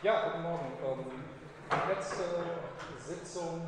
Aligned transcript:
Ja, 0.00 0.30
guten 0.30 0.46
Morgen. 0.46 0.78
Ähm, 0.78 1.10
die 1.66 1.90
letzte 1.90 2.22
Sitzung, 3.02 3.66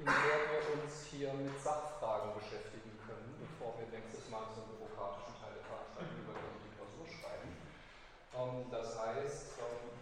in 0.00 0.08
der 0.08 0.38
wir 0.48 0.80
uns 0.80 1.12
hier 1.12 1.28
mit 1.36 1.60
Sachfragen 1.60 2.32
beschäftigen 2.40 2.96
können, 3.04 3.36
bevor 3.36 3.76
wir 3.76 3.84
nächstes 3.92 4.32
Mal 4.32 4.48
zum 4.56 4.64
bürokratischen 4.72 5.36
Teil 5.36 5.60
der 5.60 5.68
Veranstaltung 5.68 6.24
und 6.24 6.64
die 6.64 6.72
Klausur 6.72 7.04
schreiben. 7.04 7.52
Ähm, 8.32 8.72
das 8.72 8.96
heißt, 8.96 9.60
ähm, 9.60 9.92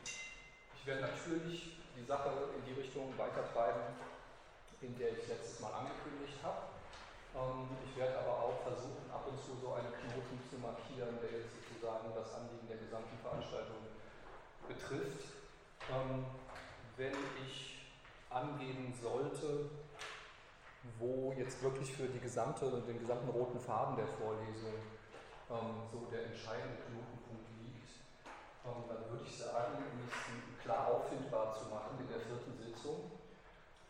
ich 0.79 0.87
werde 0.87 1.02
natürlich 1.02 1.83
die 1.98 2.06
Sache 2.06 2.30
in 2.54 2.62
die 2.62 2.78
Richtung 2.78 3.10
weitertreiben, 3.19 3.90
in 4.87 4.94
der 4.94 5.19
ich 5.19 5.26
letztes 5.26 5.58
Mal 5.58 5.74
angekündigt 5.83 6.38
habe. 6.46 6.78
Ähm, 7.35 7.74
ich 7.83 7.90
werde 7.98 8.14
aber 8.22 8.38
auch 8.38 8.62
versuchen, 8.62 9.10
ab 9.10 9.26
und 9.26 9.42
zu 9.42 9.58
so 9.58 9.74
einen 9.74 9.90
Knoten 9.90 10.38
zu 10.46 10.62
markieren, 10.62 11.19
der 11.19 11.42
jetzt 11.42 11.58
sozusagen 11.58 12.14
das 12.14 12.38
Anliegen 12.38 12.71
der 12.71 12.78
gesamten 12.78 13.19
Veranstaltung 13.19 13.83
betrifft 14.71 15.26
ähm, 15.26 15.46
wenn 16.96 17.12
ich 17.47 17.79
angeben 18.30 18.92
sollte, 19.01 19.70
wo 20.98 21.33
jetzt 21.37 21.62
wirklich 21.62 21.92
für 21.92 22.06
die 22.06 22.19
gesamte, 22.19 22.70
den 22.87 22.98
gesamten 22.98 23.28
roten 23.28 23.61
Faden 23.61 23.97
der 23.97 24.06
Vorlesung 24.06 24.75
ähm, 25.51 25.83
so 25.92 26.06
der 26.11 26.27
entscheidende 26.27 26.77
Knotenpunkt 26.83 27.48
liegt, 27.62 27.91
ähm, 28.64 28.83
dann 28.88 29.11
würde 29.11 29.25
ich 29.25 29.37
sagen, 29.37 29.77
um 29.77 30.09
es 30.09 30.62
klar 30.62 30.88
auffindbar 30.88 31.55
zu 31.55 31.66
machen 31.66 31.98
in 32.00 32.09
der 32.09 32.20
vierten 32.20 32.56
Sitzung. 32.56 33.11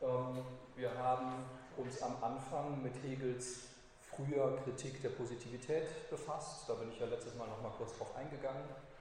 Ähm, 0.02 0.44
wir 0.76 0.96
haben 0.98 1.44
uns 1.76 2.02
am 2.02 2.22
Anfang 2.22 2.82
mit 2.82 2.94
Hegels 3.02 3.68
früher 4.10 4.58
Kritik 4.64 5.02
der 5.02 5.10
Positivität 5.10 6.10
befasst. 6.10 6.68
Da 6.68 6.74
bin 6.74 6.90
ich 6.90 6.98
ja 6.98 7.06
letztes 7.06 7.34
Mal 7.36 7.46
noch 7.46 7.62
mal 7.62 7.72
kurz 7.76 7.96
drauf 7.96 8.14
eingegangen 8.16 8.64
ähm, 8.64 8.95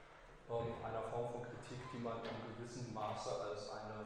einer 0.49 1.02
Form 1.09 1.31
von 1.31 1.41
Kritik, 1.41 1.80
die 1.94 1.98
man 1.98 2.17
in 2.22 2.38
gewissem 2.54 2.94
Maße 2.94 3.30
als 3.41 3.70
eine 3.70 4.05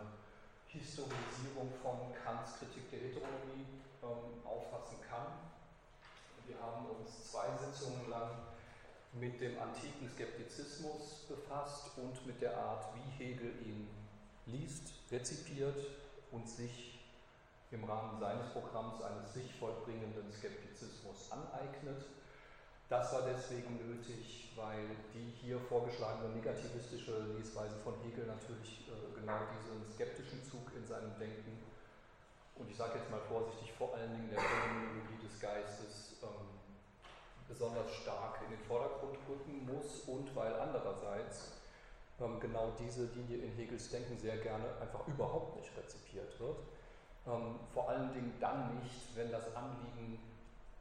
Historisierung 0.67 1.73
von 1.81 2.13
Kants 2.23 2.59
Kritik 2.59 2.89
der 2.91 2.99
Heteronomie 2.99 3.67
ähm, 4.03 4.45
auffassen 4.45 4.97
kann. 5.09 5.27
Wir 6.47 6.55
haben 6.61 6.85
uns 6.85 7.31
zwei 7.31 7.47
Sitzungen 7.57 8.09
lang 8.09 8.31
mit 9.13 9.41
dem 9.41 9.59
antiken 9.59 10.09
Skeptizismus 10.09 11.25
befasst 11.27 11.97
und 11.97 12.25
mit 12.25 12.41
der 12.41 12.55
Art, 12.55 12.93
wie 12.95 13.23
Hegel 13.23 13.53
ihn 13.65 13.89
liest, 14.45 14.93
rezipiert 15.11 15.77
und 16.31 16.47
sich 16.47 16.99
im 17.71 17.83
Rahmen 17.83 18.19
seines 18.19 18.49
Programms 18.51 19.01
eines 19.01 19.33
sich 19.33 19.53
vollbringenden 19.55 20.31
Skeptizismus 20.31 21.31
aneignet. 21.31 22.05
Das 22.89 23.13
war 23.13 23.21
deswegen 23.21 23.77
nötig, 23.77 24.51
weil 24.55 24.89
die 25.13 25.31
hier 25.39 25.59
vorgeschlagene 25.59 26.33
negativistische 26.33 27.19
Lesweise 27.37 27.77
von 27.83 27.93
Hegel 28.01 28.25
natürlich 28.25 28.89
äh, 28.89 29.13
genau 29.13 29.37
diesen 29.53 29.85
skeptischen 29.93 30.43
Zug 30.43 30.71
in 30.75 30.85
seinem 30.87 31.13
Denken 31.19 31.61
und 32.59 32.69
ich 32.69 32.75
sage 32.75 32.99
jetzt 32.99 33.09
mal 33.09 33.21
vorsichtig, 33.21 33.71
vor 33.73 33.95
allen 33.95 34.11
Dingen 34.11 34.29
der 34.29 34.39
Phänomenologie 34.39 35.21
des 35.23 35.39
Geistes 35.39 36.17
ähm, 36.21 36.59
besonders 37.47 37.89
stark 37.93 38.41
in 38.43 38.51
den 38.51 38.65
Vordergrund 38.65 39.17
rücken 39.29 39.65
muss 39.65 40.01
und 40.07 40.35
weil 40.35 40.53
andererseits 40.59 41.53
ähm, 42.19 42.39
genau 42.39 42.73
diese 42.77 43.05
Linie 43.15 43.37
in 43.37 43.51
Hegels 43.53 43.89
Denken 43.89 44.17
sehr 44.17 44.37
gerne 44.37 44.65
einfach 44.81 45.07
überhaupt 45.07 45.55
nicht 45.55 45.71
rezipiert 45.77 46.37
wird. 46.39 46.57
Ähm, 47.27 47.59
vor 47.73 47.87
allen 47.87 48.13
Dingen 48.13 48.33
dann 48.41 48.77
nicht, 48.83 49.15
wenn 49.15 49.31
das 49.31 49.55
Anliegen 49.55 50.19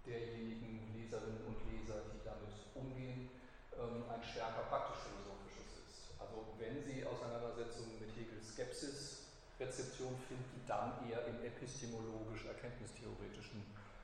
derjenigen 0.09 0.89
Leserinnen 0.97 1.45
und 1.45 1.61
Leser, 1.69 2.09
die 2.11 2.25
damit 2.25 2.57
umgehen, 2.75 3.29
ähm, 3.77 4.09
ein 4.09 4.25
stärker 4.25 4.65
praktisch-philosophisches 4.73 5.85
ist. 5.85 6.17
Also 6.19 6.49
wenn 6.59 6.83
Sie 6.83 7.05
Auseinandersetzungen 7.05 8.01
mit 8.01 8.17
Hegels 8.17 8.57
Skepsis 8.57 9.29
Rezeption 9.61 10.17
finden, 10.29 10.65
dann 10.67 10.93
eher 11.11 11.27
im 11.27 11.45
epistemologisch-erkenntnistheoretischen 11.45 13.63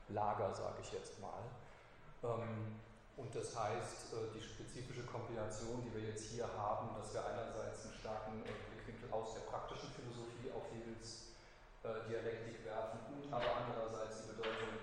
Lager, 0.09 0.53
sage 0.53 0.81
ich 0.83 0.93
jetzt 0.93 1.19
mal. 1.21 1.45
Ähm, 2.23 2.77
und 3.17 3.35
das 3.35 3.55
heißt, 3.55 4.13
äh, 4.13 4.17
die 4.35 4.43
spezifische 4.43 5.07
Kombination, 5.07 5.81
die 5.87 5.95
wir 5.95 6.03
jetzt 6.11 6.25
hier 6.35 6.51
haben, 6.59 6.91
dass 6.99 7.15
wir 7.15 7.25
einerseits 7.25 7.87
einen 7.87 7.95
starken 7.95 8.43
äh, 8.43 8.51
Blickwinkel 8.51 9.07
aus 9.15 9.35
der 9.35 9.43
praktischen 9.47 9.91
Philosophie 9.95 10.51
auf 10.51 10.67
Hegels 10.75 11.31
äh, 11.87 12.03
Dialektik 12.11 12.67
werfen 12.67 12.99
und 13.15 13.31
aber 13.33 13.63
andererseits 13.63 14.23
die 14.23 14.29
Bedeutung 14.35 14.75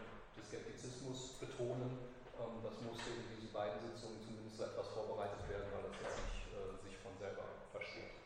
Skeptizismus 0.52 1.40
betonen. 1.40 2.12
Ähm, 2.36 2.60
das 2.60 2.76
musste 2.84 3.08
in 3.16 3.24
diesen 3.32 3.56
beiden 3.56 3.80
Sitzungen 3.80 4.20
zumindest 4.20 4.60
etwas 4.60 4.92
vorbereitet 4.92 5.48
werden, 5.48 5.72
weil 5.72 5.88
das 5.88 5.96
jetzt 5.96 6.20
nicht 6.28 6.44
äh, 6.52 6.76
sich 6.84 7.00
von 7.00 7.16
selber 7.16 7.48
versteht. 7.72 8.20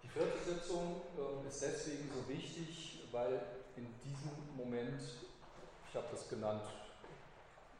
Die 0.00 0.08
vierte 0.08 0.40
Sitzung 0.40 1.04
ähm, 1.20 1.44
ist 1.46 1.60
deswegen 1.60 2.08
so 2.08 2.24
wichtig, 2.24 3.04
weil 3.12 3.60
in 3.76 3.92
diesem 4.00 4.56
Moment, 4.56 5.04
ich 5.04 5.94
habe 5.94 6.08
das 6.10 6.24
genannt, 6.28 6.64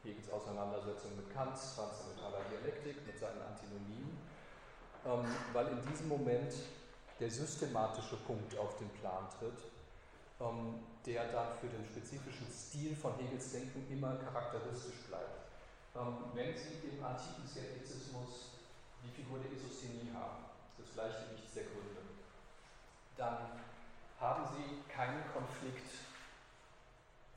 Hegels 0.05 0.29
Auseinandersetzung 0.29 1.17
mit 1.17 1.33
Kants 1.33 1.77
transzendentaler 1.77 2.45
Dialektik, 2.53 3.07
mit 3.07 3.17
seinen 3.17 3.41
Antinomien, 3.41 4.13
ähm, 5.09 5.25
weil 5.55 5.69
in 5.69 5.81
diesem 5.89 6.09
Moment 6.09 6.53
der 7.19 7.31
systematische 7.31 8.17
Punkt 8.27 8.59
auf 8.59 8.77
den 8.77 8.91
Plan 8.91 9.25
tritt, 9.39 9.72
der 11.07 11.33
dann 11.33 11.55
für 11.59 11.69
den 11.69 11.85
spezifischen 11.85 12.47
Stil 12.51 12.97
von 12.97 13.15
Hegels 13.17 13.53
Denken 13.53 13.87
immer 13.91 14.17
charakteristisch 14.17 15.07
bleibt. 15.09 15.43
Ähm, 15.95 16.17
wenn 16.35 16.57
Sie 16.57 16.89
im 16.89 17.05
antiken 17.05 17.47
Skeptizismus 17.47 18.59
die 19.05 19.11
Figur 19.11 19.39
der 19.39 19.53
Isosthenie 19.53 20.11
haben, 20.15 20.45
des 20.79 20.95
Gleichgewichts 20.95 21.55
der 21.55 21.65
Gründe, 21.65 22.03
dann 23.17 23.61
haben 24.19 24.45
Sie 24.57 24.83
keinen 24.91 25.23
Konflikt 25.33 25.91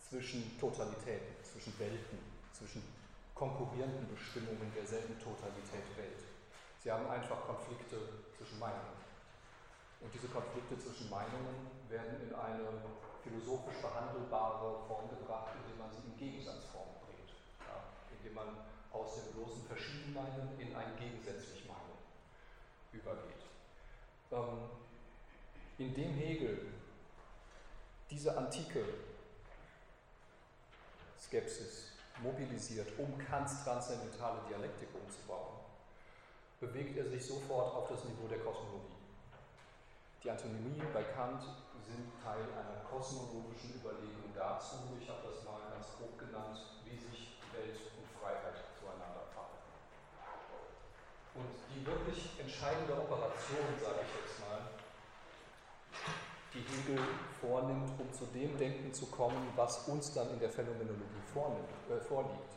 zwischen 0.09 0.57
Totalitäten, 0.59 1.35
zwischen 1.43 1.77
Welten, 1.79 2.19
zwischen 2.53 2.83
konkurrierenden 3.33 4.07
Bestimmungen 4.07 4.71
derselben 4.73 5.19
Totalität 5.19 5.85
Welt. 5.97 6.23
Sie 6.81 6.91
haben 6.91 7.09
einfach 7.09 7.41
Konflikte 7.45 7.97
zwischen 8.37 8.59
Meinungen. 8.59 9.04
Und 10.05 10.13
diese 10.13 10.27
Konflikte 10.27 10.77
zwischen 10.77 11.09
Meinungen 11.09 11.65
werden 11.89 12.21
in 12.21 12.35
eine 12.35 12.69
philosophisch 13.23 13.81
behandelbare 13.81 14.85
Form 14.85 15.09
gebracht, 15.09 15.57
indem 15.57 15.79
man 15.79 15.89
sie 15.89 16.05
in 16.05 16.15
Gegensatzform 16.15 17.01
bringt. 17.01 17.33
Ja, 17.65 17.89
indem 18.13 18.35
man 18.35 18.49
aus 18.93 19.15
dem 19.15 19.33
bloßen 19.33 19.65
Verschiedenmeinen 19.65 20.59
in 20.59 20.75
ein 20.75 20.95
gegensätzlich 20.99 21.65
Meinen 21.65 21.97
übergeht. 22.93 23.49
Ähm, 24.31 24.69
indem 25.79 26.13
Hegel 26.13 26.67
diese 28.11 28.37
antike 28.37 28.85
Skepsis 31.19 31.93
mobilisiert, 32.21 32.87
um 32.99 33.17
Kants 33.17 33.63
transzendentale 33.63 34.41
Dialektik 34.47 34.89
umzubauen, 34.93 35.57
bewegt 36.59 36.95
er 36.95 37.09
sich 37.09 37.25
sofort 37.25 37.73
auf 37.73 37.89
das 37.89 38.05
Niveau 38.05 38.27
der 38.27 38.39
Kosmologie. 38.39 38.94
Die 40.25 40.31
Antonymien 40.31 40.89
bei 40.91 41.03
Kant 41.03 41.43
sind 41.85 42.09
Teil 42.17 42.41
einer 42.57 42.81
kosmologischen 42.89 43.77
Überlegung 43.77 44.33
dazu, 44.33 44.97
ich 44.99 45.07
habe 45.07 45.21
das 45.21 45.45
mal 45.45 45.61
ganz 45.69 45.85
grob 46.01 46.17
genannt, 46.17 46.57
wie 46.81 46.97
sich 46.97 47.37
Welt 47.53 47.77
und 47.93 48.09
Freiheit 48.17 48.57
zueinander 48.73 49.21
verhalten. 49.29 49.69
Und 51.37 51.53
die 51.69 51.85
wirklich 51.85 52.41
entscheidende 52.41 52.97
Operation, 52.97 53.69
sage 53.77 54.01
ich 54.01 54.13
jetzt 54.17 54.41
mal, 54.41 54.65
die 56.57 56.65
Hegel 56.73 57.05
vornimmt, 57.39 57.93
um 58.01 58.11
zu 58.11 58.25
dem 58.33 58.57
Denken 58.57 58.91
zu 58.91 59.05
kommen, 59.05 59.53
was 59.55 59.87
uns 59.87 60.11
dann 60.11 60.31
in 60.31 60.39
der 60.39 60.49
Phänomenologie 60.49 61.21
vornimmt, 61.31 61.69
äh, 61.87 62.01
vorliegt, 62.01 62.54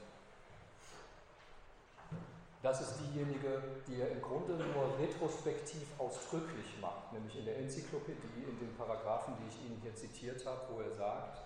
das 2.62 2.80
ist 2.80 2.98
diejenige, 2.98 3.62
die 3.86 4.00
er 4.00 4.10
im 4.10 4.20
Grunde 4.20 4.54
nur 4.54 4.98
retrospektiv 4.98 5.86
ausdrücklich 5.98 6.66
macht, 6.81 7.12
nämlich 7.12 7.38
in 7.38 7.44
der 7.44 7.58
Enzyklopädie, 7.58 8.44
in 8.49 8.58
den 8.58 8.75
Paragraphen, 8.76 9.34
die 9.38 9.49
ich 9.49 9.64
Ihnen 9.64 9.81
hier 9.81 9.94
zitiert 9.94 10.44
habe, 10.44 10.60
wo 10.70 10.81
er 10.81 10.90
sagt, 10.90 11.38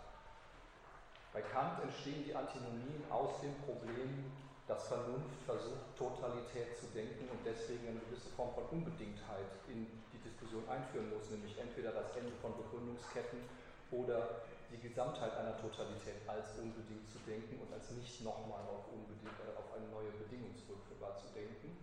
bei 1.32 1.40
Kant 1.40 1.82
entstehen 1.82 2.24
die 2.24 2.34
Antinomien 2.34 3.04
aus 3.10 3.40
dem 3.40 3.54
Problem, 3.64 4.32
dass 4.68 4.88
Vernunft 4.88 5.36
versucht, 5.44 5.96
Totalität 5.96 6.76
zu 6.78 6.86
denken 6.94 7.28
und 7.28 7.40
deswegen 7.44 7.88
eine 7.88 8.00
gewisse 8.08 8.28
Form 8.36 8.54
von 8.54 8.64
Unbedingtheit 8.72 9.52
in 9.68 9.84
die 10.12 10.20
Diskussion 10.24 10.64
einführen 10.68 11.12
muss, 11.12 11.28
nämlich 11.28 11.58
entweder 11.58 11.92
das 11.92 12.16
Ende 12.16 12.32
von 12.40 12.56
Begründungsketten 12.56 13.40
oder 13.90 14.44
die 14.72 14.80
Gesamtheit 14.80 15.36
einer 15.36 15.60
Totalität 15.60 16.24
als 16.26 16.56
unbedingt 16.58 17.06
zu 17.12 17.18
denken 17.28 17.60
und 17.60 17.72
als 17.72 17.90
nicht 17.92 18.24
nochmal 18.24 18.64
auf, 18.64 18.88
äh, 18.88 19.58
auf 19.58 19.68
eine 19.76 19.88
neue 19.92 20.10
Bedingung 20.16 20.56
zurückführbar 20.56 21.16
zu 21.16 21.28
denken. 21.36 21.76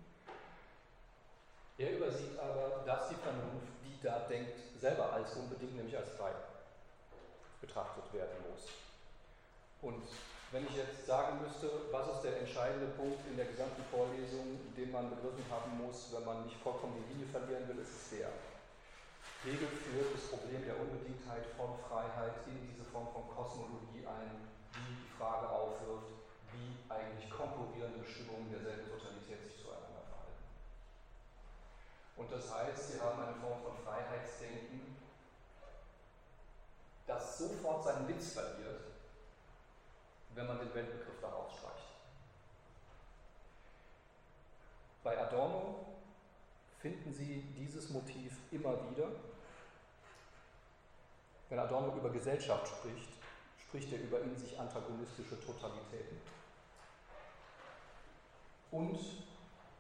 Er 1.78 1.96
übersieht 1.96 2.38
aber, 2.38 2.84
dass 2.86 3.10
die 3.10 3.16
Vernunft, 3.16 3.72
die 3.86 3.96
da 4.02 4.28
denkt, 4.28 4.58
selber 4.80 5.14
als 5.14 5.36
unbedingt, 5.36 5.76
nämlich 5.78 5.96
als 5.96 6.10
frei 6.10 6.34
betrachtet 7.62 8.12
werden 8.12 8.36
muss. 8.50 8.68
Und 9.82 10.04
Wenn 10.52 10.66
ich 10.66 10.76
jetzt 10.78 11.06
sagen 11.06 11.46
müsste, 11.46 11.70
was 11.92 12.10
ist 12.10 12.24
der 12.24 12.40
entscheidende 12.42 12.88
Punkt 12.98 13.22
in 13.30 13.38
der 13.38 13.46
gesamten 13.46 13.84
Vorlesung, 13.94 14.58
den 14.76 14.92
man 14.92 15.08
begriffen 15.14 15.46
haben 15.46 15.78
muss, 15.78 16.10
wenn 16.12 16.26
man 16.26 16.44
nicht 16.44 16.58
vollkommen 16.58 16.98
die 16.98 17.14
Linie 17.14 17.30
verlieren 17.30 17.70
will, 17.70 17.78
ist 17.78 17.94
es 17.94 18.18
der. 18.18 18.34
Hegel 19.44 19.70
führt 19.70 20.14
das 20.14 20.28
Problem 20.28 20.66
der 20.66 20.78
Unbedingtheit 20.78 21.46
von 21.56 21.80
Freiheit 21.88 22.46
in 22.48 22.60
diese 22.68 22.84
Form 22.84 23.08
von 23.14 23.24
Kosmologie 23.30 24.06
ein, 24.06 24.50
die 24.76 24.96
die 25.00 25.18
Frage 25.18 25.48
aufwirft, 25.48 26.12
wie 26.52 26.92
eigentlich 26.92 27.30
konkurrierende 27.30 28.00
Bestimmungen 28.00 28.52
derselben 28.52 28.90
Totalität 28.92 29.42
sich 29.46 29.56
zueinander 29.56 30.04
verhalten. 30.12 30.44
Und 32.18 32.30
das 32.30 32.54
heißt, 32.54 32.92
Sie 32.92 33.00
haben 33.00 33.24
eine 33.24 33.36
Form 33.36 33.64
von 33.64 33.78
Freiheitsdenken, 33.86 34.98
das 37.08 37.38
sofort 37.38 37.86
seinen 37.86 38.10
Witz 38.10 38.34
verliert, 38.34 38.82
wenn 40.36 40.48
man 40.48 40.60
den 40.60 40.74
Weltbegriff 40.74 41.22
daraus 41.22 41.54
streicht. 41.54 41.96
Bei 45.02 45.18
Adorno 45.18 45.86
finden 46.80 47.14
Sie 47.14 47.42
dieses 47.58 47.90
Motiv 47.90 48.38
immer 48.52 48.78
wieder. 48.92 49.08
Wenn 51.50 51.60
Adorno 51.60 51.96
über 51.98 52.10
Gesellschaft 52.12 52.68
spricht, 52.68 53.10
spricht 53.58 53.92
er 53.92 54.02
über 54.02 54.22
in 54.22 54.38
sich 54.38 54.58
antagonistische 54.60 55.40
Totalitäten. 55.40 56.18
Und, 58.72 59.00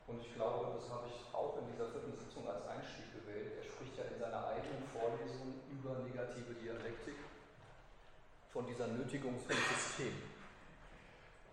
und 0.07 0.21
ich 0.21 0.33
glaube, 0.33 0.73
das 0.75 0.89
habe 0.89 1.07
ich 1.07 1.33
auch 1.33 1.57
in 1.59 1.71
dieser 1.71 1.89
vierten 1.89 2.17
Sitzung 2.17 2.49
als 2.49 2.65
Einstieg 2.67 3.05
gewählt, 3.13 3.53
er 3.57 3.63
spricht 3.63 3.95
ja 3.97 4.05
in 4.05 4.19
seiner 4.19 4.47
eigenen 4.47 4.83
Vorlesung 4.91 5.53
über 5.69 5.99
negative 5.99 6.55
Dialektik 6.55 7.15
von 8.51 8.65
dieser 8.65 8.87
Nötigung 8.87 9.37
zum 9.39 9.55
System 9.55 10.13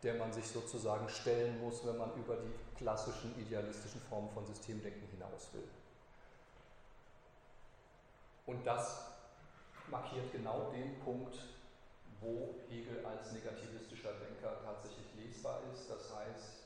der 0.06 0.14
man 0.14 0.32
sich 0.32 0.46
sozusagen 0.46 1.08
stellen 1.08 1.60
muss, 1.60 1.84
wenn 1.84 1.96
man 1.96 2.14
über 2.14 2.36
die 2.36 2.78
klassischen 2.78 3.34
idealistischen 3.40 4.00
Formen 4.02 4.30
von 4.30 4.46
Systemdenken 4.46 5.08
hinaus 5.08 5.48
will. 5.52 5.69
Und 8.46 8.64
das 8.64 9.15
markiert 9.90 10.32
genau 10.32 10.70
den 10.72 10.98
Punkt, 11.00 11.38
wo 12.20 12.54
Hegel 12.68 13.04
als 13.04 13.32
negativistischer 13.32 14.12
Denker 14.14 14.58
tatsächlich 14.64 15.06
lesbar 15.16 15.60
ist. 15.72 15.88
Das 15.90 16.14
heißt, 16.14 16.64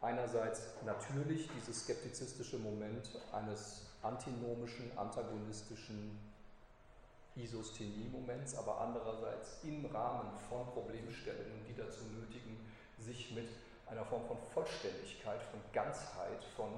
einerseits 0.00 0.74
natürlich 0.84 1.48
dieses 1.54 1.84
skeptizistische 1.84 2.58
Moment 2.58 3.08
eines 3.32 3.86
antinomischen, 4.02 4.96
antagonistischen 4.96 6.18
Isosthenie-Moments, 7.36 8.56
aber 8.56 8.80
andererseits 8.80 9.62
im 9.62 9.86
Rahmen 9.86 10.36
von 10.48 10.66
Problemstellungen, 10.72 11.64
die 11.68 11.74
dazu 11.74 12.04
nötigen, 12.04 12.58
sich 12.98 13.32
mit 13.34 13.48
einer 13.86 14.04
Form 14.04 14.26
von 14.26 14.36
Vollständigkeit, 14.52 15.42
von 15.44 15.60
Ganzheit, 15.72 16.44
von 16.56 16.70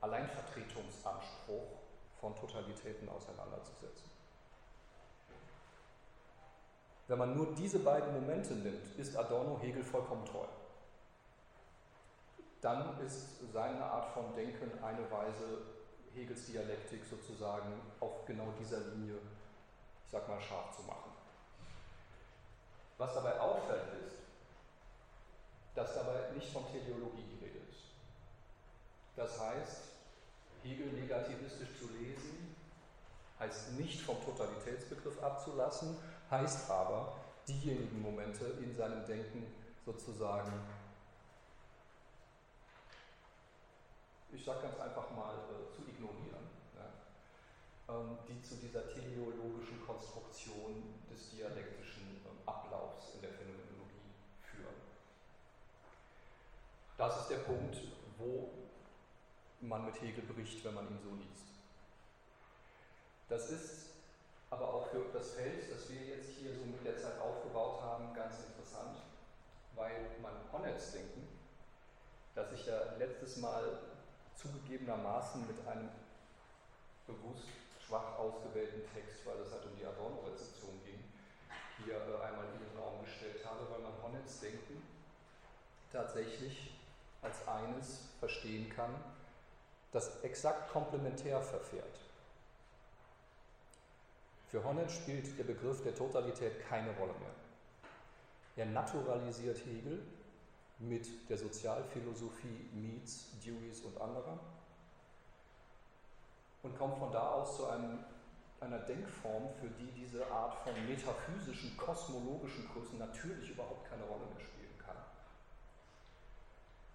Alleinvertretungsanspruch 0.00 1.79
von 2.20 2.36
Totalitäten 2.36 3.08
auseinanderzusetzen. 3.08 4.10
Wenn 7.08 7.18
man 7.18 7.36
nur 7.36 7.54
diese 7.54 7.80
beiden 7.80 8.12
Momente 8.12 8.54
nimmt, 8.54 8.96
ist 8.96 9.16
Adorno 9.16 9.58
Hegel 9.60 9.82
vollkommen 9.82 10.24
treu. 10.24 10.46
Dann 12.60 13.00
ist 13.00 13.52
seine 13.52 13.82
Art 13.84 14.12
von 14.12 14.34
Denken 14.34 14.70
eine 14.84 15.10
Weise, 15.10 15.62
Hegels 16.14 16.46
Dialektik 16.46 17.04
sozusagen 17.04 17.80
auf 18.00 18.24
genau 18.26 18.52
dieser 18.60 18.80
Linie 18.80 19.18
ich 20.10 20.12
sag 20.12 20.28
mal, 20.28 20.40
scharf 20.40 20.74
zu 20.74 20.82
machen. 20.82 21.12
Was 22.98 23.14
dabei 23.14 23.38
auffällt 23.38 23.92
ist, 24.04 24.16
dass 25.76 25.94
dabei 25.94 26.32
nicht 26.34 26.52
von 26.52 26.66
Teleologie 26.66 27.22
die 27.22 27.44
Rede 27.44 27.58
ist. 27.70 27.84
Das 29.14 29.38
heißt, 29.38 29.82
Hegel 30.62 30.92
negativistisch 30.92 31.68
zu 31.78 31.88
lesen, 31.98 32.54
heißt 33.38 33.72
nicht 33.72 34.00
vom 34.02 34.22
Totalitätsbegriff 34.24 35.22
abzulassen, 35.22 35.96
heißt 36.30 36.70
aber, 36.70 37.16
diejenigen 37.48 38.02
Momente 38.02 38.44
in 38.62 38.74
seinem 38.74 39.04
Denken 39.06 39.46
sozusagen, 39.84 40.52
ich 44.32 44.44
sage 44.44 44.62
ganz 44.62 44.78
einfach 44.78 45.10
mal, 45.10 45.34
äh, 45.34 45.74
zu 45.74 45.82
ignorieren 45.88 46.50
ähm, 47.90 48.18
die 48.28 48.40
zu 48.42 48.54
dieser 48.56 48.86
teleologischen 48.88 49.84
Konstruktion 49.84 51.00
des 51.10 51.30
dialektischen 51.30 52.22
ähm, 52.24 52.38
Ablaufs 52.46 53.14
in 53.14 53.20
der 53.20 53.30
Phänomenologie 53.30 54.14
führen. 54.42 54.78
Das 56.96 57.22
ist 57.22 57.30
der 57.30 57.38
Punkt, 57.38 57.76
wo 58.18 58.69
man 59.60 59.84
mit 59.86 60.00
Hegel 60.00 60.24
bricht, 60.24 60.64
wenn 60.64 60.74
man 60.74 60.88
ihn 60.88 60.98
so 61.02 61.14
liest. 61.14 61.46
Das 63.28 63.50
ist 63.50 63.90
aber 64.50 64.74
auch 64.74 64.88
für 64.88 65.04
das 65.12 65.34
Feld, 65.34 65.70
das 65.72 65.88
wir 65.90 66.00
jetzt 66.00 66.30
hier 66.30 66.52
so 66.54 66.64
mit 66.64 66.84
der 66.84 66.96
Zeit 66.96 67.20
aufgebaut 67.20 67.80
haben, 67.82 68.12
ganz 68.14 68.36
interessant, 68.40 68.98
weil 69.76 70.10
man 70.20 70.32
Honnets 70.52 70.92
denken, 70.92 71.28
das 72.34 72.52
ich 72.52 72.66
ja 72.66 72.96
letztes 72.98 73.36
Mal 73.36 73.78
zugegebenermaßen 74.34 75.46
mit 75.46 75.66
einem 75.68 75.90
bewusst 77.06 77.48
schwach 77.86 78.18
ausgewählten 78.18 78.82
Text, 78.94 79.26
weil 79.26 79.38
es 79.40 79.52
halt 79.52 79.64
um 79.66 79.76
die 79.78 79.84
Adorno-Rezeption 79.84 80.80
ging, 80.84 81.02
hier 81.84 81.94
äh, 81.94 82.22
einmal 82.24 82.46
in 82.54 82.66
den 82.66 82.78
Raum 82.78 83.04
gestellt 83.04 83.44
habe, 83.44 83.66
weil 83.70 83.80
man 83.80 83.92
Honnets 84.02 84.40
Denken 84.40 84.82
tatsächlich 85.92 86.72
als 87.22 87.46
eines 87.46 88.08
verstehen 88.18 88.70
kann, 88.70 88.94
das 89.92 90.22
exakt 90.22 90.70
komplementär 90.70 91.40
verfährt. 91.40 91.98
Für 94.50 94.64
Honneth 94.64 94.90
spielt 94.90 95.38
der 95.38 95.44
Begriff 95.44 95.82
der 95.82 95.94
Totalität 95.94 96.60
keine 96.68 96.90
Rolle 96.96 97.14
mehr. 97.20 97.34
Er 98.56 98.66
naturalisiert 98.66 99.58
Hegel 99.64 100.02
mit 100.78 101.06
der 101.28 101.38
Sozialphilosophie 101.38 102.68
Meads, 102.72 103.26
Deweys 103.44 103.80
und 103.82 104.00
anderer 104.00 104.38
und 106.62 106.76
kommt 106.76 106.98
von 106.98 107.12
da 107.12 107.30
aus 107.30 107.56
zu 107.56 107.66
einem, 107.66 108.04
einer 108.60 108.78
Denkform, 108.80 109.48
für 109.60 109.68
die 109.68 109.90
diese 109.92 110.26
Art 110.30 110.54
von 110.54 110.72
metaphysischen, 110.86 111.76
kosmologischen 111.76 112.68
Größen 112.68 112.98
natürlich 112.98 113.50
überhaupt 113.50 113.88
keine 113.88 114.04
Rolle 114.04 114.26
mehr 114.26 114.44
kann. 114.44 114.59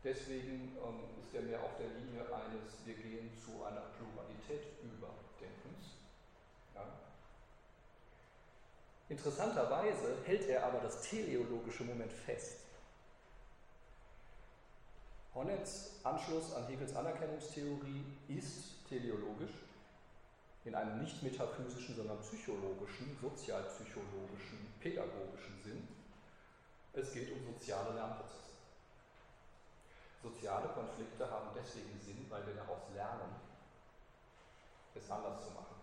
Deswegen 0.05 0.77
ähm, 0.77 0.99
ist 1.19 1.33
er 1.33 1.41
mehr 1.41 1.59
auf 1.59 1.77
der 1.79 1.87
Linie 1.87 2.21
eines, 2.21 2.85
wir 2.85 2.93
gehen 2.93 3.31
zu 3.43 3.63
einer 3.63 3.81
Pluralität 3.97 4.77
überdenkens. 4.83 5.97
Ja. 6.75 6.85
Interessanterweise 9.09 10.17
hält 10.23 10.47
er 10.47 10.63
aber 10.63 10.77
das 10.81 11.01
teleologische 11.01 11.85
Moment 11.85 12.13
fest. 12.13 12.59
Honnets 15.33 15.99
Anschluss 16.03 16.53
an 16.53 16.67
Hegels 16.67 16.95
Anerkennungstheorie 16.95 18.05
ist 18.27 18.87
teleologisch, 18.87 19.51
in 20.65 20.75
einem 20.75 21.01
nicht 21.01 21.23
metaphysischen, 21.23 21.95
sondern 21.95 22.21
psychologischen, 22.21 23.17
sozialpsychologischen, 23.19 24.71
pädagogischen 24.79 25.63
Sinn. 25.63 25.87
Es 26.93 27.11
geht 27.11 27.31
um 27.31 27.43
soziale 27.53 27.95
Lernprozesse. 27.95 28.44
Soziale 30.25 30.69
Konflikte 30.69 31.29
haben 31.29 31.49
deswegen 31.55 31.99
Sinn, 31.99 32.25
weil 32.29 32.43
wir 32.47 32.55
daraus 32.55 32.81
lernen, 32.95 33.29
es 34.95 35.11
anders 35.11 35.45
zu 35.45 35.51
machen, 35.51 35.75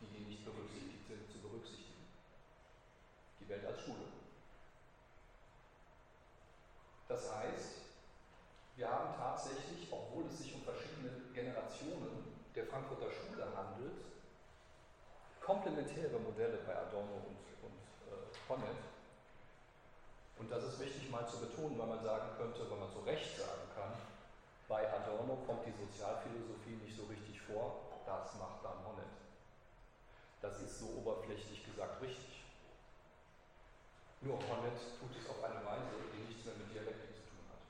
die, 0.00 0.06
die 0.08 0.24
nicht 0.24 0.44
berücksichtigt 0.44 1.06
sind, 1.06 1.30
zu 1.30 1.38
berücksichtigen. 1.38 2.02
Die 3.38 3.48
Welt 3.48 3.64
als 3.64 3.80
Schule. 3.80 4.10
Das 7.06 7.32
heißt, 7.32 7.86
wir 8.74 8.90
haben 8.90 9.14
tatsächlich, 9.16 9.86
obwohl 9.92 10.24
es 10.26 10.38
sich 10.38 10.52
um 10.56 10.62
verschiedene 10.62 11.30
Generationen 11.32 12.42
der 12.56 12.66
Frankfurter 12.66 13.10
Schule 13.12 13.46
handelt, 13.56 14.02
komplementäre 15.40 16.18
Modelle 16.18 16.58
bei 16.66 16.74
Adorno 16.74 17.22
und, 17.22 17.38
und 17.62 17.78
äh, 18.10 18.48
Honneth. 18.48 18.95
Und 20.38 20.50
das 20.50 20.64
ist 20.64 20.80
wichtig 20.80 21.10
mal 21.10 21.26
zu 21.26 21.40
betonen, 21.40 21.78
weil 21.78 21.86
man 21.88 22.02
sagen 22.04 22.28
könnte, 22.36 22.70
weil 22.70 22.78
man 22.78 22.92
zu 22.92 23.00
Recht 23.00 23.36
sagen 23.36 23.66
kann, 23.74 23.92
bei 24.68 24.84
Adorno 24.92 25.40
kommt 25.46 25.64
die 25.64 25.72
Sozialphilosophie 25.72 26.76
nicht 26.84 26.96
so 26.96 27.04
richtig 27.06 27.40
vor, 27.40 28.02
das 28.04 28.34
macht 28.36 28.60
dann 28.62 28.84
Honneth. 28.84 29.16
Das 30.42 30.60
ist 30.60 30.78
so 30.78 31.00
oberflächlich 31.00 31.64
gesagt 31.64 32.02
richtig. 32.02 32.44
Nur 34.20 34.36
Honneth 34.36 34.98
tut 35.00 35.14
es 35.16 35.28
auf 35.30 35.42
eine 35.42 35.64
Weise, 35.64 35.88
die 36.12 36.28
nichts 36.28 36.44
mehr 36.44 36.58
mit 36.60 36.68
Dialektik 36.74 37.14
zu 37.16 37.24
tun 37.32 37.44
hat. 37.48 37.62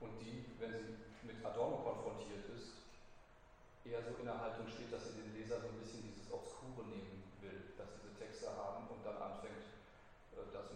Und 0.00 0.16
die, 0.22 0.48
wenn 0.58 0.72
sie 0.72 0.96
mit 1.26 1.44
Adorno 1.44 1.84
konfrontiert 1.84 2.48
ist, 2.56 2.78
eher 3.84 4.00
so 4.06 4.16
in 4.16 4.24
der 4.24 4.40
Haltung 4.40 4.68
steht, 4.68 4.92
dass 4.92 5.10
sie 5.10 5.20
den 5.20 5.34
Leser 5.34 5.60
so 5.60 5.68
ein 5.68 5.80
bisschen 5.82 6.06
dieses 6.06 6.30
Obskure 6.32 6.86
nehmen 6.88 7.26
will, 7.42 7.74
dass 7.76 7.92
diese 7.98 8.14
Texte 8.16 8.54
haben 8.54 8.88
und 8.88 9.04
dann 9.04 9.18
anfängt, 9.18 9.66
äh, 10.32 10.46
das 10.52 10.68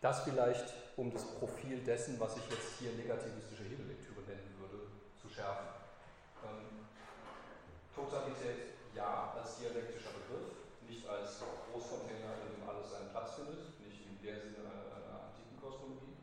Das 0.00 0.24
vielleicht, 0.24 0.72
um 0.96 1.12
das 1.12 1.24
Profil 1.36 1.84
dessen, 1.84 2.18
was 2.18 2.36
ich 2.36 2.48
jetzt 2.48 2.80
hier 2.80 2.92
negativistische 2.92 3.64
Hegellektüre 3.64 4.24
nennen 4.24 4.56
würde, 4.56 4.88
zu 5.20 5.28
schärfen. 5.28 5.68
Ähm, 6.40 6.88
Totalität 7.94 8.80
ja 8.96 9.36
als 9.36 9.60
dialektischer 9.60 10.16
Begriff, 10.16 10.56
nicht 10.88 11.04
als 11.04 11.44
Großcontainer, 11.68 12.32
in 12.48 12.56
dem 12.56 12.64
alles 12.64 12.90
seinen 12.96 13.12
Platz 13.12 13.36
findet, 13.36 13.76
nicht 13.84 14.00
in 14.08 14.16
der 14.24 14.40
Sinne 14.40 14.64
einer, 14.64 14.88
einer 14.88 15.28
antiken 15.28 15.60
Kosmologie. 15.60 16.16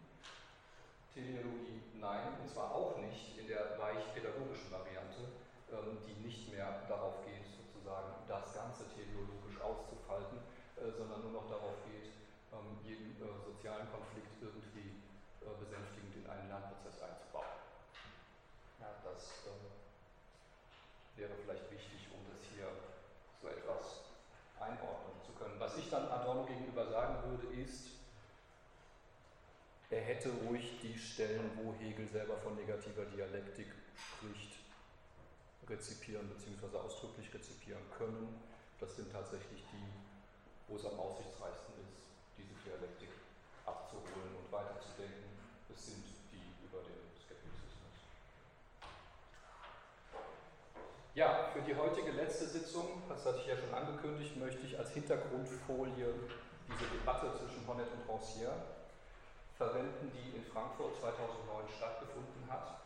Teleologie 1.14 1.78
nein, 2.02 2.34
und 2.42 2.50
zwar 2.50 2.74
auch 2.74 2.98
nicht 2.98 3.38
in 3.38 3.46
der 3.46 3.78
weich 3.78 4.02
pädagogischen 4.14 4.74
Variante, 4.74 5.38
ähm, 5.70 6.02
die 6.02 6.18
nicht 6.26 6.50
mehr 6.50 6.82
darauf 6.90 7.22
geht, 7.26 7.46
sozusagen 7.46 8.26
das 8.26 8.54
Ganze 8.58 8.90
teleologisch 8.90 9.62
auszufalten, 9.62 10.42
äh, 10.82 10.90
sondern 10.90 11.22
nur 11.22 11.46
noch 11.46 11.50
darauf 11.50 11.78
geht, 11.86 12.17
ähm, 12.54 12.80
jeden 12.84 13.16
äh, 13.18 13.38
sozialen 13.44 13.88
Konflikt 13.92 14.32
irgendwie 14.42 15.04
äh, 15.42 15.52
besänftigend 15.60 16.16
in 16.16 16.26
einen 16.30 16.48
Lernprozess 16.48 17.02
einzubauen. 17.04 17.56
Ja, 18.80 18.94
das 19.04 19.48
ähm, 19.48 19.68
wäre 21.16 21.34
vielleicht 21.44 21.72
wichtig, 21.72 22.08
um 22.14 22.22
das 22.32 22.40
hier 22.54 22.70
so 23.42 23.48
etwas 23.48 24.08
einordnen 24.60 25.18
zu 25.26 25.32
können. 25.34 25.60
Was 25.60 25.78
ich 25.78 25.90
dann 25.90 26.08
Adorno 26.10 26.46
gegenüber 26.46 26.88
sagen 26.88 27.30
würde, 27.30 27.48
ist, 27.56 27.98
er 29.90 30.02
hätte 30.02 30.30
ruhig 30.46 30.80
die 30.82 30.98
Stellen, 30.98 31.52
wo 31.56 31.74
Hegel 31.74 32.08
selber 32.10 32.38
von 32.38 32.56
negativer 32.56 33.06
Dialektik 33.06 33.68
spricht, 33.96 34.60
rezipieren 35.70 36.28
bzw. 36.30 36.78
ausdrücklich 36.78 37.34
rezipieren 37.34 37.84
können. 37.98 38.42
Das 38.80 38.96
sind 38.96 39.12
tatsächlich 39.12 39.64
die, 39.72 39.88
wo 40.68 40.76
es 40.76 40.86
am 40.86 41.00
aussichtsreichsten 41.00 41.74
ist, 41.82 42.07
diese 42.38 42.54
Dialektik 42.64 43.10
abzuholen 43.66 44.38
und 44.38 44.52
weiterzudenken. 44.52 45.28
Es 45.74 45.86
sind 45.86 46.06
die 46.32 46.46
über 46.64 46.80
den 46.86 47.02
Skeptizismus. 47.18 48.08
Ja, 51.14 51.50
für 51.52 51.62
die 51.62 51.76
heutige 51.76 52.12
letzte 52.12 52.46
Sitzung, 52.46 53.02
das 53.10 53.26
hatte 53.26 53.40
ich 53.40 53.48
ja 53.48 53.58
schon 53.58 53.74
angekündigt, 53.74 54.38
möchte 54.38 54.66
ich 54.66 54.78
als 54.78 54.92
Hintergrundfolie 54.92 56.14
diese 56.68 56.86
Debatte 56.92 57.34
zwischen 57.38 57.68
Honnet 57.68 57.88
und 57.92 58.06
Rancière 58.08 58.54
verwenden, 59.58 60.12
die 60.14 60.38
in 60.38 60.44
Frankfurt 60.46 60.96
2009 61.00 61.66
stattgefunden 61.76 62.46
hat. 62.50 62.78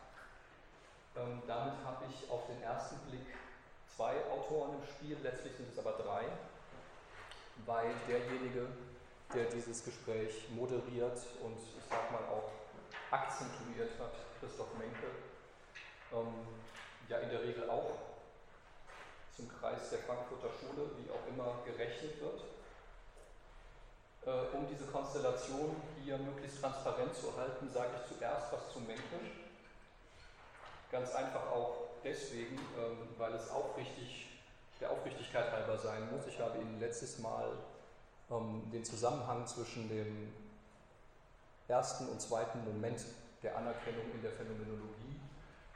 Ähm, 1.16 1.42
damit 1.46 1.74
habe 1.84 2.04
ich 2.08 2.30
auf 2.30 2.46
den 2.46 2.62
ersten 2.62 2.96
Blick 3.10 3.26
zwei 3.94 4.16
Autoren 4.30 4.80
im 4.80 4.84
Spiel, 4.88 5.18
letztlich 5.22 5.54
sind 5.54 5.70
es 5.70 5.78
aber 5.78 5.92
drei, 5.92 6.24
weil 7.66 7.92
derjenige, 8.08 8.68
der 9.34 9.46
dieses 9.46 9.84
Gespräch 9.84 10.48
moderiert 10.50 11.18
und 11.42 11.56
ich 11.56 11.84
sag 11.88 12.10
mal 12.12 12.24
auch 12.28 12.50
akzentuiert 13.10 13.90
hat, 13.98 14.12
Christoph 14.40 14.74
Menke, 14.78 15.06
ähm, 16.12 16.46
ja 17.08 17.18
in 17.18 17.30
der 17.30 17.42
Regel 17.42 17.68
auch 17.68 17.98
zum 19.36 19.48
Kreis 19.48 19.90
der 19.90 20.00
Frankfurter 20.00 20.50
Schule, 20.60 20.90
wie 20.98 21.10
auch 21.10 21.26
immer, 21.28 21.62
gerechnet 21.64 22.20
wird. 22.20 22.42
Äh, 24.24 24.56
um 24.56 24.68
diese 24.68 24.86
Konstellation 24.86 25.74
hier 26.04 26.18
möglichst 26.18 26.60
transparent 26.60 27.14
zu 27.14 27.36
halten, 27.36 27.68
sage 27.72 27.90
ich 27.96 28.16
zuerst 28.16 28.52
was 28.52 28.72
zu 28.72 28.80
Menke. 28.80 29.18
Ganz 30.90 31.14
einfach 31.14 31.50
auch 31.50 31.88
deswegen, 32.04 32.56
ähm, 32.56 33.08
weil 33.18 33.34
es 33.34 33.50
aufrichtig, 33.50 34.28
der 34.80 34.90
Aufrichtigkeit 34.90 35.50
halber 35.50 35.78
sein 35.78 36.08
muss. 36.14 36.26
Ich 36.26 36.38
habe 36.38 36.58
Ihnen 36.58 36.78
letztes 36.78 37.18
Mal 37.18 37.52
ähm, 38.32 38.70
den 38.72 38.84
Zusammenhang 38.84 39.46
zwischen 39.46 39.88
dem 39.88 40.32
ersten 41.68 42.08
und 42.08 42.20
zweiten 42.20 42.64
Moment 42.64 43.00
der 43.42 43.56
Anerkennung 43.56 44.10
in 44.14 44.22
der 44.22 44.32
Phänomenologie 44.32 45.20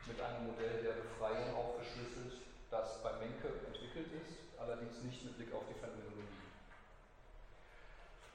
mit 0.06 0.20
einem 0.20 0.46
Modell 0.46 0.82
der 0.82 1.02
Befreiung 1.02 1.54
aufgeschlüsselt, 1.54 2.40
das 2.70 3.02
bei 3.02 3.12
Menke 3.18 3.48
entwickelt 3.66 4.08
ist, 4.22 4.38
allerdings 4.58 5.02
nicht 5.02 5.24
mit 5.24 5.36
Blick 5.36 5.52
auf 5.52 5.64
die 5.68 5.74
Phänomenologie. 5.74 6.46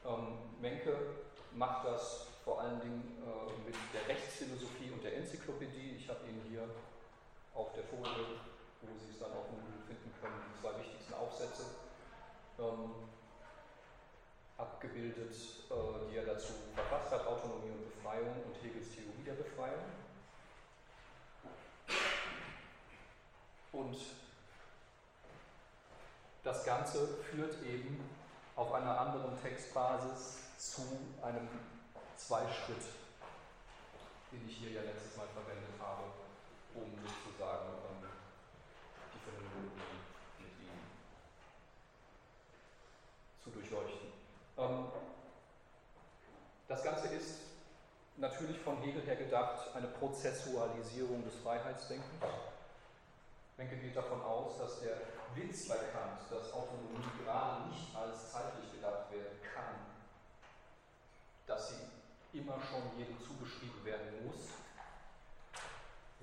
Ähm, 0.05 0.61
Menke 0.61 0.97
macht 1.53 1.85
das 1.85 2.27
vor 2.43 2.61
allen 2.61 2.79
Dingen 2.81 3.23
äh, 3.23 3.67
mit 3.67 3.75
der 3.93 4.07
Rechtsphilosophie 4.07 4.91
und 4.91 5.03
der 5.03 5.17
Enzyklopädie. 5.17 5.95
Ich 5.97 6.09
habe 6.09 6.19
Ihnen 6.27 6.41
hier 6.49 6.67
auf 7.53 7.73
der 7.73 7.83
Folie, 7.83 8.41
wo 8.81 8.87
Sie 8.97 9.11
es 9.11 9.19
dann 9.19 9.31
auf 9.31 9.47
dem 9.47 9.61
Moodle 9.61 9.85
finden 9.87 10.11
können, 10.19 10.41
die 10.49 10.59
zwei 10.59 10.77
wichtigsten 10.79 11.13
Aufsätze 11.13 11.63
ähm, 12.59 13.11
abgebildet, 14.61 15.33
äh, 15.69 16.09
die 16.09 16.17
er 16.17 16.25
dazu 16.25 16.53
verfasst 16.75 17.11
hat, 17.11 17.25
Autonomie 17.25 17.71
und 17.71 17.95
Befreiung 17.95 18.35
und 18.45 18.63
Hegels 18.63 18.91
Theorie 18.91 19.23
der 19.25 19.33
Befreiung. 19.33 19.83
Und 23.71 23.97
das 26.43 26.65
Ganze 26.65 27.07
führt 27.29 27.63
eben 27.63 28.09
auf 28.55 28.73
einer 28.73 28.99
anderen 28.99 29.41
Textbasis 29.41 30.39
zu 30.57 30.81
einem 31.21 31.47
Zweischritt, 32.17 32.83
den 34.31 34.47
ich 34.47 34.57
hier 34.57 34.71
ja 34.71 34.81
letztes 34.81 35.17
Mal 35.17 35.27
verwendet 35.27 35.73
habe, 35.79 36.03
um 36.75 36.91
sozusagen 37.01 37.69
ähm, 37.89 38.09
die 39.13 39.19
Phänomenologie 39.25 40.01
mit 40.39 40.51
ihm 40.59 40.77
zu 43.43 43.49
durchleuchten. 43.49 44.07
Ähm, 44.09 44.50
das 46.67 46.83
Ganze 46.83 47.07
ist 47.07 47.39
natürlich 48.17 48.59
von 48.59 48.77
Hegel 48.77 49.01
her 49.03 49.15
gedacht 49.15 49.75
eine 49.75 49.87
Prozessualisierung 49.87 51.23
des 51.23 51.35
Freiheitsdenkens. 51.35 52.23
Menke 53.57 53.75
geht 53.77 53.95
davon 53.95 54.21
aus, 54.21 54.57
dass 54.57 54.79
der 54.81 54.97
Witz 55.35 55.67
bei 55.67 55.75
Kant, 55.75 56.21
dass 56.29 56.53
Autonomie 56.53 57.05
gerade 57.23 57.69
nicht 57.69 57.95
als 57.95 58.31
zeitlich 58.31 58.71
gedacht 58.73 59.11
werden 59.11 59.37
kann, 59.53 59.75
dass 61.47 61.69
sie 61.69 62.39
immer 62.39 62.55
schon 62.69 62.97
jedem 62.97 63.19
zugeschrieben 63.19 63.83
werden 63.83 64.25
muss, 64.25 64.49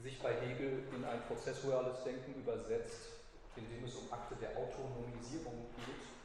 sich 0.02 0.22
bei 0.22 0.32
Hegel 0.40 0.84
in 0.94 1.04
ein 1.04 1.22
prozessuales 1.26 2.02
Denken 2.04 2.34
übersetzt, 2.40 3.08
indem 3.56 3.84
es 3.84 3.94
um 3.96 4.12
Akte 4.12 4.36
der 4.36 4.56
Autonomisierung 4.56 5.66
geht, 5.76 6.17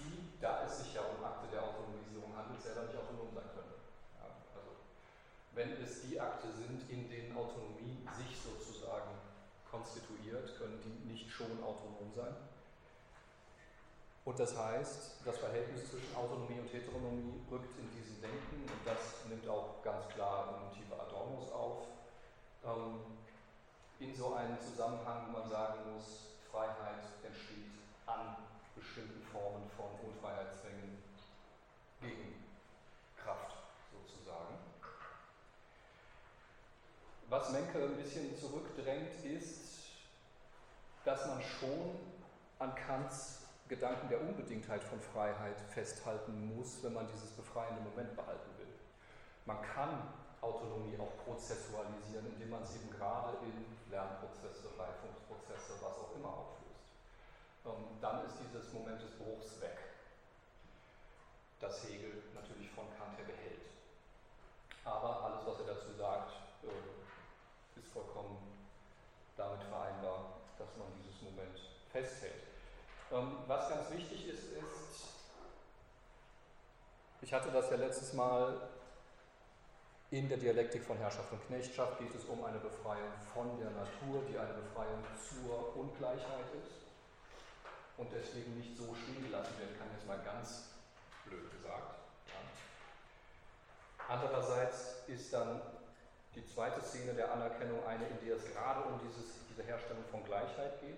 die, 0.00 0.40
da 0.40 0.64
es 0.64 0.80
sich 0.80 0.94
ja 0.94 1.02
um 1.02 1.22
Akte 1.22 1.46
der 1.52 1.62
Autonomisierung 1.62 2.32
handelt, 2.36 2.60
selber 2.62 2.88
nicht 2.88 2.96
autonom 2.96 3.28
sein 3.34 3.48
können. 3.52 3.76
Ja, 4.16 4.32
also, 4.56 4.80
wenn 5.52 5.76
es 5.76 6.08
die 6.08 6.18
Akte 6.18 6.48
sind, 6.50 6.88
in 6.88 7.08
denen 7.08 7.36
Autonomie 7.36 8.00
sich 8.16 8.32
sozusagen 8.40 9.20
konstituiert, 9.70 10.56
können 10.58 10.80
die 10.82 11.12
nicht 11.12 11.30
schon 11.30 11.62
autonom 11.62 12.10
sein. 12.14 12.34
Und 14.24 14.38
das 14.38 14.56
heißt, 14.56 15.24
das 15.24 15.38
Verhältnis 15.38 15.90
zwischen 15.90 16.14
Autonomie 16.14 16.60
und 16.60 16.72
Heteronomie 16.72 17.40
rückt 17.50 17.78
in 17.78 17.90
diesem 17.90 18.20
Denken, 18.20 18.62
und 18.62 18.82
das 18.84 19.24
nimmt 19.28 19.48
auch 19.48 19.82
ganz 19.82 20.08
klar 20.08 20.60
Motive 20.66 20.94
Adornos 21.00 21.50
auf, 21.52 21.86
ähm, 22.64 23.00
in 23.98 24.14
so 24.14 24.34
einen 24.34 24.58
Zusammenhang, 24.60 25.26
wo 25.28 25.40
man 25.40 25.48
sagen 25.48 25.92
muss, 25.92 26.36
Freiheit 26.50 27.04
entsteht 27.22 27.70
an 28.06 28.36
bestimmten 28.80 29.22
Formen 29.22 29.68
von 29.76 29.86
Unfreiheitszwängen 30.08 30.98
gegen 32.00 32.44
Kraft 33.22 33.56
sozusagen. 33.92 34.56
Was 37.28 37.52
Menke 37.52 37.84
ein 37.84 37.96
bisschen 37.96 38.36
zurückdrängt, 38.36 39.24
ist, 39.24 39.70
dass 41.04 41.26
man 41.26 41.40
schon 41.42 41.96
an 42.58 42.74
Kants 42.74 43.40
Gedanken 43.68 44.08
der 44.08 44.20
Unbedingtheit 44.20 44.82
von 44.82 45.00
Freiheit 45.00 45.60
festhalten 45.72 46.56
muss, 46.56 46.82
wenn 46.82 46.92
man 46.92 47.06
dieses 47.06 47.30
befreiende 47.30 47.80
Moment 47.82 48.16
behalten 48.16 48.50
will. 48.58 48.66
Man 49.46 49.62
kann 49.62 50.12
Autonomie 50.40 50.98
auch 50.98 51.24
prozessualisieren, 51.24 52.26
indem 52.34 52.50
man 52.50 52.66
sie 52.66 52.78
eben 52.78 52.90
gerade 52.90 53.36
in 53.44 53.92
Lernprozesse, 53.92 54.66
Reifungsprozesse, 54.76 55.74
was 55.80 55.98
auch 55.98 56.16
immer 56.16 56.28
auflöst. 56.30 56.59
Ähm, 57.66 58.00
dann 58.00 58.24
ist 58.24 58.36
dieses 58.40 58.72
Moment 58.72 59.02
des 59.02 59.10
Bruchs 59.18 59.60
weg, 59.60 59.76
das 61.60 61.84
Hegel 61.84 62.22
natürlich 62.34 62.70
von 62.70 62.86
Kant 62.96 63.18
her 63.18 63.26
behält. 63.26 63.60
Aber 64.84 65.24
alles, 65.24 65.46
was 65.46 65.60
er 65.60 65.74
dazu 65.74 65.92
sagt, 65.92 66.32
äh, 66.64 67.78
ist 67.78 67.88
vollkommen 67.92 68.38
damit 69.36 69.62
vereinbar, 69.64 70.40
dass 70.58 70.76
man 70.78 70.88
dieses 70.96 71.20
Moment 71.20 71.60
festhält. 71.92 72.44
Ähm, 73.12 73.36
was 73.46 73.68
ganz 73.68 73.90
wichtig 73.90 74.28
ist, 74.28 74.52
ist, 74.52 75.08
ich 77.20 77.32
hatte 77.32 77.50
das 77.50 77.70
ja 77.70 77.76
letztes 77.76 78.14
Mal 78.14 78.70
in 80.10 80.28
der 80.28 80.38
Dialektik 80.38 80.82
von 80.82 80.96
Herrschaft 80.96 81.30
und 81.30 81.46
Knechtschaft 81.46 81.98
geht 81.98 82.14
es 82.14 82.24
um 82.24 82.42
eine 82.42 82.58
Befreiung 82.58 83.12
von 83.34 83.60
der 83.60 83.70
Natur, 83.70 84.22
die 84.28 84.38
eine 84.38 84.54
Befreiung 84.54 85.04
zur 85.28 85.76
Ungleichheit 85.76 86.46
ist 86.64 86.89
und 88.00 88.08
deswegen 88.16 88.56
nicht 88.56 88.72
so 88.74 88.96
stehen 88.96 89.20
gelassen 89.22 89.52
werden 89.60 89.76
kann, 89.76 89.92
jetzt 89.92 90.08
mal 90.08 90.24
ganz 90.24 90.72
blöd 91.28 91.52
gesagt. 91.52 92.00
Ja. 92.32 92.40
Andererseits 94.08 95.04
ist 95.06 95.30
dann 95.32 95.60
die 96.34 96.46
zweite 96.46 96.80
Szene 96.80 97.12
der 97.12 97.30
Anerkennung 97.30 97.84
eine, 97.86 98.08
in 98.08 98.24
der 98.24 98.36
es 98.36 98.44
gerade 98.48 98.88
um 98.88 98.98
dieses, 99.04 99.44
diese 99.52 99.62
Herstellung 99.64 100.02
von 100.10 100.24
Gleichheit 100.24 100.80
geht. 100.80 100.96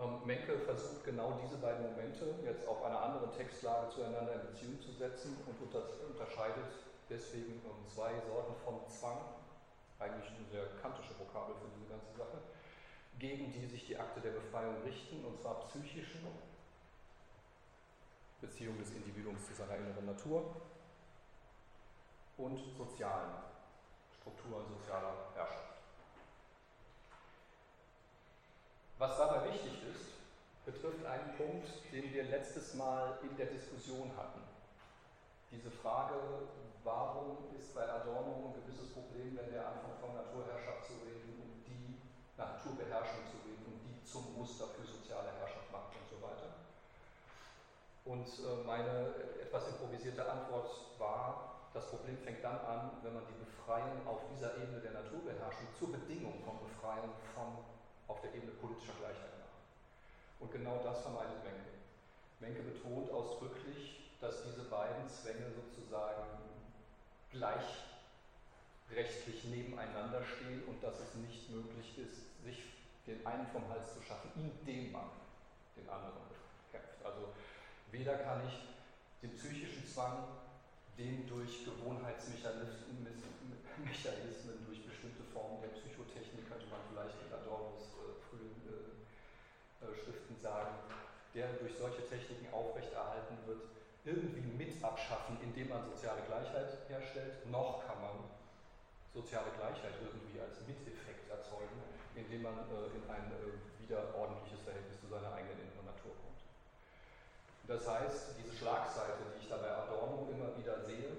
Ähm, 0.00 0.24
Menke 0.24 0.58
versucht 0.64 1.04
genau 1.04 1.38
diese 1.44 1.60
beiden 1.60 1.84
Momente 1.84 2.34
jetzt 2.42 2.66
auf 2.66 2.82
einer 2.82 3.00
anderen 3.00 3.30
Textlage 3.36 3.90
zueinander 3.90 4.40
in 4.40 4.46
Beziehung 4.50 4.80
zu 4.80 4.90
setzen 4.92 5.36
und 5.46 5.60
unter, 5.60 5.84
unterscheidet 6.08 6.80
deswegen 7.10 7.60
um 7.68 7.76
zwei 7.92 8.10
Sorten 8.26 8.56
von 8.64 8.80
Zwang, 8.88 9.20
eigentlich 10.00 10.32
eine 10.32 10.48
sehr 10.50 10.66
kantische 10.80 11.12
Vokabel 11.18 11.54
für 11.60 11.68
diese 11.76 11.92
ganze 11.92 12.10
Sache, 12.16 12.40
gegen 13.18 13.52
die 13.52 13.66
sich 13.66 13.86
die 13.86 13.96
Akte 13.96 14.20
der 14.20 14.30
Befreiung 14.30 14.82
richten, 14.82 15.24
und 15.24 15.40
zwar 15.40 15.60
psychischen 15.60 16.26
Beziehung 18.40 18.78
des 18.78 18.90
Individuums 18.90 19.46
zu 19.46 19.54
seiner 19.54 19.76
inneren 19.76 20.06
Natur 20.06 20.54
und 22.36 22.58
sozialen 22.76 23.32
Strukturen 24.20 24.66
sozialer 24.68 25.14
Herrschaft. 25.34 25.74
Was 28.98 29.16
dabei 29.16 29.52
wichtig 29.52 29.82
ist, 29.90 30.14
betrifft 30.64 31.04
einen 31.04 31.36
Punkt, 31.36 31.68
den 31.92 32.12
wir 32.12 32.24
letztes 32.24 32.74
Mal 32.74 33.18
in 33.22 33.36
der 33.36 33.46
Diskussion 33.46 34.10
hatten. 34.16 34.40
Diese 35.50 35.70
Frage, 35.70 36.14
warum 36.82 37.54
ist 37.58 37.74
bei 37.74 37.88
Adorno 37.88 38.48
ein 38.48 38.62
gewisses 38.62 38.92
Problem, 38.92 39.36
wenn 39.36 39.52
der 39.52 39.68
anfängt 39.68 40.00
von 40.00 40.14
Naturherrschaft 40.14 40.86
zu 40.86 40.94
reden 41.04 41.40
und 41.42 41.53
Naturbeherrschung 42.36 43.22
zu 43.30 43.38
reden 43.46 43.54
die 43.84 44.04
zum 44.04 44.34
Muster 44.36 44.66
für 44.74 44.86
soziale 44.86 45.30
Herrschaft 45.38 45.70
macht 45.70 45.94
und 45.94 46.08
so 46.10 46.18
weiter. 46.20 46.50
Und 48.04 48.26
äh, 48.26 48.66
meine 48.66 49.14
etwas 49.40 49.68
improvisierte 49.68 50.24
Antwort 50.30 50.68
war, 50.98 51.70
das 51.72 51.88
Problem 51.88 52.18
fängt 52.18 52.44
dann 52.44 52.58
an, 52.60 52.90
wenn 53.02 53.14
man 53.14 53.24
die 53.26 53.44
Befreiung 53.44 54.06
auf 54.06 54.20
dieser 54.30 54.56
Ebene 54.56 54.80
der 54.80 54.92
Naturbeherrschung 54.92 55.66
zur 55.78 55.92
Bedingung 55.92 56.42
von 56.44 56.58
Befreiung 56.62 57.10
von 57.34 57.58
auf 58.06 58.20
der 58.20 58.34
Ebene 58.34 58.52
politischer 58.52 58.94
Gleichheit 59.00 59.34
macht. 59.40 59.58
Und 60.40 60.52
genau 60.52 60.78
das 60.84 61.00
vermeidet 61.02 61.42
Menke. 61.42 61.74
Menke 62.40 62.62
betont 62.62 63.10
ausdrücklich, 63.10 64.12
dass 64.20 64.42
diese 64.44 64.64
beiden 64.64 65.08
Zwänge 65.08 65.50
sozusagen 65.50 66.44
gleichrechtlich 68.94 69.44
nebeneinander 69.44 70.22
stehen 70.24 70.62
und 70.68 70.82
dass 70.82 71.00
es 71.00 71.14
nicht 71.16 71.50
möglich 71.50 71.98
ist, 71.98 72.22
sich 72.44 72.62
den 73.06 73.26
einen 73.26 73.46
vom 73.48 73.68
Hals 73.68 73.92
zu 73.92 74.00
schaffen, 74.02 74.30
indem 74.36 74.92
man 74.92 75.10
den 75.76 75.88
anderen 75.88 76.22
bekämpft. 76.70 77.04
Also 77.04 77.34
weder 77.90 78.16
kann 78.18 78.46
ich 78.46 78.54
den 79.22 79.34
psychischen 79.34 79.84
Zwang 79.86 80.24
den 80.96 81.26
durch 81.26 81.64
Gewohnheitsmechanismen, 81.64 83.18
durch 84.66 84.86
bestimmte 84.86 85.24
Formen 85.34 85.60
der 85.60 85.74
Psychotechnik, 85.74 86.46
könnte 86.46 86.70
man 86.70 86.78
vielleicht 86.94 87.18
in 87.18 87.34
Adornos 87.34 87.98
äh, 87.98 88.14
frühen 88.30 88.62
äh, 88.62 88.94
äh, 89.82 89.90
Schriften 89.90 90.38
sagen, 90.38 90.78
der 91.34 91.50
durch 91.58 91.74
solche 91.74 92.06
Techniken 92.06 92.46
aufrechterhalten 92.54 93.34
wird, 93.46 93.66
irgendwie 94.04 94.46
mit 94.54 94.78
abschaffen, 94.84 95.36
indem 95.42 95.70
man 95.70 95.82
soziale 95.82 96.22
Gleichheit 96.28 96.78
herstellt, 96.88 97.50
noch 97.50 97.82
kann 97.84 98.00
man 98.00 98.30
soziale 99.14 99.54
Gleichheit 99.56 99.94
irgendwie 100.02 100.40
als 100.42 100.58
Miteffekt 100.66 101.30
erzeugen, 101.30 101.78
indem 102.18 102.42
man 102.42 102.58
äh, 102.66 102.90
in 102.98 103.06
ein 103.06 103.30
äh, 103.30 103.54
wieder 103.78 104.10
ordentliches 104.18 104.60
Verhältnis 104.66 105.00
zu 105.00 105.06
seiner 105.06 105.32
eigenen 105.32 105.62
inneren 105.62 105.86
Natur 105.86 106.12
kommt. 106.18 106.42
Das 107.70 107.86
heißt, 107.86 108.34
diese 108.36 108.52
Schlagseite, 108.58 109.22
die 109.32 109.44
ich 109.44 109.48
da 109.48 109.56
bei 109.56 109.70
Adorno 109.70 110.28
immer 110.30 110.50
wieder 110.58 110.82
sehe, 110.82 111.14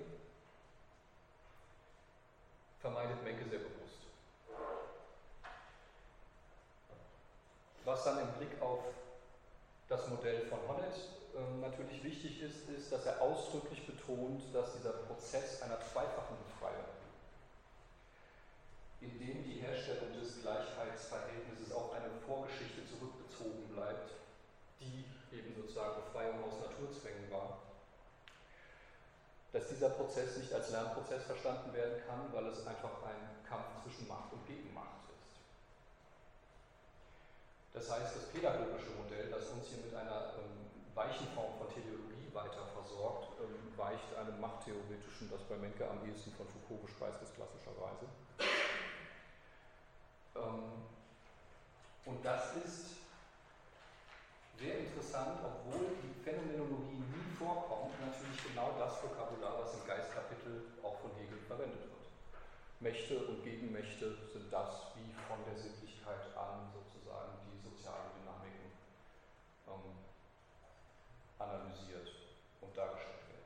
vermeidet 2.81 3.23
Menke 3.23 3.49
sehr 3.49 3.59
bewusst. 3.59 4.05
Was 7.85 8.03
dann 8.03 8.19
im 8.19 8.31
Blick 8.33 8.61
auf 8.61 8.83
das 9.87 10.07
Modell 10.09 10.45
von 10.47 10.59
Honnet 10.67 10.95
äh, 11.33 11.61
natürlich 11.61 12.03
wichtig 12.03 12.41
ist, 12.41 12.67
ist, 12.69 12.91
dass 12.91 13.05
er 13.05 13.21
ausdrücklich 13.21 13.85
betont, 13.85 14.43
dass 14.53 14.73
dieser 14.73 14.91
Prozess 14.91 15.61
einer 15.61 15.79
zweifachen 15.79 16.37
Befreiung, 16.45 16.85
in 19.01 19.19
dem 19.19 19.43
die 19.43 19.59
Herstellung 19.61 20.13
des 20.19 20.41
Gleichheitsverhältnisses 20.41 21.71
auf 21.73 21.91
eine 21.93 22.09
Vorgeschichte 22.25 22.85
zurückbezogen 22.85 23.67
bleibt, 23.73 24.11
die 24.79 25.05
eben 25.35 25.53
sozusagen 25.55 26.01
Befreiung 26.05 26.43
aus 26.43 26.59
Naturzwängen 26.61 27.29
war. 27.31 27.59
Dass 29.51 29.67
dieser 29.69 29.89
Prozess 29.89 30.37
nicht 30.37 30.51
als 30.53 30.71
Lernprozess 30.71 31.23
verstanden 31.23 31.73
werden 31.73 32.01
kann, 32.07 32.31
weil 32.33 32.47
es 32.47 32.65
einfach 32.67 33.03
ein 33.03 33.43
Kampf 33.47 33.83
zwischen 33.83 34.07
Macht 34.07 34.31
und 34.33 34.45
Gegenmacht 34.47 35.07
ist. 35.15 35.39
Das 37.73 37.91
heißt, 37.91 38.15
das 38.15 38.25
pädagogische 38.31 38.91
Modell, 38.99 39.29
das 39.31 39.49
uns 39.49 39.67
hier 39.67 39.79
mit 39.79 39.93
einer 39.95 40.35
ähm, 40.39 40.67
weichen 40.95 41.27
Form 41.35 41.55
von 41.59 41.67
Teleologie 41.71 42.31
weiter 42.33 42.67
versorgt, 42.75 43.35
ähm, 43.39 43.71
weicht 43.77 44.15
einem 44.15 44.39
machttheoretischen, 44.39 45.31
das 45.31 45.43
bei 45.43 45.55
Menke 45.55 45.87
am 45.87 46.03
ehesten 46.07 46.31
von 46.35 46.47
Foucault 46.47 46.87
gespeist 46.87 47.21
ist, 47.23 47.35
klassischerweise. 47.35 48.07
Ähm, 50.35 50.85
und 52.05 52.23
das 52.23 52.55
ist 52.57 52.95
sehr 54.59 54.79
interessant, 54.79 55.39
obwohl 55.43 55.87
die 56.03 56.23
Phänomenologie 56.23 57.03
nie 57.11 57.35
vorkommt, 57.37 57.93
natürlich 57.99 58.43
genau 58.43 58.73
das 58.79 59.01
Vokabular, 59.03 59.63
was 59.63 59.73
im 59.73 59.87
Geistkapitel 59.87 60.73
auch 60.83 60.99
von 60.99 61.11
Hegel 61.17 61.39
verwendet 61.47 61.81
wird. 61.81 61.95
Mächte 62.79 63.17
und 63.25 63.43
Gegenmächte 63.43 64.15
sind 64.31 64.51
das, 64.51 64.93
wie 64.95 65.11
von 65.27 65.39
der 65.45 65.57
Sittlichkeit 65.57 66.35
an 66.37 66.71
sozusagen 66.71 67.33
die 67.49 67.57
sozialen 67.63 68.11
Dynamiken 68.19 68.71
ähm, 69.67 69.95
analysiert 71.39 72.11
und 72.61 72.77
dargestellt 72.77 73.27
werden. 73.27 73.45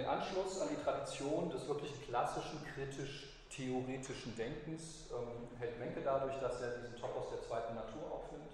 Den 0.00 0.08
Anschluss 0.08 0.62
an 0.62 0.68
die 0.70 0.82
Tradition 0.82 1.50
des 1.50 1.68
wirklich 1.68 1.92
klassischen 2.08 2.64
kritisch 2.72 3.36
theoretischen 3.50 4.34
Denkens 4.34 5.12
ähm, 5.12 5.52
hält 5.58 5.78
Menke 5.78 6.00
dadurch, 6.00 6.40
dass 6.40 6.62
er 6.62 6.78
diesen 6.78 6.96
Topos 6.96 7.28
der 7.28 7.42
zweiten 7.42 7.74
Natur 7.74 8.10
aufnimmt. 8.10 8.48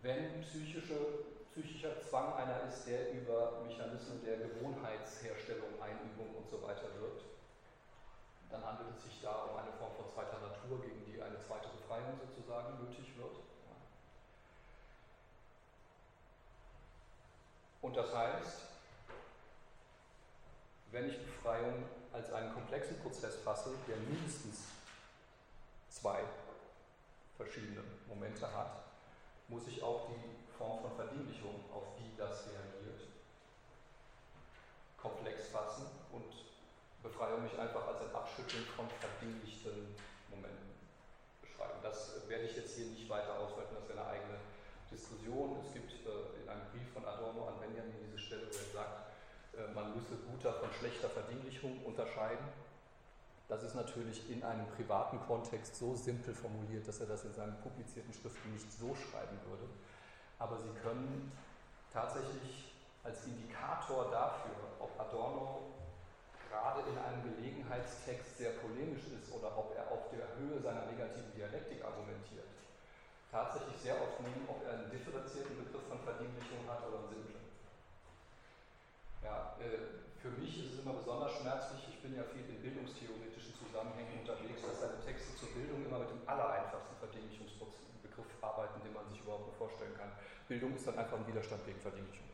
Wenn 0.00 0.40
psychische, 0.40 0.96
psychischer 1.52 2.00
Zwang 2.00 2.32
einer 2.32 2.64
ist, 2.66 2.86
der 2.86 3.12
über 3.12 3.60
Mechanismen 3.66 4.24
der 4.24 4.38
Gewohnheitsherstellung, 4.38 5.76
Einübung 5.84 6.34
und 6.40 6.48
so 6.48 6.62
weiter 6.62 6.88
wirkt, 6.98 7.28
dann 8.48 8.64
handelt 8.64 8.88
es 8.96 9.04
sich 9.04 9.20
da 9.20 9.52
um 9.52 9.58
eine 9.60 9.72
Form 9.76 9.92
von 10.00 10.08
zweiter 10.08 10.40
Natur, 10.40 10.80
gegen 10.80 11.04
die 11.04 11.20
eine 11.20 11.36
zweite 11.44 11.68
Befreiung 11.76 12.16
sozusagen 12.24 12.88
nötig 12.88 13.12
wird. 13.18 13.36
Und 17.82 17.94
das 17.94 18.14
heißt, 18.14 18.67
wenn 20.90 21.08
ich 21.08 21.18
Befreiung 21.24 21.84
als 22.12 22.32
einen 22.32 22.52
komplexen 22.52 22.98
Prozess 23.00 23.36
fasse, 23.36 23.70
der 23.86 23.96
mindestens 23.96 24.64
zwei 25.90 26.20
verschiedene 27.36 27.82
Momente 28.06 28.46
hat, 28.52 28.84
muss 29.48 29.66
ich 29.68 29.82
auch 29.82 30.08
die 30.08 30.56
Form 30.56 30.80
von 30.80 30.92
Verdinglichung, 30.96 31.64
auf 31.72 31.94
die 31.98 32.16
das 32.16 32.46
reagiert, 32.46 33.08
komplex 35.00 35.48
fassen 35.48 35.86
und 36.12 36.24
Befreiung 37.02 37.44
nicht 37.44 37.58
einfach 37.58 37.86
als 37.86 38.00
ein 38.02 38.14
Abschütteln 38.14 38.64
von 38.74 38.88
verdinglichten 38.88 39.94
Momenten 40.30 40.74
beschreiben. 41.40 41.78
Das 41.82 42.28
werde 42.28 42.44
ich 42.44 42.56
jetzt 42.56 42.74
hier 42.74 42.86
nicht 42.86 43.08
weiter 43.08 43.38
ausweiten, 43.38 43.76
das 43.78 43.88
wäre 43.88 44.00
eine 44.00 44.10
eigene 44.10 44.38
Diskussion. 44.90 45.62
Es 45.64 45.72
gibt 45.72 45.92
äh, 45.92 46.42
in 46.42 46.48
einem 46.48 46.66
Brief 46.72 46.92
von 46.92 47.04
Adorno 47.04 47.48
an 47.48 47.60
Benjamin 47.60 47.94
diese 48.04 48.18
Stelle, 48.18 48.48
wo 48.50 48.56
er 48.56 48.72
sagt, 48.74 49.07
man 49.74 49.94
müsse 49.94 50.16
guter 50.30 50.52
von 50.54 50.70
schlechter 50.78 51.08
Verdinglichung 51.08 51.84
unterscheiden. 51.84 52.46
Das 53.48 53.62
ist 53.62 53.74
natürlich 53.74 54.30
in 54.30 54.42
einem 54.44 54.66
privaten 54.76 55.18
Kontext 55.20 55.76
so 55.76 55.94
simpel 55.94 56.34
formuliert, 56.34 56.86
dass 56.86 57.00
er 57.00 57.06
das 57.06 57.24
in 57.24 57.32
seinen 57.32 57.56
publizierten 57.62 58.12
Schriften 58.12 58.52
nicht 58.52 58.70
so 58.70 58.94
schreiben 58.94 59.38
würde. 59.48 59.64
Aber 60.38 60.58
Sie 60.58 60.70
können 60.82 61.32
tatsächlich 61.92 62.72
als 63.02 63.24
Indikator 63.24 64.10
dafür, 64.10 64.52
ob 64.78 64.90
Adorno 65.00 65.72
gerade 66.50 66.80
in 66.88 66.96
einem 66.98 67.22
Gelegenheitstext 67.24 68.36
sehr 68.36 68.52
polemisch 68.60 69.08
ist 69.12 69.32
oder 69.32 69.56
ob 69.56 69.76
er 69.76 69.90
auf 69.90 70.08
der 70.10 70.28
Höhe 70.36 70.60
seiner 70.60 70.86
negativen 70.86 71.32
Dialektik 71.36 71.84
argumentiert, 71.84 72.48
tatsächlich 73.30 73.76
sehr 73.80 73.96
oft 73.96 74.20
nehmen, 74.20 74.48
ob 74.48 74.64
er 74.64 74.78
einen 74.78 74.90
differenzierten 74.90 75.56
Begriff 75.56 75.84
von 75.88 76.00
Verdinglichung 76.00 76.64
hat 76.68 76.84
oder 76.88 76.98
einen 76.98 77.08
simplen. 77.08 77.37
Ja, 79.22 79.56
äh, 79.58 80.06
für 80.18 80.30
mich 80.38 80.58
ist 80.58 80.74
es 80.74 80.78
immer 80.82 80.94
besonders 80.94 81.32
schmerzlich, 81.38 81.88
ich 81.90 81.98
bin 82.02 82.14
ja 82.14 82.24
viel 82.24 82.46
in 82.48 82.62
bildungstheoretischen 82.62 83.54
Zusammenhängen 83.54 84.22
unterwegs, 84.22 84.62
dass 84.62 84.80
seine 84.80 84.98
Texte 85.00 85.34
zur 85.36 85.50
Bildung 85.54 85.86
immer 85.86 86.02
mit 86.02 86.10
dem 86.10 86.22
allereinfachsten 86.26 86.96
Verdinglichungsbegriff 86.98 87.88
Begriff 88.18 88.42
arbeiten, 88.42 88.80
den 88.82 88.92
man 88.92 89.06
sich 89.08 89.20
überhaupt 89.20 89.46
nur 89.46 89.54
vorstellen 89.54 89.94
kann. 89.96 90.10
Bildung 90.48 90.74
ist 90.74 90.86
dann 90.86 90.98
einfach 90.98 91.18
ein 91.18 91.26
Widerstand 91.26 91.64
gegen 91.64 91.80
Verdinglichung. 91.80 92.26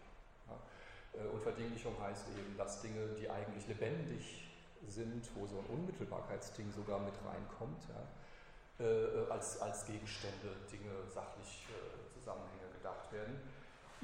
Äh, 1.12 1.28
und 1.28 1.42
Verdinglichung 1.42 1.94
heißt 2.00 2.28
eben, 2.36 2.56
dass 2.56 2.80
Dinge, 2.80 3.08
die 3.20 3.28
eigentlich 3.28 3.66
lebendig 3.68 4.48
sind, 4.86 5.28
wo 5.34 5.46
so 5.46 5.58
ein 5.58 5.66
Unmittelbarkeitsding 5.66 6.72
sogar 6.72 7.00
mit 7.00 7.14
reinkommt, 7.24 7.82
ja, 7.88 8.84
äh, 8.84 9.30
als, 9.30 9.60
als 9.60 9.86
Gegenstände, 9.86 10.56
Dinge, 10.70 10.92
sachlich 11.08 11.66
Zusammenhänge 12.12 12.68
gedacht 12.76 13.12
werden. 13.12 13.40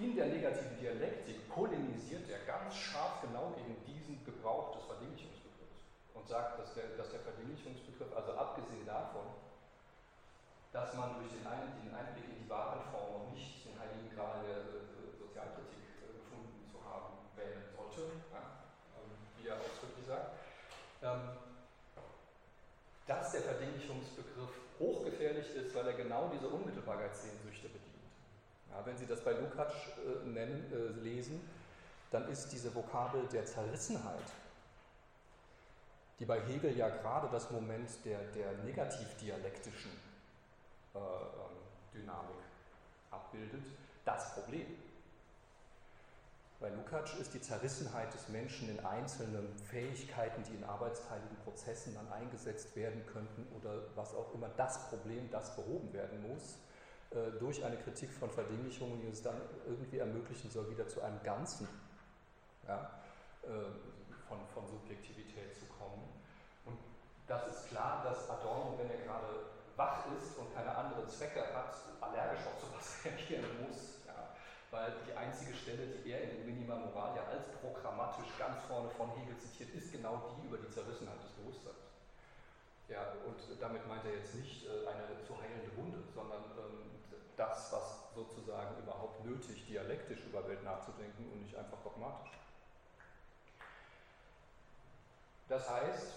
In 0.00 0.16
der 0.16 0.32
negativen 0.32 0.80
Dialektik 0.80 1.44
polemisiert 1.52 2.24
er 2.32 2.40
ganz 2.48 2.72
scharf 2.72 3.20
genau 3.20 3.52
gegen 3.52 3.76
diesen 3.84 4.16
Gebrauch 4.24 4.72
des 4.72 4.88
Verdinglichungsbegriffs 4.88 5.84
und 6.16 6.24
sagt, 6.24 6.56
dass 6.56 6.72
der, 6.72 6.96
dass 6.96 7.12
der 7.12 7.20
Verdinglichungsbegriff, 7.20 8.08
also 8.16 8.32
abgesehen 8.32 8.80
davon, 8.88 9.28
dass 10.72 10.96
man 10.96 11.20
durch 11.20 11.28
den, 11.36 11.44
Ein 11.44 11.68
den 11.84 11.92
Einblick 11.92 12.24
in 12.32 12.40
die 12.40 12.48
wahren 12.48 12.80
Form 12.88 13.12
noch 13.12 13.28
nicht 13.36 13.60
den 13.68 13.76
heiligen 13.76 14.08
Gral 14.16 14.40
der 14.48 14.72
äh, 14.72 15.20
Sozialkritik 15.20 15.84
äh, 16.00 16.16
gefunden 16.16 16.64
zu 16.72 16.80
haben 16.80 17.20
wählen 17.36 17.68
sollte, 17.76 18.08
ähm, 18.32 19.12
wie 19.36 19.52
er 19.52 19.60
ausdrücklich 19.60 20.08
sagt, 20.08 20.32
ähm, 21.04 21.36
dass 23.04 23.36
der 23.36 23.44
Verdinglichungsbegriff 23.44 24.64
hochgefährlich 24.80 25.52
ist, 25.52 25.76
weil 25.76 25.92
er 25.92 25.96
genau 26.00 26.32
diese 26.32 26.48
Unmittelbarkeitssehnsüchte. 26.48 27.68
Ja, 28.70 28.87
wenn 28.87 28.96
Sie 28.96 29.06
das 29.06 29.20
bei 29.22 29.33
Lukács 29.33 29.74
äh, 29.74 30.26
nennen, 30.28 30.72
äh, 30.72 31.00
lesen, 31.02 31.40
dann 32.11 32.28
ist 32.28 32.48
diese 32.48 32.74
Vokabel 32.74 33.26
der 33.33 33.46
Zerrissenheit, 33.46 34.24
die 36.18 36.24
bei 36.24 36.40
Hegel 36.40 36.76
ja 36.76 36.88
gerade 36.88 37.28
das 37.30 37.50
Moment 37.50 37.88
der, 38.04 38.20
der 38.33 38.52
negativdialektischen 38.64 39.92
äh, 40.94 40.98
ähm, 40.98 41.56
Dynamik 41.94 42.37
abbildet, 43.11 43.64
das 44.04 44.35
Problem. 44.35 44.66
Bei 46.61 46.68
Lukács 46.68 47.14
ist 47.14 47.33
die 47.33 47.40
Zerrissenheit 47.40 48.12
des 48.12 48.28
Menschen 48.28 48.68
in 48.68 48.85
einzelnen 48.85 49.56
Fähigkeiten, 49.70 50.42
die 50.44 50.56
in 50.56 50.64
arbeitsteiligen 50.64 51.38
Prozessen 51.38 51.94
dann 51.94 52.12
eingesetzt 52.12 52.76
werden 52.76 53.02
könnten 53.06 53.46
oder 53.56 53.80
was 53.96 54.14
auch 54.14 54.35
immer 54.35 54.50
das 54.59 54.90
Problem, 54.90 55.30
das 55.30 55.56
behoben 55.56 55.90
werden 55.94 56.20
muss, 56.30 56.59
durch 57.40 57.64
eine 57.64 57.76
Kritik 57.76 58.12
von 58.12 58.30
Verdinglichungen, 58.30 59.00
die 59.00 59.08
es 59.08 59.22
dann 59.22 59.40
irgendwie 59.66 59.98
ermöglichen 59.98 60.48
soll, 60.50 60.70
wieder 60.70 60.86
zu 60.86 61.02
einem 61.02 61.20
Ganzen 61.24 61.68
ja, 62.68 62.90
äh, 63.42 63.48
von, 64.28 64.38
von 64.54 64.66
Subjektivität 64.66 65.56
zu 65.56 65.66
kommen. 65.66 66.06
Und 66.64 66.78
das 67.26 67.48
ist 67.48 67.68
klar, 67.68 68.04
dass 68.04 68.30
Adorno, 68.30 68.78
wenn 68.78 68.90
er 68.90 69.02
gerade 69.02 69.50
wach 69.76 70.04
ist 70.16 70.38
und 70.38 70.54
keine 70.54 70.74
anderen 70.74 71.08
Zwecke 71.08 71.40
hat, 71.54 71.74
allergisch 72.00 72.46
auf 72.46 72.60
sowas 72.60 73.00
reagieren 73.04 73.66
muss. 73.66 74.04
Ja, 74.06 74.36
weil 74.70 74.92
die 75.06 75.16
einzige 75.16 75.54
Stelle, 75.54 75.98
die 76.04 76.12
er 76.12 76.22
in 76.30 76.46
Minima 76.46 76.76
Moralia 76.76 77.24
als 77.26 77.48
programmatisch 77.60 78.30
ganz 78.38 78.62
vorne 78.68 78.90
von 78.90 79.10
Hegel 79.16 79.36
zitiert, 79.38 79.74
ist 79.74 79.90
genau 79.90 80.36
die 80.36 80.46
über 80.46 80.58
die 80.58 80.70
Zerrissenheit 80.70 81.22
des 81.24 81.32
Bewusstseins. 81.32 81.90
Ja, 82.88 83.14
und 83.24 83.38
damit 83.60 83.86
meint 83.86 84.04
er 84.04 84.18
jetzt 84.18 84.34
nicht 84.34 84.66
äh, 84.66 84.86
eine 84.86 85.22
zu 85.22 85.34
heilende 85.40 85.70
Wunde, 85.76 86.02
sondern 86.12 86.42
ähm, 86.58 86.99
das, 87.40 87.72
was 87.72 88.14
sozusagen 88.14 88.76
überhaupt 88.83 89.24
nötig, 89.24 89.66
dialektisch 89.66 90.20
über 90.26 90.46
Welt 90.46 90.62
nachzudenken 90.62 91.33
und 91.33 91.42
nicht 91.42 91.57
einfach 91.57 91.79
dogmatisch. 91.83 92.33
Das 95.48 95.68
heißt, 95.68 96.12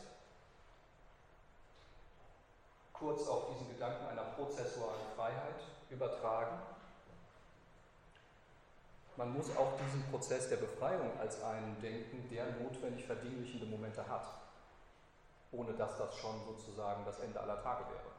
kurz 2.91 3.27
auf 3.27 3.47
diesen 3.51 3.69
Gedanken 3.69 4.05
einer 4.07 4.23
prozessualen 4.35 5.01
Freiheit 5.15 5.61
übertragen. 5.89 6.59
Man 9.15 9.33
muss 9.33 9.55
auch 9.55 9.77
diesen 9.85 10.03
Prozess 10.11 10.49
der 10.49 10.57
Befreiung 10.57 11.17
als 11.19 11.41
einen 11.41 11.79
denken, 11.81 12.27
der 12.29 12.47
notwendig 12.61 13.05
verdinglichende 13.05 13.65
Momente 13.67 14.05
hat, 14.07 14.27
ohne 15.51 15.71
dass 15.73 15.97
das 15.97 16.17
schon 16.17 16.43
sozusagen 16.45 17.05
das 17.05 17.19
Ende 17.19 17.39
aller 17.39 17.61
Tage 17.63 17.85
wäre. 17.85 18.12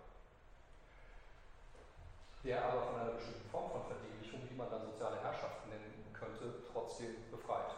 Der 2.44 2.62
aber 2.62 2.83
von 2.83 3.00
einer 3.00 3.16
bestimmten 3.16 3.48
Form 3.48 3.72
von 3.72 3.83
Verdinglichung, 3.88 4.46
die 4.48 4.54
man 4.54 4.68
dann 4.70 4.85
soziale 4.85 5.16
Herrschaft 5.24 5.66
nennen 5.66 6.04
könnte, 6.12 6.62
trotzdem 6.70 7.16
befreit. 7.30 7.72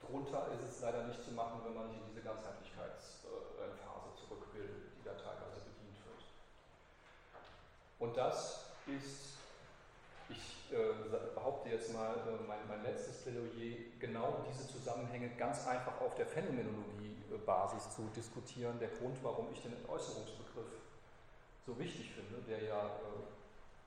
Drunter 0.00 0.48
ist 0.54 0.62
es 0.62 0.80
leider 0.80 1.04
nicht 1.04 1.22
zu 1.24 1.32
machen, 1.32 1.60
wenn 1.66 1.74
man 1.74 1.88
nicht 1.88 1.98
in 1.98 2.06
diese 2.14 2.22
Ganzheitlichkeitsphase 2.22 4.14
zurück 4.14 4.46
will, 4.54 4.94
die 4.94 5.04
da 5.04 5.14
teilweise 5.14 5.64
und 8.04 8.18
das 8.18 8.66
ist, 8.86 9.38
ich 10.28 10.70
äh, 10.70 10.92
behaupte 11.34 11.70
jetzt 11.70 11.94
mal, 11.94 12.12
äh, 12.12 12.46
mein, 12.46 12.58
mein, 12.68 12.82
letztes 12.82 13.22
Plädoyer, 13.22 13.76
genau 13.98 14.44
diese 14.46 14.68
Zusammenhänge 14.68 15.30
ganz 15.38 15.66
einfach 15.66 15.98
auf 16.02 16.14
der 16.14 16.26
Phänomenologie-Basis 16.26 17.96
zu 17.96 18.02
diskutieren. 18.14 18.78
Der 18.78 18.88
Grund, 18.88 19.16
warum 19.22 19.46
ich 19.52 19.62
den 19.62 19.72
Entäußerungsbegriff 19.72 20.68
so 21.64 21.78
wichtig 21.78 22.12
finde, 22.12 22.42
der 22.46 22.64
ja 22.64 22.86
äh, 22.86 23.43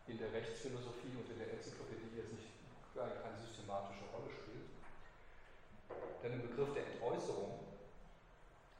in 0.07 0.17
der 0.17 0.31
Rechtsphilosophie 0.31 1.15
und 1.19 1.29
in 1.29 1.39
der 1.39 1.51
Enzyklopädie 1.53 2.15
jetzt 2.15 2.33
nicht 2.33 2.47
keine 2.95 3.37
systematische 3.37 4.09
Rolle 4.11 4.31
spielt. 4.31 4.73
Denn 6.23 6.33
im 6.33 6.41
Begriff 6.49 6.73
der 6.73 6.87
Entäußerung 6.87 7.59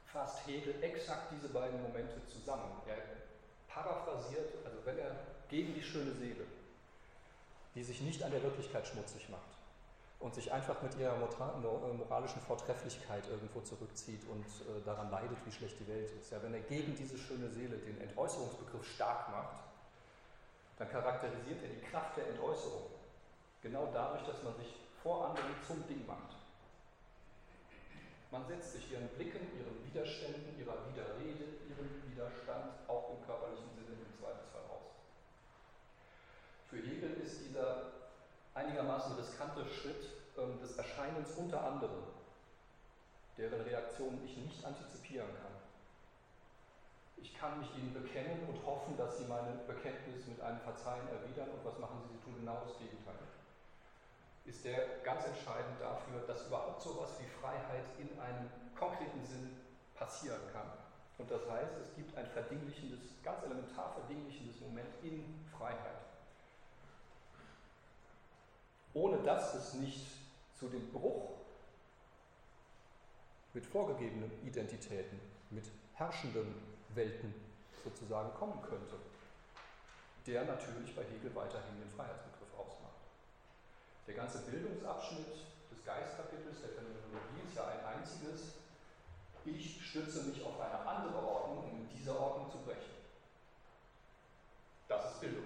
fasst 0.04 0.46
Hegel 0.46 0.82
exakt 0.82 1.30
diese 1.30 1.48
beiden 1.48 1.80
Momente 1.82 2.20
zusammen. 2.26 2.82
Er 2.86 2.96
paraphrasiert, 3.68 4.54
also 4.64 4.78
wenn 4.84 4.98
er 4.98 5.14
gegen 5.48 5.74
die 5.74 5.82
schöne 5.82 6.12
Seele, 6.12 6.44
die 7.74 7.84
sich 7.84 8.00
nicht 8.00 8.22
an 8.22 8.32
der 8.32 8.42
Wirklichkeit 8.42 8.86
schmutzig 8.86 9.28
macht 9.28 9.58
und 10.18 10.34
sich 10.34 10.50
einfach 10.50 10.82
mit 10.82 10.98
ihrer 10.98 11.16
moralischen 11.16 12.40
Vortrefflichkeit 12.40 13.22
irgendwo 13.28 13.60
zurückzieht 13.60 14.22
und 14.28 14.44
äh, 14.44 14.84
daran 14.84 15.10
leidet, 15.10 15.38
wie 15.44 15.52
schlecht 15.52 15.78
die 15.78 15.86
Welt 15.86 16.10
ist. 16.20 16.32
Ja, 16.32 16.42
wenn 16.42 16.54
er 16.54 16.60
gegen 16.60 16.96
diese 16.96 17.16
schöne 17.16 17.48
Seele 17.50 17.76
den 17.76 18.00
Entäußerungsbegriff 18.00 18.84
stark 18.84 19.30
macht, 19.30 19.67
dann 20.78 20.90
charakterisiert 20.90 21.62
er 21.62 21.68
die 21.68 21.86
Kraft 21.90 22.16
der 22.16 22.28
Entäußerung 22.28 22.90
genau 23.62 23.90
dadurch, 23.92 24.22
dass 24.24 24.42
man 24.42 24.54
sich 24.56 24.76
vor 25.02 25.26
anderen 25.28 25.54
zum 25.66 25.86
Ding 25.88 26.06
macht. 26.06 26.36
Man 28.30 28.46
setzt 28.46 28.72
sich 28.72 28.92
ihren 28.92 29.08
Blicken, 29.08 29.40
ihren 29.58 29.84
Widerständen, 29.86 30.58
ihrer 30.58 30.76
Widerrede, 30.88 31.44
ihrem 31.66 31.88
Widerstand 32.10 32.72
auch 32.86 33.10
im 33.10 33.26
körperlichen 33.26 33.70
Sinne 33.74 33.96
im 33.96 34.12
Zweifelsfall 34.20 34.62
aus. 34.70 34.92
Für 36.68 36.76
Hegel 36.76 37.14
ist 37.24 37.40
dieser 37.40 37.92
einigermaßen 38.54 39.16
riskante 39.16 39.64
Schritt 39.64 40.10
ähm, 40.36 40.60
des 40.60 40.76
Erscheinens 40.76 41.34
unter 41.36 41.64
anderem, 41.64 42.04
deren 43.38 43.62
Reaktionen 43.62 44.22
ich 44.24 44.36
nicht 44.36 44.64
antizipieren 44.64 45.30
kann. 45.42 45.57
Ich 47.20 47.36
kann 47.38 47.58
mich 47.60 47.68
ihnen 47.76 47.94
bekennen 47.94 48.46
und 48.48 48.64
hoffen, 48.66 48.96
dass 48.96 49.18
sie 49.18 49.24
meine 49.24 49.60
Bekenntnis 49.66 50.26
mit 50.26 50.40
einem 50.40 50.60
Verzeihen 50.60 51.06
erwidern 51.08 51.50
und 51.50 51.64
was 51.64 51.78
machen 51.78 52.00
sie? 52.02 52.14
Sie 52.16 52.22
tun 52.24 52.34
genau 52.38 52.62
das 52.66 52.78
Gegenteil 52.78 52.98
ist 54.48 54.64
der 54.64 54.98
ganz 55.04 55.26
entscheidend 55.26 55.78
dafür, 55.80 56.20
dass 56.26 56.46
überhaupt 56.46 56.80
so 56.80 56.92
etwas 56.92 57.20
wie 57.20 57.26
Freiheit 57.26 57.84
in 57.98 58.08
einem 58.18 58.48
konkreten 58.76 59.24
Sinn 59.24 59.56
passieren 59.94 60.40
kann. 60.52 60.66
Und 61.18 61.30
das 61.30 61.48
heißt, 61.48 61.72
es 61.82 61.94
gibt 61.94 62.16
ein 62.16 62.26
verdinglichendes, 62.26 63.00
ganz 63.22 63.42
elementar 63.44 63.92
verdinglichendes 63.92 64.60
Moment 64.60 64.88
in 65.02 65.22
Freiheit. 65.56 65.98
Ohne 68.94 69.18
dass 69.18 69.54
es 69.54 69.74
nicht 69.74 70.06
zu 70.58 70.68
dem 70.68 70.90
Bruch 70.92 71.34
mit 73.52 73.66
vorgegebenen 73.66 74.30
Identitäten, 74.46 75.20
mit 75.50 75.64
herrschenden 75.94 76.54
Welten 76.94 77.34
sozusagen 77.84 78.32
kommen 78.34 78.60
könnte, 78.62 78.96
der 80.26 80.44
natürlich 80.44 80.94
bei 80.94 81.02
Hegel 81.04 81.34
weiterhin 81.34 81.80
den 81.80 81.90
Freiheitsbegriff 81.90 82.38
der 84.08 84.16
ganze 84.16 84.38
Bildungsabschnitt 84.38 85.36
des 85.70 85.84
Geistkapitels 85.84 86.64
der 86.64 86.70
Phänomenologie 86.70 87.44
ist 87.46 87.54
ja 87.54 87.68
ein 87.68 88.00
einziges. 88.00 88.56
Ich 89.44 89.84
stütze 89.84 90.22
mich 90.22 90.42
auf 90.42 90.58
eine 90.58 90.80
andere 90.80 91.18
Ordnung, 91.18 91.64
um 91.64 91.80
in 91.80 91.88
dieser 91.90 92.18
Ordnung 92.18 92.50
zu 92.50 92.56
brechen. 92.64 92.96
Das 94.88 95.12
ist 95.12 95.20
Bildung. 95.20 95.44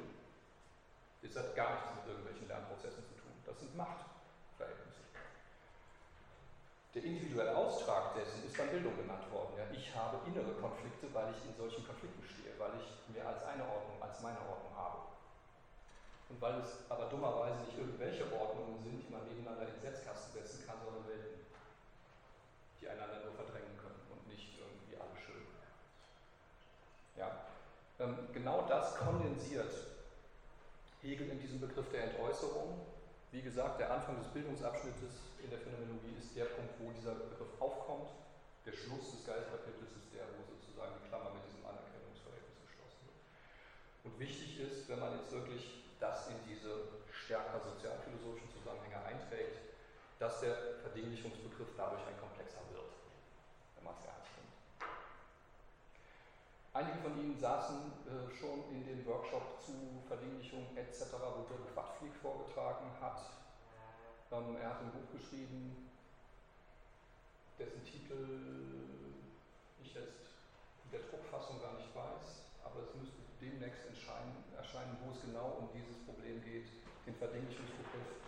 Das 1.22 1.34
hat 1.42 1.56
gar 1.56 1.74
nichts 1.74 1.90
mit 1.96 2.06
irgendwelchen 2.06 2.46
Lernprozessen 2.46 3.02
zu 3.02 3.14
tun. 3.18 3.32
Das 3.44 3.58
sind 3.58 3.76
Machtverhältnisse. 3.76 4.11
Der 6.94 7.04
individuelle 7.04 7.56
Austrag 7.56 8.12
dessen 8.14 8.44
ist 8.44 8.58
dann 8.58 8.68
Bildung 8.68 8.94
genannt 8.96 9.24
worden. 9.32 9.56
Ja, 9.56 9.64
ich 9.72 9.94
habe 9.96 10.20
innere 10.28 10.52
Konflikte, 10.60 11.08
weil 11.14 11.32
ich 11.32 11.40
in 11.48 11.56
solchen 11.56 11.86
Konflikten 11.86 12.22
stehe, 12.22 12.52
weil 12.58 12.72
ich 12.76 13.14
mehr 13.14 13.26
als 13.26 13.42
eine 13.44 13.64
Ordnung, 13.64 13.96
als 14.00 14.20
meine 14.20 14.40
Ordnung 14.44 14.76
habe. 14.76 15.08
Und 16.28 16.40
weil 16.40 16.60
es 16.60 16.84
aber 16.90 17.06
dummerweise 17.08 17.64
nicht 17.64 17.78
irgendwelche 17.78 18.28
Ordnungen 18.32 18.76
sind, 18.84 19.00
die 19.00 19.12
man 19.12 19.24
nebeneinander 19.24 19.72
in 19.72 19.80
Setzkasten 19.80 20.32
setzen 20.36 20.66
kann, 20.66 20.76
sondern 20.84 21.08
Welten, 21.08 21.40
die 22.80 22.88
einander 22.88 23.24
nur 23.24 23.32
verdrängen 23.40 23.76
können 23.80 24.00
und 24.12 24.28
nicht 24.28 24.52
irgendwie 24.60 24.96
alle 25.00 25.16
schön. 25.16 25.48
Ja. 27.16 27.32
Ähm, 28.00 28.28
genau 28.32 28.68
das 28.68 28.96
kondensiert 28.96 29.72
Hegel 31.00 31.28
in 31.30 31.40
diesem 31.40 31.60
Begriff 31.60 31.88
der 31.90 32.12
Entäußerung. 32.12 32.80
Wie 33.32 33.40
gesagt, 33.40 33.80
der 33.80 33.90
Anfang 33.90 34.20
des 34.20 34.28
Bildungsabschnittes 34.28 35.32
in 35.40 35.48
der 35.48 35.58
Phänomenologie 35.58 36.20
ist 36.20 36.36
der 36.36 36.52
Punkt, 36.52 36.76
wo 36.76 36.92
dieser 36.92 37.16
Begriff 37.16 37.48
aufkommt. 37.64 38.12
Der 38.68 38.76
Schluss 38.76 39.08
des 39.08 39.24
Geistkapitels 39.24 39.88
ist 39.88 40.12
der, 40.12 40.28
wo 40.36 40.44
sozusagen 40.44 40.92
die 41.00 41.08
Klammer 41.08 41.32
mit 41.32 41.40
diesem 41.48 41.64
Anerkennungsverhältnis 41.64 42.60
geschlossen 42.60 43.00
wird. 43.08 43.16
Und 44.04 44.20
wichtig 44.20 44.60
ist, 44.60 44.84
wenn 44.92 45.00
man 45.00 45.16
jetzt 45.16 45.32
wirklich 45.32 45.80
das 45.96 46.28
in 46.28 46.44
diese 46.44 46.92
stärker 47.08 47.64
sozialphilosophischen 47.64 48.52
Zusammenhänge 48.52 49.00
einträgt, 49.00 49.64
dass 50.20 50.44
der 50.44 50.84
Verdinglichungsbegriff 50.84 51.72
dadurch 51.72 52.04
ein 52.04 52.20
komplexer 52.20 52.60
wird, 52.68 52.92
wenn 53.80 53.84
man 53.88 53.96
es 53.96 54.04
ernst 54.12 54.28
nimmt. 54.36 54.52
Einige 56.76 57.00
von 57.00 57.16
Ihnen 57.16 57.31
saßen 57.42 57.90
äh, 58.06 58.30
schon 58.30 58.70
in 58.70 58.86
dem 58.86 59.04
Workshop 59.04 59.58
zu 59.58 59.74
Verdinglichung 60.06 60.62
etc., 60.78 61.10
wo 61.18 61.42
Dirk 61.50 61.74
Quadflieg 61.74 62.14
vorgetragen 62.22 62.86
hat. 63.02 63.18
Ähm, 64.30 64.54
er 64.62 64.70
hat 64.70 64.80
ein 64.86 64.94
Buch 64.94 65.10
geschrieben, 65.10 65.90
dessen 67.58 67.82
Titel 67.82 69.18
ich 69.82 69.92
jetzt 69.92 70.38
in 70.86 70.90
der 70.94 71.02
Druckfassung 71.10 71.58
gar 71.58 71.74
nicht 71.74 71.90
weiß, 71.90 72.46
aber 72.62 72.86
es 72.86 72.94
müsste 72.94 73.18
demnächst 73.42 73.90
erscheinen, 73.90 74.94
wo 75.02 75.10
es 75.10 75.20
genau 75.26 75.66
um 75.66 75.68
dieses 75.74 75.98
Problem 76.06 76.38
geht, 76.46 76.70
den 77.04 77.18
Verdinglichungsbegriff 77.18 78.22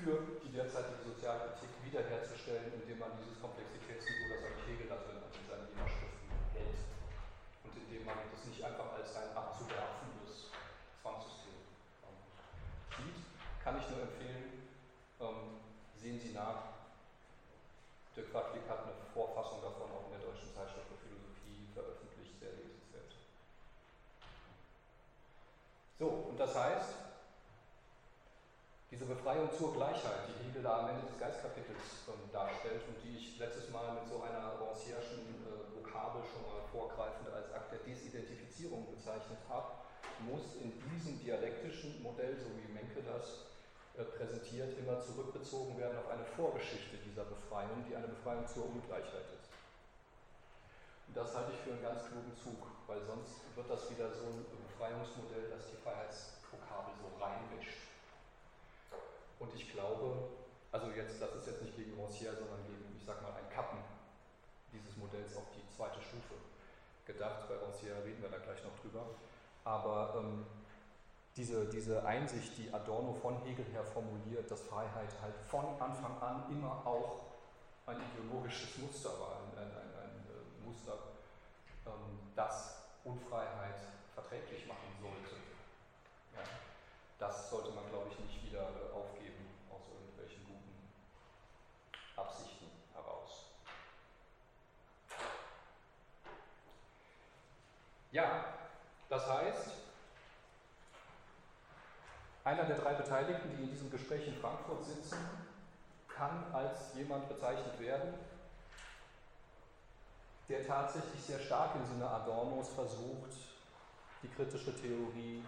für 0.00 0.40
die 0.40 0.48
derzeitige 0.48 1.12
Sozialkritik 1.12 1.68
wiederherzustellen, 1.84 2.72
indem 2.80 3.04
man 3.04 3.12
dieses 3.20 3.36
Komplexitätsniveau, 3.36 4.32
das 4.32 4.48
eigentlich 4.48 4.80
Hegel 4.80 4.88
hatte, 4.88 5.12
in 5.12 5.20
hält. 5.20 6.00
Und 6.00 6.09
indem 7.90 8.06
man 8.06 8.14
das 8.30 8.46
nicht 8.46 8.62
einfach 8.62 8.94
als 8.94 9.16
ein 9.16 9.34
abzuwerfendes 9.34 10.54
Zwangssystem 11.02 11.58
ähm, 12.06 12.22
sieht, 12.94 13.18
kann 13.58 13.82
ich 13.82 13.90
nur 13.90 14.06
empfehlen, 14.06 14.70
ähm, 15.18 15.58
sehen 15.98 16.20
Sie 16.20 16.30
nach, 16.30 16.86
der 18.14 18.24
Quadlik 18.30 18.62
hat 18.70 18.86
eine 18.86 18.94
Vorfassung 19.12 19.60
davon 19.60 19.90
auch 19.90 20.06
in 20.06 20.14
der 20.14 20.22
Deutschen 20.22 20.54
Zeitschrift 20.54 20.86
für 20.86 21.02
Philosophie 21.02 21.66
veröffentlicht, 21.74 22.38
sehr 22.38 22.54
lesenswert. 22.54 23.10
So, 25.98 26.30
und 26.30 26.38
das 26.38 26.54
heißt, 26.54 26.94
diese 28.90 29.04
Befreiung 29.06 29.50
zur 29.50 29.74
Gleichheit, 29.74 30.30
die 30.30 30.46
Hegel 30.46 30.62
da 30.62 30.86
am 30.86 30.88
Ende 30.94 31.06
des 31.06 31.18
Geistkapitels 31.18 32.06
ähm, 32.06 32.30
darstellt 32.32 32.86
und 32.86 33.02
die 33.02 33.18
ich 33.18 33.38
letztes 33.38 33.70
Mal 33.70 33.94
mit 33.94 34.06
so 34.06 34.22
einer 34.22 34.62
Rancierschen 34.62 35.42
äh, 35.42 35.69
Vokabel 35.90 36.22
schon 36.22 36.46
mal 36.46 36.62
vorgreifend 36.70 37.26
als 37.34 37.52
Akt 37.52 37.72
der 37.72 37.80
Desidentifizierung 37.80 38.86
bezeichnet 38.94 39.38
habe, 39.48 39.82
muss 40.22 40.54
in 40.62 40.70
diesem 40.86 41.18
dialektischen 41.18 42.02
Modell, 42.02 42.38
so 42.38 42.46
wie 42.54 42.70
Menke 42.72 43.02
das 43.02 43.50
äh, 43.98 44.04
präsentiert, 44.04 44.78
immer 44.78 45.00
zurückbezogen 45.00 45.76
werden 45.78 45.98
auf 45.98 46.08
eine 46.10 46.24
Vorgeschichte 46.24 46.96
dieser 47.02 47.24
Befreiung, 47.24 47.84
die 47.88 47.96
eine 47.96 48.06
Befreiung 48.06 48.46
zur 48.46 48.66
Ungleichheit 48.66 49.26
ist. 49.34 49.50
Und 51.08 51.16
das 51.16 51.34
halte 51.34 51.50
ich 51.52 51.58
für 51.58 51.74
einen 51.74 51.82
ganz 51.82 52.06
klugen 52.06 52.34
Zug, 52.38 52.70
weil 52.86 53.02
sonst 53.02 53.42
wird 53.56 53.68
das 53.68 53.90
wieder 53.90 54.14
so 54.14 54.30
ein 54.30 54.46
Befreiungsmodell, 54.70 55.50
das 55.50 55.74
die 55.74 55.82
Freiheitsvokabel 55.82 56.94
so 57.02 57.10
reinmischt. 57.18 57.90
Und 59.40 59.50
ich 59.54 59.72
glaube, 59.72 60.38
also 60.70 60.86
jetzt, 60.94 61.20
das 61.20 61.34
ist 61.34 61.46
jetzt 61.46 61.62
nicht 61.62 61.74
gegen 61.74 61.98
Rancière, 61.98 62.38
sondern 62.38 62.62
gegen, 62.62 62.94
ich 62.94 63.04
sag 63.04 63.20
mal, 63.22 63.34
ein 63.34 63.50
Kappen 63.50 63.82
dieses 64.72 64.96
Modells 64.96 65.36
auf 65.36 65.50
die 65.54 65.59
zweite 65.80 66.02
Stufe 66.02 66.34
gedacht. 67.06 67.48
Bei 67.48 67.54
Rancière 67.54 68.04
reden 68.04 68.20
wir 68.20 68.28
da 68.28 68.36
gleich 68.36 68.62
noch 68.64 68.78
drüber. 68.82 69.06
Aber 69.64 70.14
ähm, 70.18 70.44
diese, 71.36 71.66
diese 71.70 72.04
Einsicht, 72.04 72.58
die 72.58 72.72
Adorno 72.72 73.14
von 73.14 73.40
Hegel 73.44 73.64
her 73.72 73.82
formuliert, 73.82 74.50
dass 74.50 74.60
Freiheit 74.60 75.10
halt 75.22 75.34
von 75.48 75.64
Anfang 75.80 76.20
an 76.20 76.44
immer 76.50 76.86
auch 76.86 77.20
ein 77.86 77.96
ideologisches 78.12 78.76
Muster 78.78 79.08
war, 79.18 79.40
ein, 79.40 79.58
ein, 79.58 79.70
ein, 79.70 79.90
ein 80.04 80.16
äh, 80.28 80.68
Muster, 80.68 80.98
ähm, 81.86 82.18
das 82.36 82.84
Unfreiheit 83.04 83.80
verträglich 84.12 84.66
machen 84.66 84.92
sollte. 85.00 85.40
Ja, 86.36 86.44
das 87.18 87.48
sollte 87.48 87.70
man, 87.70 87.88
glaube 87.88 88.08
ich, 88.10 88.18
nicht 88.20 88.44
wieder 88.44 88.68
äh, 88.68 88.92
aufgeben 88.92 89.48
aus 89.70 89.88
irgendwelchen 89.88 90.44
guten 90.44 90.92
Absichten 92.16 92.68
heraus. 92.92 93.46
Ja, 98.12 98.44
das 99.08 99.28
heißt, 99.28 99.70
einer 102.42 102.64
der 102.64 102.78
drei 102.78 102.94
Beteiligten, 102.94 103.56
die 103.56 103.62
in 103.62 103.70
diesem 103.70 103.90
Gespräch 103.90 104.26
in 104.26 104.34
Frankfurt 104.34 104.84
sitzen, 104.84 105.18
kann 106.08 106.52
als 106.52 106.94
jemand 106.94 107.28
bezeichnet 107.28 107.78
werden, 107.78 108.14
der 110.48 110.66
tatsächlich 110.66 111.22
sehr 111.22 111.38
stark 111.38 111.76
im 111.76 111.86
Sinne 111.86 112.08
Adornos 112.08 112.70
versucht, 112.70 113.36
die 114.22 114.28
kritische 114.28 114.74
Theorie 114.74 115.44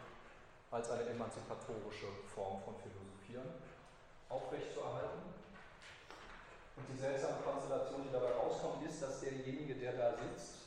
als 0.71 0.89
eine 0.91 1.03
emanzipatorische 1.11 2.07
Form 2.33 2.63
von 2.63 2.75
Philosophieren 2.77 3.49
aufrechtzuerhalten. 4.29 5.21
Und 6.77 6.87
die 6.89 6.99
seltsame 6.99 7.43
Konstellation, 7.45 8.05
die 8.05 8.13
dabei 8.13 8.33
rauskommt, 8.33 8.87
ist, 8.87 9.03
dass 9.03 9.21
derjenige, 9.21 9.75
der 9.75 9.93
da 9.93 10.15
sitzt, 10.17 10.62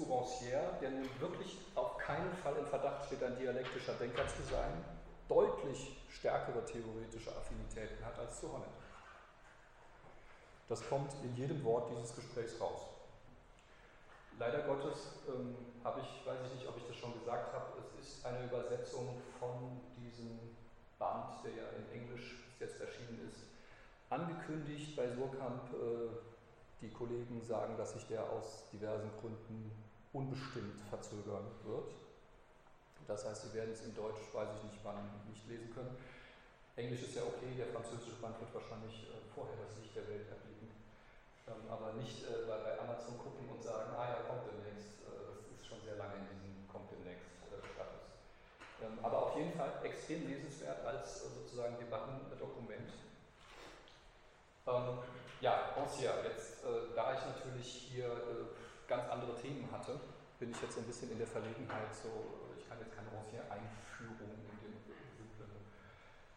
zu 0.00 0.12
Rancière, 0.12 0.78
der 0.80 0.90
nun 0.90 1.08
wirklich 1.18 1.58
auf 1.74 1.98
keinen 1.98 2.32
Fall 2.42 2.56
im 2.56 2.66
Verdacht 2.66 3.04
steht, 3.06 3.22
ein 3.22 3.36
dialektischer 3.36 3.92
Denker 3.94 4.26
zu 4.28 4.42
sein, 4.50 4.84
deutlich 5.28 5.96
stärkere 6.08 6.64
theoretische 6.64 7.30
Affinitäten 7.30 8.04
hat 8.04 8.18
als 8.18 8.40
zu 8.40 8.52
Honneth. 8.52 8.68
Das 10.68 10.88
kommt 10.88 11.12
in 11.22 11.36
jedem 11.36 11.62
Wort 11.64 11.90
dieses 11.90 12.14
Gesprächs 12.14 12.60
raus. 12.60 12.86
Leider 14.38 14.62
Gottes 14.62 15.18
ähm, 15.28 15.54
habe 15.84 16.00
ich, 16.00 16.26
weiß 16.26 16.38
ich 16.46 16.54
nicht, 16.54 16.68
ob 16.68 16.76
ich 16.78 16.86
das 16.86 16.96
schon 16.96 17.12
gesagt 17.12 17.52
habe, 17.52 17.66
es 17.82 18.06
ist 18.06 18.24
eine 18.24 18.44
Übersetzung 18.44 19.20
von 19.38 19.80
diesem 19.96 20.56
Band, 20.98 21.44
der 21.44 21.52
ja 21.52 21.68
in 21.76 22.00
Englisch 22.00 22.36
jetzt 22.58 22.80
erschienen 22.80 23.28
ist, 23.28 23.40
angekündigt 24.08 24.96
bei 24.96 25.10
Surkamp. 25.10 25.74
Äh, 25.74 26.30
die 26.80 26.90
Kollegen 26.90 27.42
sagen, 27.42 27.76
dass 27.76 27.92
sich 27.92 28.06
der 28.06 28.22
aus 28.30 28.64
diversen 28.72 29.10
Gründen 29.20 29.70
unbestimmt 30.12 30.80
verzögern 30.88 31.46
wird. 31.64 31.90
Das 33.06 33.26
heißt, 33.26 33.42
Sie 33.42 33.54
werden 33.54 33.72
es 33.72 33.82
in 33.82 33.94
Deutsch, 33.94 34.22
weiß 34.32 34.48
ich 34.58 34.70
nicht 34.70 34.80
wann, 34.84 35.02
nicht 35.30 35.46
lesen 35.48 35.72
können. 35.74 35.96
Englisch 36.76 37.02
ist 37.02 37.16
ja 37.16 37.22
okay, 37.22 37.50
der 37.58 37.66
französische 37.74 38.16
Band 38.22 38.38
wird 38.40 38.54
wahrscheinlich 38.54 39.10
äh, 39.10 39.18
vorher 39.34 39.58
das 39.58 39.76
Licht 39.82 39.94
der 39.94 40.06
Welt 40.08 40.30
erblicken. 40.30 40.70
Ähm, 41.50 41.66
aber 41.68 41.98
nicht 41.98 42.22
äh, 42.24 42.46
bei, 42.46 42.78
Amazon 42.78 43.18
gucken 43.18 43.50
und 43.50 43.62
sagen, 43.62 43.90
ah 43.98 44.14
ja, 44.14 44.18
kommt 44.30 44.46
demnächst. 44.46 45.02
Äh, 45.04 45.34
das 45.34 45.42
ist 45.50 45.66
schon 45.66 45.82
sehr 45.82 45.98
lange 45.98 46.22
in 46.22 46.26
diesem 46.30 46.64
kommt 46.70 46.90
demnächst 46.94 47.26
Status. 47.50 48.04
Ähm, 48.80 48.96
aber 49.02 49.30
auf 49.30 49.36
jeden 49.36 49.52
Fall 49.52 49.82
extrem 49.82 50.26
lesenswert 50.30 50.86
als 50.86 51.28
sozusagen 51.34 51.76
Debattendokument. 51.78 52.94
Ähm, 54.66 55.02
ja, 55.40 55.74
Rancière, 55.74 56.22
jetzt, 56.22 56.60
da 56.94 57.14
ich 57.14 57.24
natürlich 57.24 57.66
hier 57.90 58.12
ganz 58.90 59.08
andere 59.08 59.38
Themen 59.38 59.70
hatte, 59.70 60.00
bin 60.40 60.50
ich 60.50 60.60
jetzt 60.60 60.76
ein 60.76 60.84
bisschen 60.84 61.12
in 61.12 61.18
der 61.18 61.30
Verlegenheit, 61.30 61.94
so 61.94 62.10
kann 62.66 62.78
jetzt 62.82 62.94
keine 62.94 63.06
Rancière-Einführung 63.14 64.34
in 64.34 64.54
dem 64.58 64.74
simplen 65.14 65.54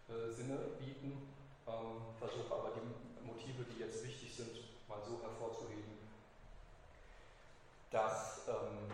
äh, 0.10 0.30
Sinne 0.30 0.58
bieten, 0.78 1.34
ähm, 1.66 2.14
versuche 2.18 2.54
aber 2.54 2.78
die 2.78 3.26
Motive, 3.26 3.66
die 3.74 3.82
jetzt 3.82 4.06
wichtig 4.06 4.34
sind, 4.34 4.54
mal 4.88 5.02
so 5.02 5.18
hervorzuheben, 5.22 5.98
dass 7.90 8.48
ähm, 8.48 8.90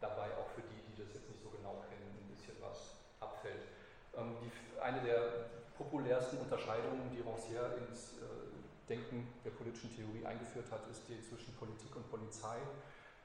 dabei 0.00 0.32
auch 0.40 0.48
für 0.56 0.64
die, 0.64 0.80
die 0.88 0.96
das 0.96 1.12
jetzt 1.12 1.28
nicht 1.28 1.42
so 1.42 1.48
genau 1.48 1.84
kennen, 1.88 2.08
ein 2.08 2.28
bisschen 2.32 2.56
was 2.60 3.00
abfällt. 3.20 3.68
Ähm, 4.16 4.36
die, 4.40 4.80
eine 4.80 5.00
der 5.00 5.48
populärsten 5.76 6.38
Unterscheidungen, 6.40 7.08
die 7.12 7.20
Rancière 7.20 7.76
ins 7.84 8.20
äh, 8.20 8.57
Denken 8.88 9.28
der 9.44 9.50
politischen 9.50 9.94
Theorie 9.94 10.24
eingeführt 10.24 10.72
hat, 10.72 10.88
ist 10.90 11.04
die 11.08 11.20
zwischen 11.20 11.54
Politik 11.56 11.94
und 11.94 12.08
Polizei. 12.10 12.56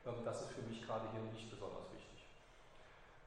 Ähm, 0.05 0.19
das 0.23 0.43
ist 0.43 0.51
für 0.51 0.61
mich 0.67 0.83
gerade 0.83 1.07
hier 1.11 1.23
nicht 1.31 1.49
besonders 1.49 1.87
wichtig. 1.95 2.27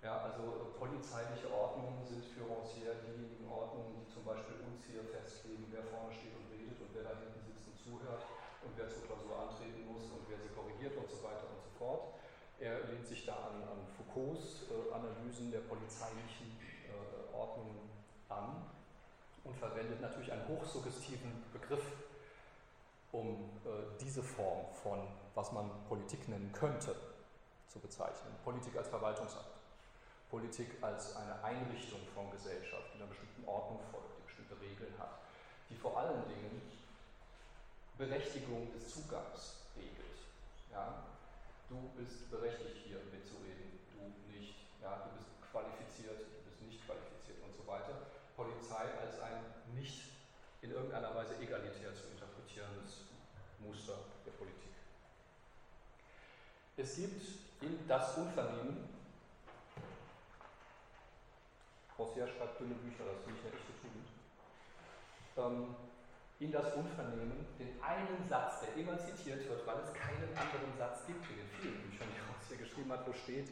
Ja, 0.05 0.23
also 0.23 0.77
polizeiliche 0.79 1.49
Ordnungen 1.51 2.05
sind 2.05 2.23
für 2.23 2.45
Rancière 2.45 3.01
diejenigen 3.01 3.49
Ordnungen, 3.49 3.97
die 3.97 4.07
zum 4.13 4.23
Beispiel 4.23 4.61
uns 4.69 4.85
hier 4.85 5.03
festlegen, 5.03 5.67
wer 5.73 5.83
vorne 5.83 6.13
steht 6.13 6.37
und 6.37 6.47
redet 6.53 6.79
und 6.79 6.93
wer 6.93 7.09
da 7.09 7.17
hinten 7.17 7.41
sitzt 7.43 7.67
und 7.67 7.77
zuhört 7.81 8.23
und 8.63 8.77
wer 8.77 8.87
zur 8.87 9.03
Klausur 9.09 9.35
antreten 9.35 9.89
muss 9.89 10.05
und 10.13 10.29
wer 10.29 10.39
sie 10.39 10.53
korrigiert 10.53 10.95
und 10.95 11.09
so 11.09 11.25
weiter 11.25 11.49
und 11.49 11.59
so 11.59 11.73
fort. 11.81 12.15
Er 12.61 12.85
lehnt 12.93 13.07
sich 13.09 13.25
da 13.25 13.51
an, 13.51 13.65
an 13.65 13.81
Foucaults 13.97 14.69
äh, 14.69 14.93
Analysen 14.93 15.51
der 15.51 15.65
polizeilichen 15.65 16.55
äh, 16.87 17.35
Ordnungen 17.35 17.89
an 18.29 18.63
und 19.45 19.57
verwendet 19.57 20.01
natürlich 20.01 20.33
einen 20.33 20.47
hochsuggestiven 20.49 21.45
Begriff, 21.53 21.85
um 23.13 23.61
äh, 23.65 23.99
diese 24.01 24.23
Form 24.23 24.67
von, 24.83 25.07
was 25.35 25.53
man 25.53 25.71
Politik 25.89 26.29
nennen 26.29 26.53
könnte, 26.53 26.95
zu 27.69 27.79
bezeichnen. 27.79 28.33
Politik 28.45 28.77
als 28.77 28.89
Verwaltungsakt. 28.89 29.57
Politik 30.31 30.83
als 30.83 31.15
eine 31.17 31.43
Einrichtung 31.45 32.01
von 32.15 32.31
Gesellschaft, 32.31 32.91
die 32.93 32.99
einer 32.99 33.07
bestimmten 33.07 33.47
Ordnung 33.47 33.81
folgt, 33.93 34.19
die 34.19 34.23
bestimmte 34.25 34.61
Regeln 34.61 34.93
hat, 34.99 35.21
die 35.71 35.77
vor 35.77 35.97
allen 35.97 36.27
Dingen 36.27 36.63
Berechtigung 37.97 38.73
des 38.73 38.93
Zugangs 38.93 39.63
regelt. 39.77 40.19
Ja? 40.73 41.05
Du 41.69 41.91
bist 41.97 42.31
berechtigt, 42.31 42.77
hier 42.85 42.99
mitzureden, 43.13 43.79
du 43.95 44.13
nicht. 44.33 44.57
Ja? 44.83 45.07
Du 45.07 45.17
bist 45.17 45.31
qualifiziert, 45.51 46.21
du 46.21 46.43
bist 46.45 46.61
nicht 46.63 46.85
qualifiziert 46.85 47.39
und 47.45 47.55
so 47.55 47.67
weiter. 47.67 48.11
Polizei 48.37 48.85
als 49.01 49.21
ein 49.21 49.41
nicht 49.75 50.13
in 50.61 50.73
irgendeiner 50.73 51.15
Weise 51.15 51.39
egalitär 51.39 51.95
zu 51.95 52.07
interpretierendes 52.57 53.05
Muster 53.61 53.99
der 54.25 54.33
Politik. 54.33 54.73
Es 56.77 56.97
gibt 56.97 57.23
in 57.61 57.87
das 57.87 58.17
Unvernehmen, 58.17 58.89
Rossier 61.99 62.27
schreibt 62.27 62.61
dünne 62.61 62.75
Bücher, 62.75 63.05
das 63.05 63.25
finde 63.25 63.41
ich 63.41 63.47
eine 63.47 63.57
echte 63.57 63.73
Tugend, 63.81 64.09
ähm, 65.39 65.77
in 66.39 66.53
das 66.53 66.75
Unvernehmen 66.75 67.47
den 67.59 67.83
einen 67.83 68.29
Satz, 68.29 68.61
der 68.61 68.77
immer 68.77 68.99
zitiert 68.99 69.49
wird, 69.49 69.67
weil 69.67 69.79
es 69.79 69.93
keinen 69.95 70.29
anderen 70.37 70.77
Satz 70.79 71.07
gibt 71.07 71.25
in 71.31 71.37
den 71.37 71.49
vielen 71.49 71.83
Büchern, 71.83 72.09
die 72.13 72.35
Rossier 72.35 72.59
geschrieben 72.59 72.93
hat, 72.93 73.07
wo 73.07 73.13
steht, 73.15 73.51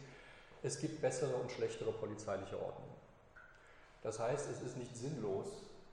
es 0.63 0.79
gibt 0.79 1.01
bessere 1.01 1.35
und 1.37 1.51
schlechtere 1.51 1.93
polizeiliche 1.93 2.61
Ordnungen. 2.61 2.95
Das 4.03 4.19
heißt, 4.19 4.51
es 4.51 4.61
ist 4.61 4.77
nicht 4.77 4.95
sinnlos, 4.95 5.47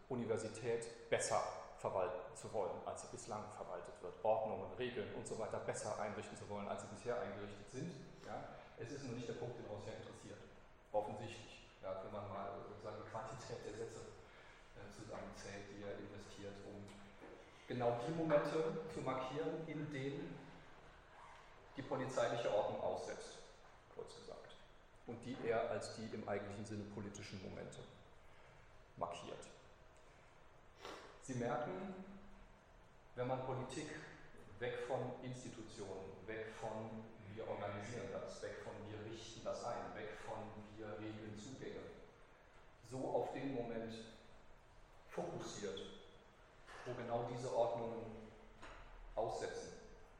Universität 0.10 1.10
besser 1.10 1.61
verwalten 1.82 2.22
zu 2.38 2.54
wollen, 2.54 2.78
als 2.86 3.02
sie 3.02 3.08
bislang 3.10 3.42
verwaltet 3.58 3.98
wird. 4.02 4.14
Ordnungen, 4.24 4.72
Regeln 4.78 5.10
und 5.16 5.26
so 5.26 5.38
weiter 5.40 5.58
besser 5.66 6.00
einrichten 6.00 6.38
zu 6.38 6.48
wollen, 6.48 6.68
als 6.70 6.84
sie 6.84 6.94
bisher 6.94 7.20
eingerichtet 7.20 7.70
sind. 7.74 7.92
Ja? 8.26 8.54
Es 8.78 8.92
ist 8.92 9.04
nur 9.04 9.18
nicht 9.18 9.28
der 9.28 9.42
Punkt, 9.42 9.58
den 9.58 9.66
uns 9.66 9.86
ja 9.90 9.94
interessiert. 9.98 10.38
Offensichtlich. 10.94 11.66
Ja, 11.82 11.98
wenn 12.06 12.14
man 12.14 12.30
mal 12.30 12.54
sozusagen 12.70 13.02
die 13.02 13.10
Quantität 13.10 13.66
der 13.66 13.74
Sätze 13.74 14.14
äh, 14.78 14.86
zusammenzählt, 14.94 15.66
die 15.74 15.82
er 15.82 15.98
investiert, 15.98 16.54
um 16.70 16.86
genau 17.66 17.98
die 18.06 18.14
Momente 18.14 18.86
zu 18.94 19.02
markieren, 19.02 19.66
in 19.66 19.90
denen 19.90 20.38
die 21.76 21.82
polizeiliche 21.82 22.54
Ordnung 22.54 22.82
aussetzt, 22.82 23.42
kurz 23.96 24.14
gesagt. 24.14 24.54
Und 25.08 25.18
die 25.26 25.36
er 25.50 25.72
als 25.72 25.96
die 25.96 26.06
im 26.14 26.30
eigentlichen 26.30 26.66
Sinne 26.66 26.84
politischen 26.94 27.42
Momente 27.42 27.82
markiert. 28.98 29.50
Sie 31.32 31.40
merken, 31.40 31.94
wenn 33.16 33.28
man 33.28 33.46
Politik 33.46 33.88
weg 34.60 34.80
von 34.86 35.00
Institutionen, 35.24 36.12
weg 36.28 36.48
von 36.60 37.06
wir 37.34 37.48
organisieren 37.48 38.10
das, 38.12 38.42
weg 38.42 38.58
von 38.66 38.74
wir 38.90 39.00
richten 39.10 39.40
das 39.42 39.64
ein, 39.64 39.96
weg 39.96 40.10
von 40.26 40.44
wir 40.76 40.88
regeln 41.00 41.40
Zugänge, 41.40 41.80
so 42.90 42.98
auf 42.98 43.32
den 43.32 43.56
Moment 43.56 43.94
fokussiert, 45.08 45.80
wo 46.86 46.94
genau 46.96 47.30
diese 47.34 47.56
Ordnungen 47.56 48.04
aussetzen, 49.16 49.72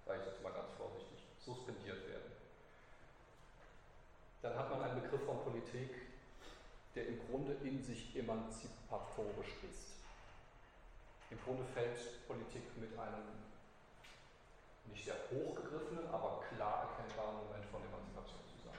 sage 0.06 0.22
ich 0.22 0.28
jetzt 0.28 0.42
mal 0.42 0.54
ganz 0.54 0.72
vorsichtig, 0.78 1.28
suspendiert 1.40 2.08
werden. 2.08 2.32
Dann 4.44 4.58
hat 4.58 4.70
man 4.70 4.82
einen 4.82 5.02
Begriff 5.02 5.26
von 5.26 5.44
Politik, 5.44 5.92
der 6.96 7.08
im 7.08 7.20
Grunde 7.28 7.58
in 7.68 7.84
sich 7.84 8.16
emanzipatorisch 8.16 9.56
ist. 9.70 10.01
Im 11.32 11.40
Grunde 11.46 11.64
fällt 11.64 12.28
Politik 12.28 12.78
mit 12.78 12.98
einem 13.00 13.24
nicht 14.92 15.06
sehr 15.06 15.16
hochgegriffenen, 15.32 16.08
aber 16.12 16.44
klar 16.54 16.90
erkennbaren 16.90 17.38
Moment 17.48 17.66
von 17.72 17.82
Emanzipation 17.82 18.42
zusammen. 18.52 18.78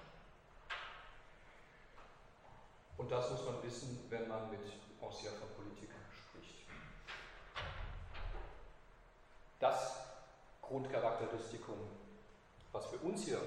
Und 2.98 3.10
das 3.10 3.30
muss 3.30 3.44
man 3.46 3.62
wissen, 3.62 4.06
wenn 4.10 4.28
man 4.28 4.50
mit 4.50 4.60
Ancien 5.00 5.32
von 5.34 5.48
Politik 5.56 5.90
spricht. 6.14 6.66
Das 9.58 9.96
Grundcharakteristikum, 10.60 11.76
was 12.72 12.86
für 12.86 12.98
uns 12.98 13.24
hier 13.24 13.40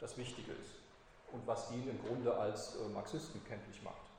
das 0.00 0.16
Wichtige 0.16 0.52
ist 0.52 0.74
und 1.32 1.46
was 1.46 1.70
ihn 1.70 1.88
im 1.88 2.04
Grunde 2.06 2.36
als 2.36 2.76
äh, 2.76 2.88
Marxisten 2.88 3.42
kenntlich 3.46 3.82
macht, 3.82 4.10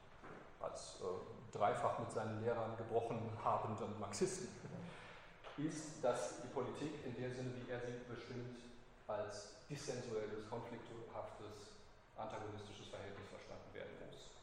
als 0.60 0.96
äh, 1.02 1.43
dreifach 1.54 2.00
mit 2.00 2.12
seinen 2.12 2.44
Lehrern 2.44 2.76
gebrochen 2.78 3.20
habenden 3.44 4.00
Marxisten, 4.00 4.50
ist, 5.58 6.04
dass 6.04 6.42
die 6.42 6.48
Politik 6.48 7.06
in 7.06 7.14
der 7.16 7.30
Sinne, 7.30 7.54
wie 7.62 7.70
er 7.70 7.80
sie 7.80 7.94
bestimmt, 8.10 8.58
als 9.08 9.54
dissensuelles, 9.70 10.50
konflikthaftes, 10.50 11.78
antagonistisches 12.18 12.90
Verhältnis 12.90 13.30
verstanden 13.30 13.70
werden 13.74 13.94
muss. 14.02 14.34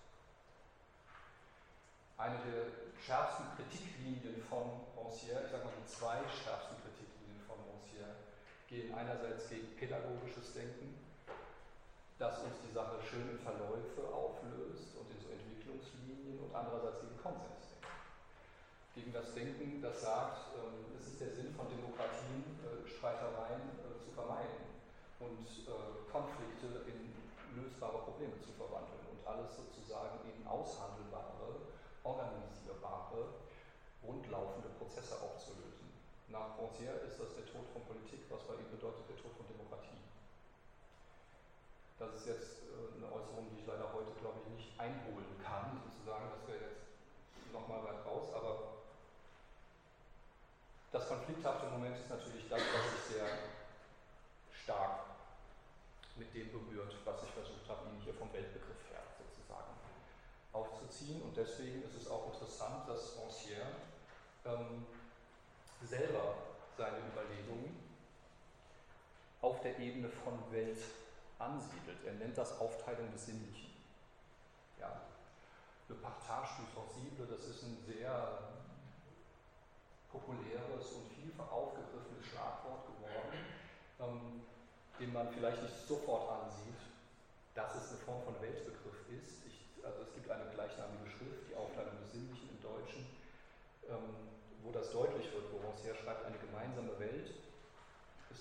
Eine 2.14 2.38
der 2.46 2.70
schärfsten 3.03 3.46
Kritiklinien 3.57 4.42
von 4.46 4.87
Rancière, 4.94 5.42
ich 5.42 5.51
sage 5.51 5.64
mal 5.64 5.75
die 5.75 5.88
zwei 5.90 6.23
schärfsten 6.31 6.79
Kritiklinien 6.79 7.42
von 7.49 7.59
Rancière, 7.66 8.14
gehen 8.68 8.94
einerseits 8.94 9.49
gegen 9.49 9.75
pädagogisches 9.75 10.53
Denken, 10.55 11.10
das 12.20 12.37
uns 12.44 12.61
die 12.61 12.76
Sache 12.76 13.00
schön 13.00 13.24
in 13.33 13.40
Verläufe 13.40 14.04
auflöst 14.12 14.92
und 15.00 15.09
in 15.09 15.18
so 15.24 15.33
Entwicklungslinien 15.33 16.37
und 16.37 16.52
andererseits 16.52 17.00
gegen 17.00 17.16
Konsensdenken. 17.16 17.96
Gegen 18.92 19.12
das 19.16 19.33
Denken, 19.33 19.80
das 19.80 20.04
sagt, 20.04 20.52
ähm, 20.52 20.85
es 21.00 21.16
ist 21.16 21.18
der 21.24 21.33
Sinn 21.33 21.48
von 21.56 21.64
Demokratien, 21.72 22.44
äh, 22.61 22.85
Streitereien 22.85 23.72
äh, 23.80 23.96
zu 24.04 24.12
vermeiden 24.12 24.68
und 25.24 25.48
äh, 25.64 25.72
Konflikte 26.12 26.85
in 26.92 27.09
lösbare 27.56 28.04
Probleme 28.04 28.37
zu 28.44 28.52
verwandeln 28.52 29.00
und 29.16 29.24
alles 29.24 29.56
sozusagen 29.56 30.20
in 30.28 30.44
aushandelbare, 30.44 31.72
organisierbare, 32.04 33.33
rundlaufende 34.04 34.68
Prozesse 34.76 35.16
aufzulösen. 35.24 35.88
Nach 36.28 36.52
Rancière 36.61 37.00
ist 37.00 37.16
das 37.16 37.33
der 37.33 37.48
Tod 37.48 37.64
von 37.72 37.80
Politik, 37.88 38.28
was 38.28 38.44
bei 38.44 38.61
ihm 38.61 38.68
bedeutet 38.68 39.09
der 39.09 39.16
Tod 39.16 39.33
von 39.40 39.48
Demokratie. 39.48 39.96
Das 42.00 42.16
ist 42.16 42.26
jetzt 42.26 42.64
äh, 42.64 42.96
eine 42.96 43.12
Äußerung, 43.12 43.44
die 43.52 43.60
ich 43.60 43.66
leider 43.68 43.92
heute, 43.92 44.08
glaube 44.24 44.40
ich, 44.40 44.48
nicht 44.56 44.80
einholen 44.80 45.36
kann, 45.44 45.76
sozusagen, 45.84 46.32
das 46.32 46.48
wäre 46.48 46.72
jetzt 46.72 46.88
nochmal 47.52 47.84
weit 47.84 48.00
raus, 48.08 48.32
aber 48.32 48.80
das 50.90 51.06
konflikthafte 51.06 51.68
Moment 51.68 51.98
ist 52.00 52.08
natürlich 52.08 52.48
das, 52.48 52.58
was 52.58 52.84
sich 52.96 53.16
sehr 53.16 53.28
stark 54.50 55.12
mit 56.16 56.32
dem 56.34 56.50
berührt, 56.50 56.96
was 57.04 57.22
ich 57.22 57.30
versucht 57.30 57.68
habe, 57.68 57.90
Ihnen 57.90 58.00
hier 58.00 58.14
vom 58.14 58.32
Weltbegriff 58.32 58.80
her 58.90 59.04
sozusagen 59.20 59.76
aufzuziehen. 60.52 61.22
Und 61.22 61.36
deswegen 61.36 61.84
ist 61.84 61.94
es 61.94 62.08
auch 62.10 62.32
interessant, 62.32 62.88
dass 62.88 63.16
Rancière 63.20 63.76
ähm, 64.46 64.86
selber 65.84 66.34
seine 66.76 66.98
Überlegungen 67.12 67.76
auf 69.42 69.60
der 69.60 69.78
Ebene 69.78 70.08
von 70.08 70.38
Welt 70.50 70.80
ansiedelt. 71.40 72.05
Er 72.05 72.14
nennt 72.14 72.37
das 72.37 72.59
Aufteilung 72.61 73.11
des 73.12 73.26
Sinnlichen. 73.26 73.70
Ja. 74.79 75.00
Le 75.88 75.96
Partage 75.96 76.62
du 76.62 76.81
Sensible, 77.00 77.26
das 77.26 77.44
ist 77.48 77.62
ein 77.64 77.76
sehr 77.87 78.38
populäres 80.12 80.92
und 80.92 81.09
vielfach 81.14 81.50
aufgegriffenes 81.50 82.26
Schlagwort 82.26 82.87
geworden, 82.87 83.38
ähm, 84.00 84.42
den 84.98 85.12
man 85.12 85.29
vielleicht 85.33 85.62
nicht 85.62 85.87
sofort 85.87 86.44
ansieht, 86.44 86.83
dass 87.55 87.74
es 87.74 87.90
eine 87.90 87.98
Form 87.98 88.22
von 88.22 88.40
Weltbegriff 88.40 89.07
ist. 89.11 89.46
Ich, 89.46 89.85
also 89.85 90.03
es 90.03 90.14
gibt 90.14 90.31
eine 90.31 90.50
gleichnamige 90.55 91.09
Schrift, 91.11 91.48
die 91.50 91.57
Aufteilung 91.57 91.96
des 92.03 92.12
Sinnlichen 92.12 92.50
im 92.50 92.61
Deutschen, 92.62 93.07
ähm, 93.88 94.31
wo 94.62 94.70
das 94.70 94.92
deutlich 94.92 95.33
wird, 95.33 95.50
woraus 95.53 95.83
her 95.85 95.94
schreibt, 95.94 96.26
eine 96.26 96.38
gemeinsame 96.38 96.98
Welt 96.98 97.35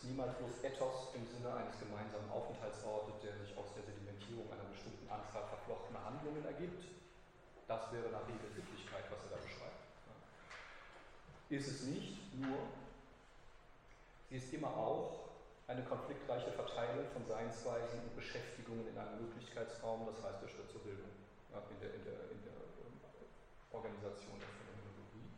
niemals 0.04 0.36
bloß 0.38 0.64
Ethos 0.64 1.16
im 1.16 1.26
Sinne 1.28 1.54
eines 1.56 1.78
gemeinsamen 1.80 2.30
Aufenthaltsortes, 2.32 3.20
der 3.24 3.36
sich 3.38 3.56
aus 3.58 3.74
der 3.76 3.84
Sedimentierung 3.84 4.48
einer 4.52 4.70
bestimmten 4.72 5.10
Anzahl 5.10 5.44
verflochtener 5.48 6.04
Handlungen 6.06 6.46
ergibt. 6.46 6.86
Das 7.68 7.92
wäre 7.92 8.10
nach 8.10 8.26
Hegel 8.28 8.50
Sittlichkeit, 8.56 9.06
was 9.12 9.24
er 9.30 9.38
da 9.38 9.40
beschreibt. 9.44 9.84
Ist 11.50 11.68
es 11.68 11.84
nicht, 11.84 12.18
nur 12.34 12.58
sie 14.30 14.38
ist 14.38 14.54
immer 14.54 14.70
auch 14.70 15.30
eine 15.68 15.84
konfliktreiche 15.84 16.52
Verteilung 16.52 17.06
von 17.14 17.26
Seinsweisen 17.26 18.02
und 18.02 18.16
Beschäftigungen 18.16 18.88
in 18.88 18.98
einem 18.98 19.22
Möglichkeitsraum, 19.22 20.08
das 20.08 20.24
heißt 20.24 20.42
der 20.42 20.48
Schritt 20.48 20.70
zur 20.72 20.82
Bildung 20.82 21.10
in 21.50 21.80
der, 21.82 21.94
in 21.94 22.04
der, 22.04 22.14
in 22.32 22.42
der 22.44 22.58
ähm, 22.86 23.00
Organisation 23.72 24.38
der 24.40 24.48
Phänomenologie. 24.48 25.30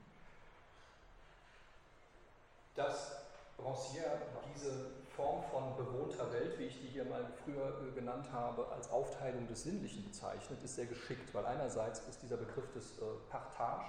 Das 2.76 3.31
Rancière 3.64 4.20
diese 4.56 4.92
Form 5.16 5.44
von 5.52 5.76
bewohnter 5.76 6.32
Welt, 6.32 6.58
wie 6.58 6.66
ich 6.66 6.80
die 6.82 6.88
hier 6.88 7.06
mal 7.06 7.26
früher 7.44 7.82
äh, 7.88 7.92
genannt 7.94 8.28
habe, 8.32 8.68
als 8.72 8.90
Aufteilung 8.92 9.48
des 9.48 9.64
Sinnlichen 9.64 10.04
bezeichnet, 10.04 10.64
ist 10.64 10.76
sehr 10.76 10.86
geschickt, 10.86 11.34
weil 11.34 11.46
einerseits 11.46 12.00
ist 12.08 12.22
dieser 12.22 12.38
Begriff 12.38 12.72
des 12.74 12.98
äh, 12.98 13.02
Partage, 13.30 13.86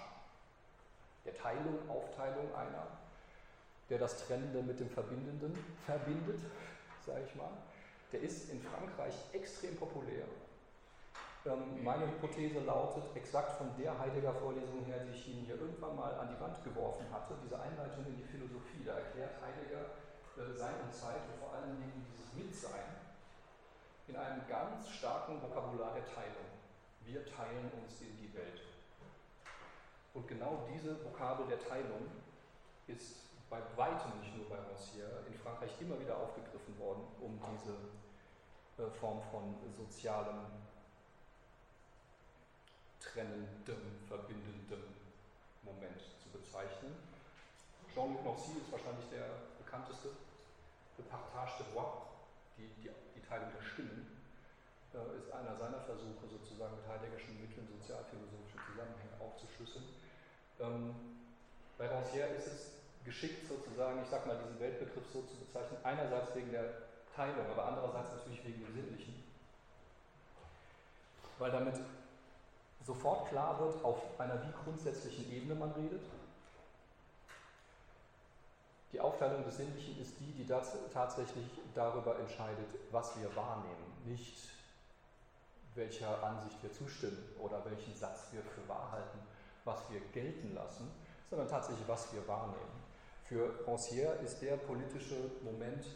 der 1.24 1.34
Teilung, 1.34 1.78
Aufteilung 1.88 2.52
einer, 2.54 2.86
der 3.88 3.98
das 3.98 4.26
Trennende 4.26 4.62
mit 4.62 4.80
dem 4.80 4.90
Verbindenden 4.90 5.56
verbindet, 5.86 6.40
sage 7.06 7.22
ich 7.26 7.34
mal, 7.34 7.50
der 8.12 8.20
ist 8.20 8.50
in 8.50 8.60
Frankreich 8.60 9.14
extrem 9.32 9.76
populär. 9.76 10.24
Ähm, 11.44 11.82
meine 11.82 12.06
Hypothese 12.06 12.60
lautet, 12.60 13.04
exakt 13.16 13.58
von 13.58 13.70
der 13.76 13.98
Heidegger-Vorlesung 13.98 14.84
her, 14.86 15.04
die 15.04 15.16
ich 15.16 15.28
Ihnen 15.28 15.44
hier 15.44 15.56
irgendwann 15.56 15.96
mal 15.96 16.14
an 16.14 16.28
die 16.30 16.40
Wand 16.40 16.62
geworfen 16.62 17.06
hatte, 17.10 17.34
diese 17.42 17.60
Einleitung 17.60 18.06
in 18.06 18.16
die 18.16 18.24
Philosophie, 18.24 18.84
da 18.86 18.94
erklärt 18.94 19.42
Heidegger 19.42 19.98
äh, 20.38 20.54
Sein 20.56 20.74
und 20.84 20.94
Zeit 20.94 21.20
und 21.26 21.38
vor 21.42 21.54
allen 21.54 21.76
Dingen 21.76 22.06
dieses 22.06 22.32
Mitsein 22.34 22.94
in 24.06 24.16
einem 24.16 24.46
ganz 24.48 24.88
starken 24.88 25.42
Vokabular 25.42 25.94
der 25.94 26.06
Teilung. 26.06 26.46
Wir 27.04 27.26
teilen 27.26 27.70
uns 27.82 28.00
in 28.02 28.16
die 28.18 28.32
Welt. 28.34 28.62
Und 30.14 30.28
genau 30.28 30.66
diese 30.72 31.02
Vokabel 31.04 31.46
der 31.46 31.58
Teilung 31.58 32.06
ist 32.86 33.16
bei 33.48 33.60
weitem 33.76 34.20
nicht 34.20 34.36
nur 34.36 34.48
bei 34.48 34.56
Rancière 34.56 35.26
in 35.26 35.34
Frankreich 35.34 35.70
immer 35.80 35.98
wieder 35.98 36.16
aufgegriffen 36.16 36.78
worden, 36.78 37.02
um 37.20 37.38
diese 37.52 37.74
äh, 38.78 38.90
Form 39.00 39.20
von 39.30 39.54
sozialem, 39.76 40.46
trennendem, 43.02 43.82
verbindendem 44.08 44.94
Moment 45.62 46.00
zu 46.22 46.30
bezeichnen. 46.30 46.94
Jean-Luc 47.92 48.24
Nancy 48.24 48.58
ist 48.62 48.72
wahrscheinlich 48.72 49.08
der 49.10 49.52
bekannteste, 49.58 50.14
Le 50.98 51.04
Partage 51.04 51.64
de 51.64 51.66
Voix, 51.74 52.08
die, 52.56 52.68
die, 52.80 52.88
die 52.88 53.22
Teilung 53.26 53.50
der 53.52 53.64
Stimmen, 53.64 54.06
äh, 54.94 55.18
ist 55.18 55.32
einer 55.32 55.56
seiner 55.56 55.80
Versuche, 55.84 56.28
sozusagen 56.28 56.76
mit 56.76 56.86
Heideggerschen 56.88 57.40
Mitteln 57.40 57.68
sozialphilosophische 57.80 58.60
Zusammenhänge 58.70 59.16
aufzuschlüsseln. 59.20 59.84
Ähm, 60.60 60.94
bei 61.78 61.88
Rancière 61.88 62.32
ist 62.36 62.46
es 62.46 62.60
geschickt, 63.04 63.48
sozusagen, 63.48 64.02
ich 64.02 64.08
sag 64.08 64.26
mal, 64.26 64.38
diesen 64.38 64.60
Weltbegriff 64.60 65.04
so 65.12 65.22
zu 65.22 65.36
bezeichnen, 65.36 65.78
einerseits 65.82 66.34
wegen 66.34 66.52
der 66.52 66.86
Teilung, 67.16 67.44
aber 67.50 67.66
andererseits 67.66 68.16
natürlich 68.16 68.44
wegen 68.44 68.64
dem 68.64 68.74
Sinnlichen. 68.74 69.24
Weil 71.38 71.50
damit 71.50 71.74
sofort 72.84 73.28
klar 73.28 73.58
wird, 73.60 73.84
auf 73.84 73.98
einer 74.18 74.42
wie 74.42 74.52
grundsätzlichen 74.64 75.30
Ebene 75.32 75.54
man 75.54 75.72
redet. 75.72 76.02
Die 78.92 79.00
Aufteilung 79.00 79.44
des 79.44 79.56
Sinnlichen 79.56 79.98
ist 80.00 80.20
die, 80.20 80.32
die 80.32 80.46
tatsächlich 80.46 81.46
darüber 81.74 82.18
entscheidet, 82.18 82.68
was 82.90 83.18
wir 83.18 83.34
wahrnehmen, 83.34 84.02
nicht 84.04 84.50
welcher 85.74 86.22
Ansicht 86.22 86.62
wir 86.62 86.72
zustimmen 86.72 87.24
oder 87.38 87.64
welchen 87.64 87.94
Satz 87.96 88.28
wir 88.32 88.42
für 88.42 88.68
wahr 88.68 88.92
halten, 88.92 89.18
was 89.64 89.78
wir 89.90 90.00
gelten 90.12 90.54
lassen, 90.54 90.90
sondern 91.30 91.48
tatsächlich, 91.48 91.88
was 91.88 92.12
wir 92.12 92.26
wahrnehmen. 92.28 92.82
Für 93.24 93.64
Rancière 93.66 94.20
ist 94.22 94.42
der 94.42 94.58
politische 94.58 95.30
Moment, 95.42 95.86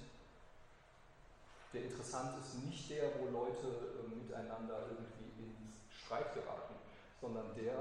der 1.74 1.84
interessant 1.84 2.38
ist, 2.40 2.64
nicht 2.64 2.88
der, 2.88 3.10
wo 3.20 3.26
Leute 3.26 3.66
äh, 3.66 4.14
miteinander 4.16 4.86
irgendwie 4.88 5.42
ins 5.42 5.76
Streit 5.90 6.32
geraten, 6.32 6.75
sondern 7.26 7.54
der, 7.56 7.74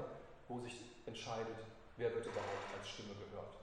wo 0.48 0.58
sich 0.58 0.74
entscheidet, 1.06 1.58
wer 1.96 2.12
wird 2.12 2.26
überhaupt 2.26 2.66
als 2.76 2.88
Stimme 2.88 3.14
gehört. 3.14 3.54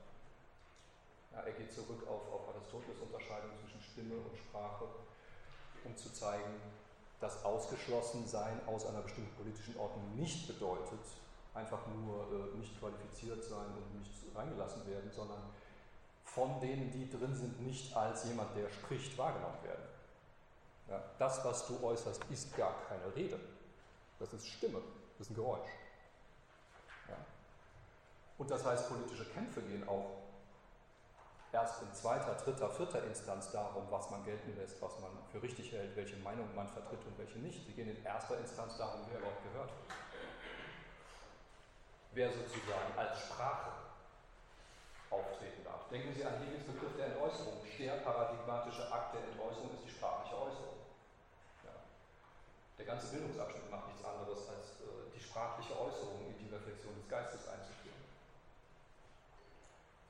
Ja, 1.33 1.41
er 1.41 1.51
geht 1.51 1.73
zurück 1.73 2.07
auf, 2.07 2.31
auf 2.31 2.55
Aristoteles 2.55 2.99
Unterscheidung 3.01 3.51
zwischen 3.59 3.81
Stimme 3.81 4.15
und 4.15 4.37
Sprache, 4.37 4.85
um 5.83 5.95
zu 5.97 6.13
zeigen, 6.13 6.55
dass 7.19 7.43
Ausgeschlossensein 7.43 8.61
aus 8.65 8.85
einer 8.85 9.01
bestimmten 9.01 9.35
politischen 9.35 9.77
Ordnung 9.77 10.15
nicht 10.15 10.47
bedeutet, 10.47 11.03
einfach 11.53 11.85
nur 11.87 12.27
äh, 12.31 12.57
nicht 12.57 12.79
qualifiziert 12.79 13.43
sein 13.43 13.67
und 13.75 13.99
nicht 13.99 14.11
reingelassen 14.33 14.87
werden, 14.87 15.11
sondern 15.11 15.41
von 16.23 16.59
denen, 16.61 16.91
die 16.91 17.09
drin 17.09 17.35
sind, 17.35 17.61
nicht 17.61 17.95
als 17.95 18.23
jemand, 18.25 18.55
der 18.55 18.69
spricht, 18.69 19.17
wahrgenommen 19.17 19.61
werden. 19.63 19.83
Ja, 20.89 21.03
das, 21.19 21.43
was 21.43 21.67
du 21.67 21.83
äußerst, 21.83 22.23
ist 22.29 22.55
gar 22.55 22.73
keine 22.87 23.13
Rede. 23.15 23.39
Das 24.19 24.33
ist 24.33 24.47
Stimme, 24.47 24.81
das 25.17 25.27
ist 25.27 25.31
ein 25.31 25.35
Geräusch. 25.35 25.69
Ja. 27.09 27.15
Und 28.37 28.49
das 28.49 28.65
heißt, 28.65 28.89
politische 28.89 29.25
Kämpfe 29.25 29.61
gehen 29.61 29.87
auch 29.87 30.23
erst 31.53 31.83
in 31.83 31.93
zweiter, 31.93 32.33
dritter, 32.33 32.69
vierter 32.69 33.03
Instanz 33.05 33.51
darum, 33.51 33.85
was 33.89 34.09
man 34.09 34.23
gelten 34.25 34.55
lässt, 34.57 34.81
was 34.81 34.99
man 34.99 35.11
für 35.31 35.41
richtig 35.41 35.71
hält, 35.71 35.95
welche 35.95 36.17
Meinung 36.17 36.53
man 36.55 36.67
vertritt 36.67 37.05
und 37.05 37.17
welche 37.17 37.37
nicht. 37.39 37.65
Sie 37.65 37.73
gehen 37.73 37.89
in 37.89 38.03
erster 38.03 38.39
Instanz 38.39 38.77
darum, 38.77 39.01
wer 39.09 39.19
überhaupt 39.19 39.43
gehört. 39.43 39.71
Wer 42.13 42.31
sozusagen 42.31 42.97
als 42.97 43.19
Sprache 43.19 43.71
auftreten 45.09 45.63
darf. 45.63 45.87
Denken 45.89 46.13
Sie 46.13 46.25
an 46.25 46.41
Hegels 46.41 46.65
Begriff 46.65 46.95
der 46.97 47.07
Entäußerung. 47.07 47.61
Der 47.77 47.93
paradigmatische 47.97 48.91
Akt 48.91 49.15
der 49.15 49.23
Entäußerung 49.29 49.73
ist 49.73 49.85
die 49.85 49.89
sprachliche 49.89 50.35
Äußerung. 50.35 50.82
Der 52.77 52.85
ganze 52.85 53.07
Bildungsabschnitt 53.07 53.69
macht 53.69 53.87
nichts 53.87 54.03
anderes, 54.03 54.49
als 54.49 54.81
äh, 54.81 55.13
die 55.15 55.19
sprachliche 55.19 55.79
Äußerung 55.79 56.25
in 56.27 56.37
die 56.37 56.53
Reflexion 56.53 56.95
des 56.95 57.07
Geistes 57.07 57.47
einzuführen. 57.47 58.01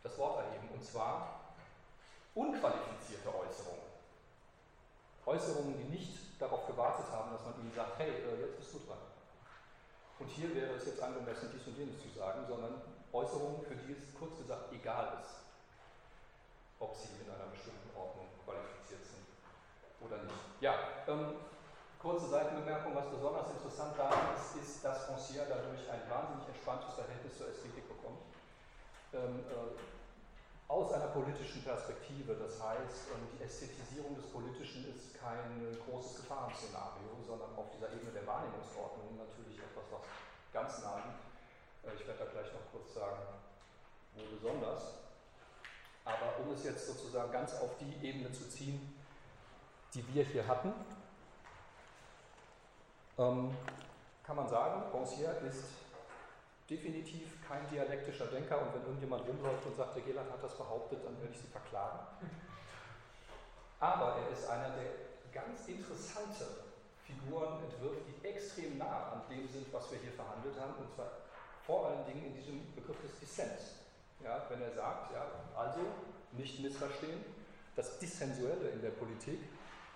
Das 0.02 0.18
Wort 0.18 0.46
erheben, 0.46 0.70
und 0.74 0.84
zwar 0.84 1.40
unqualifizierte 2.36 3.30
Äußerungen. 3.30 3.94
Äußerungen, 5.26 5.78
die 5.78 5.98
nicht 5.98 6.42
darauf 6.42 6.68
gewartet 6.68 7.06
haben, 7.12 7.32
dass 7.32 7.44
man 7.46 7.60
ihnen 7.60 7.74
sagt, 7.76 8.00
hey, 8.00 8.10
äh, 8.10 8.42
jetzt 8.42 8.58
bist 8.58 8.74
du 8.74 8.80
dran. 8.80 9.00
Und 10.20 10.28
hier 10.28 10.54
wäre 10.56 10.74
es 10.76 10.86
jetzt 10.86 11.02
angemessen, 11.02 11.50
dies 11.54 11.68
und 11.68 11.78
jenes 11.78 12.02
zu 12.02 12.10
sagen, 12.10 12.46
sondern 12.48 12.82
Äußerungen, 13.12 13.62
für 13.64 13.76
die 13.76 13.94
es 13.94 14.14
kurz 14.18 14.38
gesagt 14.38 14.72
egal 14.74 15.20
ist, 15.22 15.36
ob 16.80 16.96
sie 16.96 17.10
in 17.24 17.30
einer 17.30 17.50
bestimmten 17.52 17.96
Ordnung 17.96 18.28
qualifiziert 18.44 19.04
sind 19.06 19.26
oder 20.02 20.24
nicht. 20.24 20.62
Ja, 20.62 20.76
ähm, 21.08 21.36
kurze 22.04 22.28
Seitenbemerkung, 22.28 22.94
was 22.94 23.08
besonders 23.08 23.48
interessant 23.56 23.96
daran 23.98 24.36
ist, 24.36 24.60
ist, 24.60 24.84
dass 24.84 25.08
Rancière 25.08 25.48
dadurch 25.48 25.88
ein 25.88 26.04
wahnsinnig 26.12 26.52
entspanntes 26.52 27.00
Verhältnis 27.00 27.40
zur 27.40 27.48
Ästhetik 27.48 27.88
bekommt. 27.88 28.28
Ähm, 29.16 29.40
äh, 29.48 29.80
aus 30.68 30.92
einer 30.92 31.08
politischen 31.16 31.64
Perspektive. 31.64 32.36
Das 32.36 32.60
heißt, 32.60 33.08
ähm, 33.16 33.24
die 33.32 33.44
Ästhetisierung 33.44 34.20
des 34.20 34.28
Politischen 34.28 34.84
ist 34.92 35.16
kein 35.16 35.64
großes 35.88 36.28
Gefahrenszenario, 36.28 37.24
sondern 37.24 37.56
auf 37.56 37.72
dieser 37.72 37.88
Ebene 37.96 38.12
der 38.12 38.28
Wahrnehmungsordnung 38.28 39.16
natürlich 39.16 39.64
etwas, 39.64 39.88
was 39.88 40.04
ganz 40.52 40.84
nah 40.84 41.00
liegt. 41.08 41.24
Äh, 41.88 41.96
ich 41.96 42.04
werde 42.04 42.20
da 42.20 42.28
gleich 42.28 42.52
noch 42.52 42.68
kurz 42.68 43.00
sagen, 43.00 43.40
wo 44.20 44.28
besonders. 44.28 45.08
Aber 46.04 46.36
um 46.44 46.52
es 46.52 46.68
jetzt 46.68 46.84
sozusagen 46.84 47.32
ganz 47.32 47.56
auf 47.64 47.80
die 47.80 47.96
Ebene 48.04 48.28
zu 48.34 48.44
ziehen, 48.50 48.92
die 49.94 50.04
wir 50.14 50.26
hier 50.26 50.46
hatten, 50.46 50.74
ähm, 53.18 53.56
kann 54.24 54.36
man 54.36 54.48
sagen, 54.48 54.84
Rancière 54.94 55.40
ist 55.48 55.66
definitiv 56.70 57.46
kein 57.48 57.68
dialektischer 57.70 58.28
Denker 58.28 58.62
und 58.62 58.74
wenn 58.74 58.84
irgendjemand 58.84 59.28
rumläuft 59.28 59.66
und 59.66 59.76
sagt, 59.76 59.96
der 59.96 60.04
Geland 60.04 60.32
hat 60.32 60.44
das 60.44 60.58
behauptet, 60.58 61.06
dann 61.06 61.20
werde 61.20 61.34
ich 61.34 61.42
sie 61.42 61.48
verklagen. 61.48 62.00
Aber 63.80 64.16
er 64.16 64.30
ist 64.32 64.50
einer, 64.50 64.70
der 64.70 64.86
ganz 65.34 65.68
interessante 65.68 66.46
Figuren 67.06 67.60
entwirft, 67.64 68.02
die 68.08 68.28
extrem 68.28 68.78
nah 68.78 69.12
an 69.12 69.22
dem 69.30 69.48
sind, 69.48 69.72
was 69.74 69.92
wir 69.92 70.00
hier 70.00 70.14
verhandelt 70.14 70.56
haben, 70.60 70.76
und 70.80 70.90
zwar 70.96 71.12
vor 71.66 71.88
allen 71.88 72.06
Dingen 72.06 72.28
in 72.28 72.34
diesem 72.34 72.74
Begriff 72.74 73.02
des 73.02 73.20
Dissens. 73.20 73.84
Ja, 74.24 74.44
wenn 74.50 74.62
er 74.62 74.72
sagt, 74.72 75.14
ja, 75.14 75.26
also 75.56 75.82
nicht 76.32 76.62
missverstehen, 76.62 77.26
das 77.76 78.00
Dissensuelle 78.00 78.70
in 78.70 78.82
der 78.82 78.92
Politik 78.92 79.40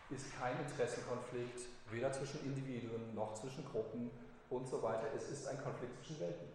ist 0.10 0.38
kein 0.38 0.60
Interessenkonflikt, 0.60 1.62
weder 1.90 2.12
zwischen 2.12 2.44
Individuen 2.46 3.16
noch 3.16 3.34
zwischen 3.36 3.66
Gruppen 3.66 4.12
und 4.50 4.68
so 4.68 4.82
weiter. 4.82 5.08
Es 5.16 5.30
ist 5.30 5.48
ein 5.48 5.62
Konflikt 5.62 5.98
zwischen 5.98 6.20
Welten. 6.20 6.48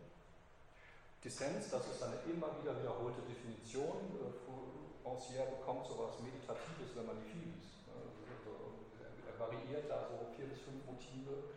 Dissens, 1.25 1.71
das 1.71 1.87
ist 1.87 2.03
eine 2.03 2.19
immer 2.27 2.51
wieder 2.61 2.79
wiederholte 2.79 3.23
Definition. 3.23 4.19
Äh, 4.19 5.09
Rancière 5.09 5.51
bekommt 5.59 5.87
so 5.87 5.95
etwas 5.95 6.21
Meditatives, 6.21 6.95
wenn 6.95 7.07
man 7.07 7.17
die 7.19 7.31
viel 7.31 7.43
liest. 7.53 7.85
Also, 7.91 8.79
er 9.27 9.35
variiert 9.39 9.91
da 9.91 10.07
so 10.07 10.31
vier 10.35 10.47
bis 10.47 10.61
fünf 10.63 10.87
Motive 10.87 11.53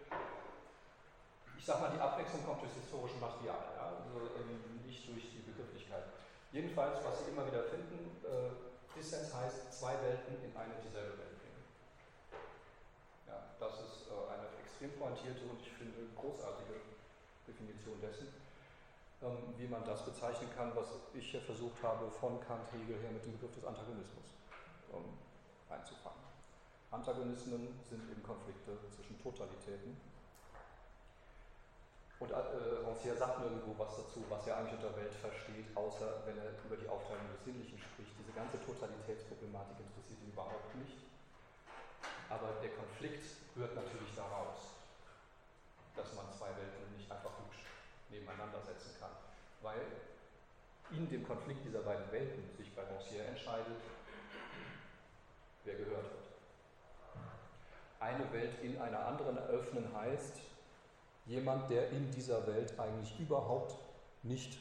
ich 1.66 1.74
sage 1.74 1.82
mal, 1.82 1.90
die 1.90 2.00
Abwechslung 2.00 2.46
kommt 2.46 2.62
durch 2.62 2.78
historische 2.78 3.18
Material, 3.18 3.74
ja? 3.74 3.98
also 3.98 4.38
ähm, 4.38 4.86
nicht 4.86 5.02
durch 5.10 5.34
die 5.34 5.42
Begrifflichkeit. 5.42 6.14
Jedenfalls, 6.54 7.02
was 7.02 7.26
Sie 7.26 7.34
immer 7.34 7.42
wieder 7.50 7.66
finden, 7.74 8.22
äh, 8.22 8.54
Dissens 8.94 9.34
heißt 9.34 9.74
zwei 9.74 9.98
Welten 10.06 10.46
in 10.46 10.54
eine 10.54 10.78
dieselbe 10.86 11.18
Welt. 11.18 11.42
Ja, 13.28 13.42
das 13.60 13.74
ist 13.82 14.08
äh, 14.08 14.34
eine 14.34 14.48
extrem 14.62 14.92
pointierte 15.00 15.46
und 15.50 15.60
ich 15.62 15.72
finde 15.74 16.06
großartige 16.16 16.82
Definition 17.48 18.00
dessen, 18.02 18.28
ähm, 19.22 19.54
wie 19.58 19.68
man 19.68 19.86
das 19.86 20.06
bezeichnen 20.06 20.50
kann, 20.56 20.76
was 20.76 20.88
ich 21.14 21.32
hier 21.32 21.42
versucht 21.42 21.82
habe, 21.82 22.10
von 22.12 22.40
Kant 22.42 22.72
Hegel 22.74 23.02
her 23.02 23.12
mit 23.12 23.26
dem 23.26 23.34
Begriff 23.34 23.56
des 23.56 23.66
Antagonismus 23.66 24.34
ähm, 24.94 25.18
einzufangen. 25.70 26.22
Antagonismen 26.92 27.80
sind 27.90 28.10
eben 28.10 28.24
Konflikte 28.24 28.78
zwischen 28.96 29.22
Totalitäten 29.22 29.98
und 32.20 32.32
äh, 32.32 32.36
Rancière 32.36 33.18
sagt 33.18 33.40
nirgendwo 33.40 33.76
was 33.78 33.98
dazu, 33.98 34.24
was 34.30 34.48
er 34.48 34.58
eigentlich 34.58 34.80
unter 34.80 34.96
Welt 34.96 35.14
versteht, 35.14 35.66
außer 35.76 36.24
wenn 36.26 36.38
er 36.38 36.56
über 36.64 36.78
die 36.78 36.88
Aufteilung 36.88 37.28
des 37.36 37.44
Sinnlichen 37.44 37.78
spricht. 37.78 38.12
Diese 38.18 38.32
ganze 38.32 38.58
Totalitätsproblematik 38.64 39.84
interessiert 39.84 40.22
ihn 40.24 40.32
überhaupt 40.32 40.74
nicht. 40.76 41.05
Aber 42.30 42.54
der 42.62 42.72
Konflikt 42.72 43.26
rührt 43.56 43.76
natürlich 43.76 44.14
daraus. 44.16 44.76
dass 45.96 46.14
man 46.14 46.26
zwei 46.38 46.48
Welten 46.48 46.98
nicht 46.98 47.10
einfach 47.10 47.32
hübsch 47.40 47.64
nebeneinander 48.10 48.60
setzen 48.62 48.92
kann, 49.00 49.12
weil 49.62 49.80
in 50.92 51.10
dem 51.10 51.26
Konflikt 51.26 51.66
dieser 51.66 51.80
beiden 51.80 52.12
Welten 52.12 52.44
sich 52.58 52.74
bei 52.76 52.82
Rancière 52.84 53.24
entscheidet, 53.30 53.82
wer 55.64 55.76
gehört 55.76 56.04
wird. 56.04 56.26
Eine 58.00 58.32
Welt 58.34 58.62
in 58.62 58.80
einer 58.80 59.06
anderen 59.06 59.38
eröffnen 59.38 59.90
heißt, 59.96 60.42
jemand, 61.26 61.72
der 61.72 61.90
in 61.90 62.12
dieser 62.12 62.46
Welt 62.46 62.78
eigentlich 62.80 63.18
überhaupt 63.20 63.78
nicht 64.22 64.60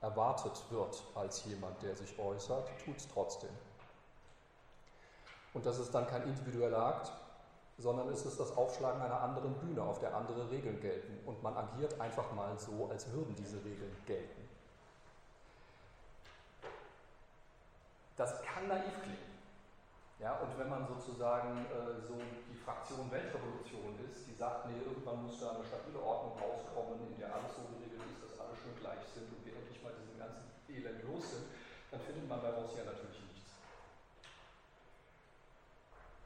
erwartet 0.00 0.62
wird 0.70 1.02
als 1.14 1.44
jemand, 1.46 1.82
der 1.82 1.96
sich 1.96 2.18
äußert, 2.18 2.68
tut 2.84 2.96
es 2.96 3.08
trotzdem. 3.08 3.50
Und 5.52 5.66
das 5.66 5.78
ist 5.78 5.94
dann 5.94 6.06
kein 6.06 6.22
individueller 6.24 6.78
Akt, 6.78 7.12
sondern 7.78 8.08
es 8.08 8.24
ist 8.24 8.38
das 8.38 8.56
Aufschlagen 8.56 9.00
einer 9.00 9.20
anderen 9.20 9.54
Bühne, 9.54 9.82
auf 9.82 9.98
der 9.98 10.14
andere 10.14 10.50
Regeln 10.50 10.80
gelten. 10.80 11.18
Und 11.26 11.42
man 11.42 11.56
agiert 11.56 12.00
einfach 12.00 12.30
mal 12.32 12.56
so, 12.58 12.88
als 12.90 13.10
würden 13.12 13.34
diese 13.36 13.56
Regeln 13.64 13.96
gelten. 14.06 14.48
Das 18.16 18.42
kann 18.42 18.68
naiv 18.68 18.92
klingen. 19.02 19.30
Ja, 20.20 20.36
und 20.44 20.52
wenn 20.58 20.68
man 20.68 20.86
sozusagen 20.86 21.64
äh, 21.72 21.96
so 22.04 22.20
die 22.52 22.60
Fraktion 22.60 23.10
Weltrevolution 23.10 23.96
ist, 24.04 24.28
die 24.28 24.36
sagt, 24.36 24.68
nee, 24.68 24.76
irgendwann 24.84 25.24
muss 25.24 25.40
da 25.40 25.56
eine 25.56 25.64
stabile 25.64 25.96
Ordnung 25.96 26.36
rauskommen, 26.36 27.00
in 27.08 27.16
der 27.16 27.32
alles 27.32 27.56
so 27.56 27.64
geregelt 27.72 28.04
ist, 28.04 28.20
dass 28.20 28.36
alle 28.36 28.52
schön 28.52 28.76
gleich 28.76 29.00
sind 29.16 29.32
und 29.32 29.40
wir 29.40 29.56
endlich 29.56 29.80
mal 29.80 29.96
diesen 29.96 30.20
ganzen 30.20 30.44
Elend 30.68 31.00
los 31.08 31.40
sind, 31.40 31.48
dann 31.88 32.00
findet 32.04 32.28
man 32.28 32.44
bei 32.44 32.52
Rancière 32.52 32.84
natürlich 32.84 33.24
nichts. 33.32 33.56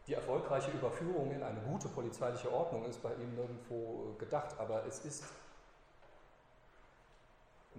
Die 0.06 0.12
erfolgreiche 0.12 0.70
Überführung 0.70 1.30
in 1.30 1.42
eine 1.42 1.60
gute 1.60 1.88
polizeiliche 1.88 2.52
Ordnung 2.52 2.84
ist 2.84 3.02
bei 3.02 3.14
ihm 3.14 3.34
nirgendwo 3.34 4.12
äh, 4.12 4.18
gedacht, 4.18 4.54
aber 4.58 4.84
es 4.86 5.04
ist 5.04 5.24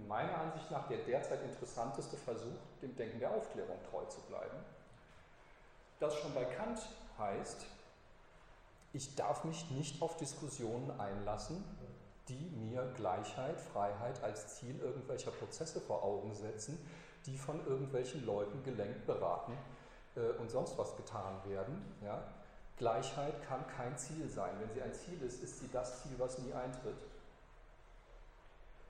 meiner 0.08 0.36
Ansicht 0.38 0.70
nach 0.70 0.88
der 0.88 0.98
derzeit 0.98 1.42
interessanteste 1.42 2.16
Versuch, 2.16 2.58
dem 2.82 2.96
Denken 2.96 3.20
der 3.20 3.30
Aufklärung 3.30 3.78
treu 3.90 4.04
zu 4.06 4.20
bleiben. 4.22 4.58
Das 6.00 6.14
schon 6.16 6.34
bei 6.34 6.44
Kant 6.44 6.80
heißt, 7.16 7.64
ich 8.92 9.14
darf 9.14 9.44
mich 9.44 9.70
nicht 9.70 10.02
auf 10.02 10.16
Diskussionen 10.16 10.90
einlassen, 11.00 11.64
die 12.28 12.50
mir 12.56 12.92
Gleichheit, 12.96 13.60
Freiheit 13.60 14.22
als 14.22 14.56
Ziel 14.56 14.78
irgendwelcher 14.80 15.30
Prozesse 15.30 15.80
vor 15.80 16.02
Augen 16.02 16.34
setzen, 16.34 16.76
die 17.24 17.38
von 17.38 17.64
irgendwelchen 17.66 18.26
Leuten 18.26 18.62
gelenkt, 18.64 19.06
beraten 19.06 19.56
und 20.38 20.50
sonst 20.50 20.76
was 20.78 20.96
getan 20.96 21.38
werden. 21.44 21.94
Ja? 22.02 22.22
Gleichheit 22.76 23.42
kann 23.48 23.66
kein 23.68 23.96
Ziel 23.96 24.28
sein. 24.28 24.52
Wenn 24.60 24.70
sie 24.70 24.82
ein 24.82 24.92
Ziel 24.92 25.20
ist, 25.22 25.42
ist 25.42 25.60
sie 25.60 25.70
das 25.72 26.02
Ziel, 26.02 26.12
was 26.18 26.38
nie 26.38 26.52
eintritt. 26.52 26.96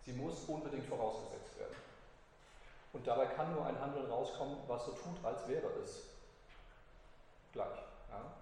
Sie 0.04 0.12
muss 0.12 0.44
unbedingt 0.44 0.86
vorausgesetzt 0.86 1.58
werden. 1.58 1.76
Und 2.92 3.06
dabei 3.06 3.26
kann 3.26 3.52
nur 3.52 3.66
ein 3.66 3.80
Handeln 3.80 4.10
rauskommen, 4.10 4.56
was 4.66 4.86
so 4.86 4.92
tut, 4.92 5.24
als 5.24 5.46
wäre 5.48 5.66
es 5.84 6.04
gleich. 7.52 7.78
Ja. 8.10 8.32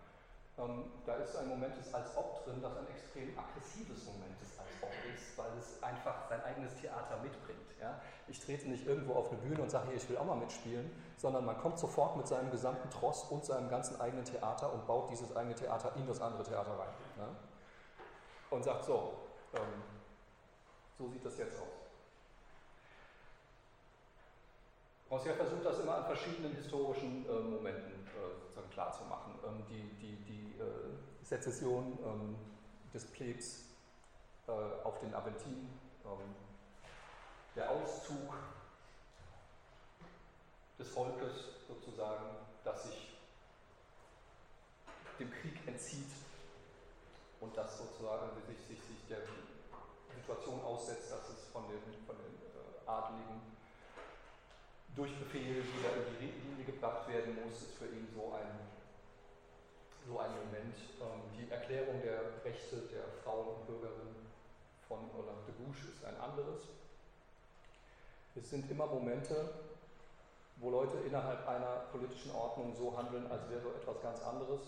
Ähm, 0.57 0.84
da 1.05 1.16
ist 1.16 1.36
ein 1.36 1.48
Moment 1.48 1.76
des 1.76 1.92
als 1.92 2.16
ob 2.16 2.44
drin, 2.44 2.62
das 2.62 2.76
ein 2.76 2.86
extrem 2.86 3.36
aggressives 3.36 4.07
Moment 4.07 4.40
des 4.40 4.57
als 4.59 4.68
ob 4.82 4.90
ist, 5.12 5.36
weil 5.36 5.50
es 5.59 5.82
einfach 5.82 6.28
sein 6.28 6.42
eigenes 6.44 6.74
Theater 6.76 7.18
mitbringt. 7.22 7.74
Ja. 7.80 8.00
Ich 8.28 8.38
trete 8.38 8.68
nicht 8.68 8.86
irgendwo 8.86 9.14
auf 9.14 9.30
eine 9.30 9.40
Bühne 9.40 9.62
und 9.62 9.70
sage, 9.70 9.88
hier, 9.88 9.96
ich 9.96 10.09
will 10.09 10.16
auch 10.16 10.24
mal 10.24 10.36
mitspielen, 10.36 10.90
sondern 11.16 11.44
man 11.44 11.59
kommt 11.59 11.78
sofort 11.78 12.16
mit 12.16 12.28
seinem 12.28 12.52
gesamten 12.52 12.88
Tross 12.88 13.24
und 13.24 13.44
seinem 13.44 13.68
ganzen 13.68 14.00
eigenen 14.00 14.24
Theater 14.24 14.72
und 14.72 14.86
baut 14.86 15.11
dieses 15.11 15.34
eigene 15.34 15.57
Theater 15.57 15.92
in 15.96 16.07
das 16.07 16.20
andere 16.20 16.44
Theater 16.44 16.78
rein. 16.78 16.94
Ja. 17.18 17.28
Und 18.50 18.62
sagt 18.62 18.84
so, 18.84 19.14
ähm, 19.55 19.82
so 20.96 21.09
sieht 21.09 21.24
das 21.24 21.36
jetzt 21.36 21.61
aus. 21.61 21.84
Rancière 25.11 25.34
versucht 25.34 25.64
das 25.64 25.80
immer 25.80 25.96
an 25.96 26.05
verschiedenen 26.05 26.55
historischen 26.55 27.26
äh, 27.28 27.40
Momenten 27.40 27.93
sozusagen 28.55 28.70
klarzumachen. 28.70 29.34
Ähm, 29.46 29.64
die 29.68 29.82
die, 30.00 30.16
die 30.24 30.61
äh, 30.61 31.24
Sezession 31.24 31.98
ähm, 32.05 32.36
des 32.92 33.07
Plebs 33.07 33.64
äh, 34.46 34.52
auf 34.52 34.98
den 35.00 35.14
Aventinen, 35.14 35.78
ähm, 36.05 36.34
der 37.57 37.70
Auszug 37.70 38.32
des 40.78 40.88
Volkes 40.88 41.66
sozusagen, 41.68 42.24
das 42.64 42.84
sich 42.84 43.16
dem 45.18 45.30
Krieg 45.30 45.66
entzieht 45.66 46.11
und 47.40 47.57
das 47.57 47.78
sozusagen 47.78 48.30
sich, 48.48 48.59
sich, 48.66 48.84
sich 48.84 49.07
der 49.09 49.18
Situation 50.16 50.61
aussetzt, 50.62 51.12
dass 51.12 51.28
es 51.28 51.44
von 51.52 51.62
den, 51.68 51.80
von 52.07 52.16
den 52.16 52.34
äh, 52.34 52.90
Adligen 52.90 53.53
durch 54.97 55.18
Befehl 55.18 55.62
wieder 55.62 55.90
in 55.97 56.18
die 56.20 56.49
Linie 56.49 56.64
gebracht 56.64 57.09
werden 57.09 57.36
muss, 57.42 57.62
ist 57.62 57.78
für 57.78 57.86
ihn 57.86 58.07
so 58.14 58.32
ein, 58.32 58.47
so 60.07 60.18
ein 60.18 60.30
Moment. 60.30 60.76
Ähm, 61.01 61.22
die 61.36 61.51
Erklärung 61.51 62.01
der 62.03 62.45
Rechte 62.45 62.76
der 62.92 63.05
Frauen 63.22 63.57
und 63.57 63.66
Bürgerinnen 63.66 64.26
von 64.86 64.99
Olympe 65.14 65.51
de 65.51 65.55
Gouges 65.59 65.84
ist 65.84 66.05
ein 66.05 66.16
anderes. 66.20 66.68
Es 68.36 68.51
sind 68.51 68.70
immer 68.70 68.86
Momente, 68.86 69.51
wo 70.57 70.70
Leute 70.70 70.99
innerhalb 71.07 71.47
einer 71.49 71.86
politischen 71.90 72.30
Ordnung 72.32 72.74
so 72.74 72.97
handeln, 72.97 73.26
als 73.30 73.49
wäre 73.51 73.68
etwas 73.74 74.01
ganz 74.03 74.20
anderes 74.22 74.61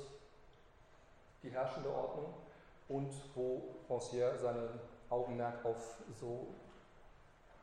die 1.43 1.51
herrschende 1.51 1.91
Ordnung 1.91 2.35
und 2.89 3.12
wo 3.35 3.77
Rancière 3.89 4.37
seinen 4.37 4.81
Augenmerk 5.09 5.64
auf 5.64 5.99
so 6.20 6.49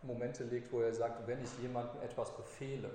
Momente 0.03 0.43
legt, 0.43 0.71
wo 0.71 0.81
er 0.81 0.93
sagt, 0.93 1.25
wenn 1.27 1.43
ich 1.43 1.49
jemandem 1.61 2.01
etwas 2.01 2.35
befehle, 2.35 2.91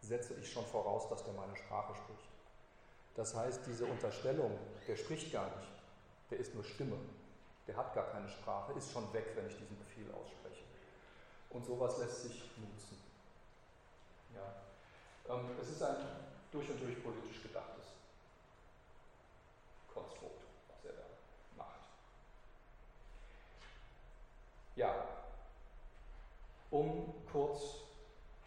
setze 0.00 0.34
ich 0.34 0.52
schon 0.52 0.66
voraus, 0.66 1.08
dass 1.08 1.24
der 1.24 1.32
meine 1.34 1.56
Sprache 1.56 1.94
spricht. 1.94 2.28
Das 3.14 3.34
heißt, 3.34 3.66
diese 3.66 3.84
Unterstellung, 3.84 4.58
der 4.88 4.96
spricht 4.96 5.32
gar 5.32 5.46
nicht, 5.56 5.72
der 6.30 6.38
ist 6.38 6.54
nur 6.54 6.64
Stimme, 6.64 6.96
der 7.66 7.76
hat 7.76 7.94
gar 7.94 8.06
keine 8.10 8.28
Sprache, 8.28 8.72
ist 8.72 8.90
schon 8.92 9.12
weg, 9.12 9.26
wenn 9.36 9.46
ich 9.46 9.56
diesen 9.56 9.78
Befehl 9.78 10.10
ausspreche. 10.12 10.64
Und 11.50 11.64
sowas 11.64 11.98
lässt 11.98 12.22
sich 12.22 12.50
nutzen. 12.56 12.98
Ja. 14.34 15.34
Ähm, 15.34 15.50
es 15.60 15.68
ist 15.70 15.82
ein 15.82 15.96
durch 16.50 16.68
und 16.70 16.80
durch 16.80 17.02
politisch 17.02 17.42
gedachtes 17.42 17.84
Konstrukt, 19.92 20.42
was 20.68 20.84
er 20.84 20.92
da 20.92 21.04
macht. 21.56 21.80
Ja, 24.74 25.21
um 26.72 27.14
kurz 27.30 27.84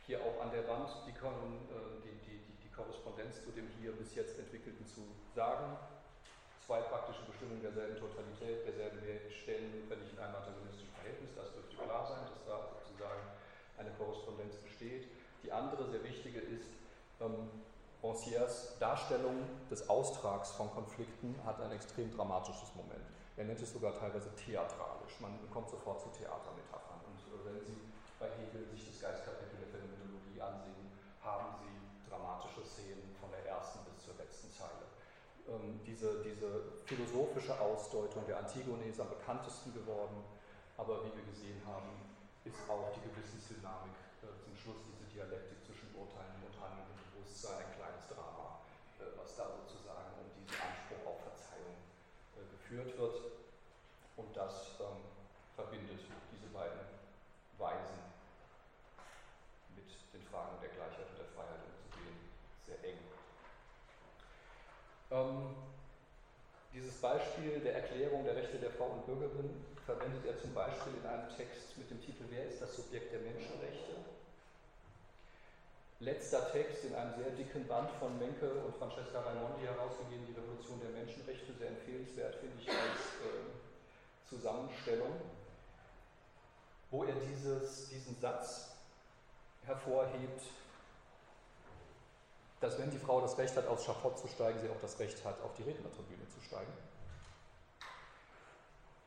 hier 0.05 0.19
auch 0.19 0.41
an 0.41 0.51
der 0.51 0.67
Wand 0.67 0.89
die, 1.05 1.13
äh, 1.13 2.01
die, 2.03 2.17
die, 2.25 2.41
die, 2.61 2.69
Korrespondenz 2.69 3.41
zu 3.45 3.51
dem 3.51 3.69
hier 3.79 3.93
bis 3.93 4.13
jetzt 4.15 4.37
entwickelten 4.37 4.85
zu 4.85 5.01
sagen. 5.33 5.77
Zwei 6.59 6.81
praktische 6.81 7.21
Bestimmungen 7.29 7.61
derselben 7.61 7.95
Totalität, 7.95 8.65
derselben 8.65 8.99
Welt 9.05 9.31
stellen 9.31 9.71
notwendig 9.79 10.11
in 10.11 10.19
einem 10.19 10.35
antagonistischen 10.35 10.91
Verhältnis. 10.97 11.31
Das 11.37 11.53
dürfte 11.53 11.77
klar 11.77 12.05
sein, 12.05 12.25
dass 12.25 12.43
da 12.43 12.67
sozusagen 12.81 13.21
eine 13.77 13.91
Korrespondenz 13.91 14.57
besteht. 14.57 15.07
Die 15.43 15.51
andere, 15.51 15.87
sehr 15.89 16.03
wichtige, 16.03 16.39
ist, 16.39 16.73
ähm, 17.21 17.49
Rancières 18.01 18.77
Darstellung 18.79 19.45
des 19.69 19.89
Austrags 19.89 20.51
von 20.51 20.69
Konflikten 20.71 21.35
hat 21.45 21.61
ein 21.61 21.71
extrem 21.71 22.11
dramatisches 22.15 22.75
Moment. 22.75 23.05
Er 23.37 23.45
nennt 23.45 23.61
es 23.61 23.73
sogar 23.73 23.93
teilweise 23.97 24.29
theatralisch. 24.35 25.19
Man 25.19 25.37
kommt 25.51 25.69
sofort 25.69 26.01
zu 26.01 26.09
Theatermetaphern. 26.09 27.01
Und 27.07 27.19
äh, 27.19 27.45
wenn 27.45 27.65
Sie 27.65 27.84
bei 28.19 28.31
Hegel 28.39 28.63
sich 28.71 28.87
das 28.87 29.01
Geistkapitel 29.01 29.59
der 29.59 29.69
Phänomenologie 29.75 30.39
ansehen, 30.39 30.87
haben 31.19 31.59
sie 31.59 31.75
dramatische 32.07 32.63
Szenen 32.63 33.11
von 33.19 33.31
der 33.31 33.43
ersten 33.43 33.83
bis 33.83 33.99
zur 34.05 34.15
letzten 34.15 34.47
Zeile. 34.51 34.87
Ähm, 35.51 35.83
diese, 35.83 36.23
diese 36.23 36.79
philosophische 36.85 37.59
Ausdeutung 37.59 38.25
der 38.25 38.39
Antigone 38.39 38.85
ist 38.87 38.99
am 38.99 39.09
bekanntesten 39.09 39.73
geworden, 39.73 40.23
aber 40.77 41.03
wie 41.03 41.11
wir 41.11 41.25
gesehen 41.27 41.59
haben, 41.67 41.91
ist 42.45 42.57
auch 42.69 42.93
die 42.95 43.03
Gewissensdynamik 43.03 43.95
äh, 44.23 44.31
zum 44.39 44.55
Schluss 44.55 44.79
diese 44.87 45.05
Dialektik 45.11 45.59
zwischen 45.65 45.91
Urteilen 45.95 46.39
und 46.45 46.55
Handeln 46.61 46.87
und 46.87 46.99
Bewusstsein 47.11 47.67
ein 47.67 47.73
kleines 47.75 48.07
Drama, 48.07 48.63
äh, 49.01 49.11
was 49.19 49.35
da 49.35 49.49
sozusagen 49.49 50.23
um 50.23 50.29
diesen 50.39 50.55
Anspruch 50.55 51.03
auf 51.03 51.19
Verzeihung 51.25 51.77
äh, 52.39 52.47
geführt 52.47 52.95
wird. 52.95 53.17
Und 54.15 54.31
das 54.31 54.79
ähm, 54.79 55.03
verbindet 55.57 55.99
diese 56.31 56.47
beiden 56.53 56.79
Weisen 57.59 58.05
Fragen 60.35 60.59
der 60.59 60.67
Gleichheit 60.67 61.07
und 61.07 61.17
der 61.17 61.31
Freiheit 61.31 61.63
umzugehen, 61.63 62.19
sehr 62.67 62.83
eng. 62.83 62.99
Ähm, 65.15 65.55
dieses 66.73 66.95
Beispiel 66.95 67.59
der 67.61 67.75
Erklärung 67.75 68.25
der 68.25 68.35
Rechte 68.35 68.57
der 68.57 68.71
Frau 68.71 68.99
und 68.99 69.05
Bürgerin 69.05 69.49
verwendet 69.85 70.25
er 70.25 70.37
zum 70.41 70.53
Beispiel 70.53 70.91
in 70.99 71.07
einem 71.07 71.29
Text 71.29 71.77
mit 71.77 71.89
dem 71.89 72.01
Titel 72.03 72.25
Wer 72.29 72.49
ist 72.49 72.61
das 72.61 72.75
Subjekt 72.75 73.13
der 73.13 73.21
Menschenrechte? 73.21 73.95
Letzter 76.01 76.51
Text 76.51 76.83
in 76.83 76.93
einem 76.93 77.15
sehr 77.15 77.31
dicken 77.31 77.65
Band 77.65 77.89
von 77.91 78.19
Menke 78.19 78.51
und 78.51 78.75
Francesca 78.75 79.21
Raimondi 79.21 79.65
herausgegeben, 79.65 80.27
die 80.27 80.35
Revolution 80.35 80.81
der 80.81 80.91
Menschenrechte, 80.91 81.53
sehr 81.53 81.69
empfehlenswert, 81.69 82.35
finde 82.35 82.57
ich, 82.59 82.67
als 82.67 83.15
äh, 83.23 84.27
Zusammenstellung, 84.27 85.15
wo 86.91 87.05
er 87.05 87.15
dieses, 87.31 87.87
diesen 87.87 88.19
Satz 88.19 88.75
hervorhebt, 89.65 90.41
dass 92.65 92.79
wenn 92.79 92.89
die 92.89 92.97
Frau 92.97 93.21
das 93.21 93.37
Recht 93.37 93.55
hat, 93.55 93.67
aufs 93.67 93.85
Schafott 93.85 94.17
zu 94.17 94.27
steigen, 94.27 94.57
sie 94.59 94.69
auch 94.69 94.81
das 94.81 94.97
Recht 94.97 95.23
hat, 95.23 95.39
auf 95.45 95.53
die 95.53 95.61
Rednertribüne 95.61 96.25
zu 96.33 96.41
steigen. 96.41 96.73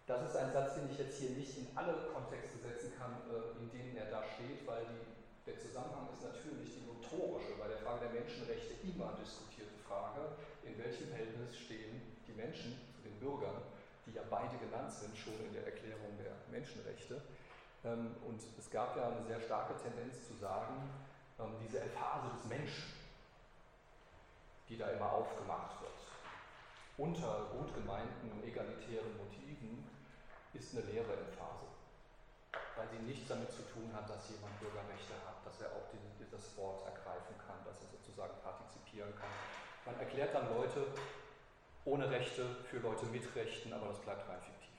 Das 0.06 0.30
ist 0.30 0.36
ein 0.36 0.52
Satz, 0.52 0.74
den 0.76 0.88
ich 0.88 0.98
jetzt 0.98 1.18
hier 1.18 1.30
nicht 1.30 1.58
in 1.58 1.66
alle 1.74 2.06
Kontexte 2.14 2.56
setzen 2.62 2.94
kann, 2.96 3.18
äh, 3.26 3.58
in 3.58 3.68
denen 3.74 3.96
er 3.96 4.06
da 4.14 4.22
steht, 4.22 4.62
weil 4.62 4.86
die, 4.86 5.50
der 5.50 5.58
Zusammenhang 5.58 6.06
ist 6.14 6.22
natürlich 6.22 6.78
die 6.78 6.86
notorische, 6.86 7.58
bei 7.58 7.66
der 7.66 7.78
Frage 7.78 8.06
der 8.06 8.22
Menschenrechte 8.22 8.78
immer 8.86 9.18
diskutierte 9.18 9.74
Frage, 9.82 10.38
in 10.62 10.78
welchem 10.78 11.08
Verhältnis 11.10 11.58
stehen 11.58 12.14
die 12.30 12.38
Menschen 12.38 12.78
zu 12.94 13.02
den 13.02 13.18
Bürgern, 13.18 13.58
die 14.06 14.14
ja 14.14 14.22
beide 14.30 14.54
genannt 14.62 14.94
sind, 14.94 15.18
schon 15.18 15.34
in 15.44 15.52
der 15.52 15.66
Erklärung 15.66 16.14
der 16.14 16.38
Menschenrechte. 16.54 17.20
Ähm, 17.82 18.14
und 18.22 18.38
es 18.38 18.70
gab 18.70 18.96
ja 18.96 19.10
eine 19.10 19.26
sehr 19.26 19.40
starke 19.42 19.74
Tendenz 19.82 20.30
zu 20.30 20.38
sagen, 20.38 20.78
ähm, 21.42 21.58
diese 21.60 21.80
Emphase 21.80 22.30
des 22.38 22.46
Menschen, 22.46 22.97
die 24.68 24.76
da 24.76 24.88
immer 24.90 25.12
aufgemacht 25.12 25.80
wird, 25.80 26.00
unter 26.98 27.46
gut 27.52 27.74
gemeinten 27.74 28.42
egalitären 28.44 29.16
Motiven, 29.16 29.88
ist 30.52 30.76
eine 30.76 30.84
leere 30.86 31.12
Emphase, 31.12 31.68
weil 32.76 32.88
sie 32.88 33.04
nichts 33.04 33.28
damit 33.28 33.50
zu 33.52 33.62
tun 33.62 33.90
hat, 33.94 34.08
dass 34.08 34.30
jemand 34.30 34.58
Bürgerrechte 34.60 35.14
hat, 35.26 35.44
dass 35.44 35.60
er 35.60 35.68
auch 35.68 35.88
das 36.38 36.56
Wort 36.56 36.86
ergreifen 36.86 37.34
kann, 37.42 37.58
dass 37.66 37.82
er 37.82 37.90
sozusagen 37.90 38.34
partizipieren 38.42 39.10
kann. 39.18 39.34
Man 39.84 39.98
erklärt 39.98 40.34
dann 40.34 40.48
Leute 40.54 40.86
ohne 41.84 42.10
Rechte 42.10 42.46
für 42.70 42.78
Leute 42.78 43.06
mit 43.06 43.24
Rechten, 43.34 43.72
aber 43.72 43.88
das 43.88 43.98
bleibt 43.98 44.28
rein 44.28 44.40
fiktiv. 44.40 44.78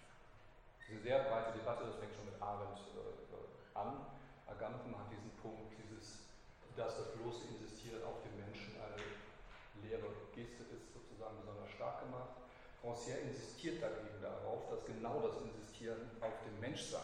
Diese 0.87 1.01
sehr 1.01 1.19
breite 1.27 1.57
Debatte, 1.57 1.85
das 1.85 1.95
fängt 1.97 2.15
schon 2.15 2.25
mit 2.25 2.41
Arendt 2.41 2.79
äh, 2.95 3.77
an. 3.77 4.05
Agamben 4.47 4.95
hat 4.97 5.11
diesen 5.11 5.31
Punkt, 5.41 5.73
dieses, 5.77 6.29
dass 6.75 6.97
das 6.97 7.13
bloße 7.13 7.47
Insistieren 7.47 8.03
auf 8.03 8.21
den 8.23 8.28
eine 8.28 8.28
leere 9.89 10.13
Geste 10.35 10.63
ist, 10.75 10.93
sozusagen 10.93 11.37
besonders 11.39 11.69
stark 11.71 12.01
gemacht. 12.01 12.29
Rancière 12.83 13.19
insistiert 13.19 13.81
dagegen 13.81 14.21
darauf, 14.21 14.69
dass 14.69 14.85
genau 14.85 15.19
das 15.19 15.41
Insistieren 15.41 16.09
auf 16.21 16.33
dem 16.45 16.59
Menschsein 16.59 17.01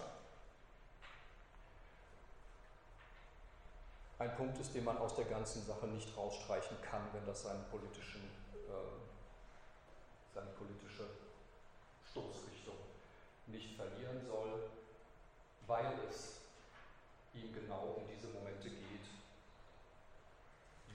ein 4.20 4.36
Punkt 4.38 4.58
ist, 4.60 4.74
den 4.74 4.86
man 4.86 4.98
aus 4.98 5.16
der 5.16 5.26
ganzen 5.26 5.66
Sache 5.66 5.88
nicht 5.88 6.16
rausstreichen 6.16 6.78
kann, 6.82 7.02
wenn 7.12 7.26
das 7.26 7.44
seinen 7.44 7.66
politischen, 7.66 8.22
äh, 8.54 10.34
seine 10.34 10.52
politische 10.52 11.06
Stoßrichtung 12.10 12.76
nicht 13.48 13.76
verlieren 13.76 14.26
soll, 14.26 14.70
weil 15.68 15.92
es 16.08 16.40
ihm 17.34 17.54
genau 17.54 17.98
um 17.98 18.04
diese 18.08 18.28
Momente 18.30 18.70
geht, 18.70 19.06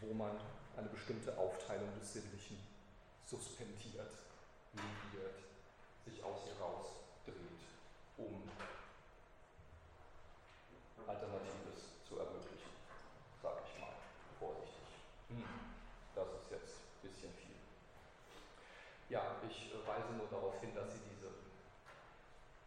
wo 0.01 0.15
man 0.15 0.41
eine 0.77 0.89
bestimmte 0.89 1.37
Aufteilung 1.37 1.89
des 1.99 2.13
Sinnlichen 2.13 2.59
suspendiert 3.27 4.11
negiert, 4.73 5.43
sich 6.05 6.23
aus 6.23 6.47
ihr 6.47 6.57
rausdreht, 6.63 7.63
um 8.19 8.49
Alternatives 11.07 11.91
zu 12.07 12.19
ermöglichen, 12.19 12.71
sage 13.43 13.61
ich 13.67 13.81
mal 13.81 13.95
vorsichtig. 14.39 14.89
Hm, 15.29 15.45
das 16.15 16.29
ist 16.29 16.51
jetzt 16.51 16.77
ein 16.79 17.03
bisschen 17.03 17.33
viel. 17.35 17.59
Ja, 19.09 19.43
ich 19.49 19.75
weise 19.87 20.13
nur 20.15 20.29
darauf 20.29 20.61
hin, 20.61 20.75
dass 20.75 20.93
Sie 20.93 21.03
diese, 21.11 21.35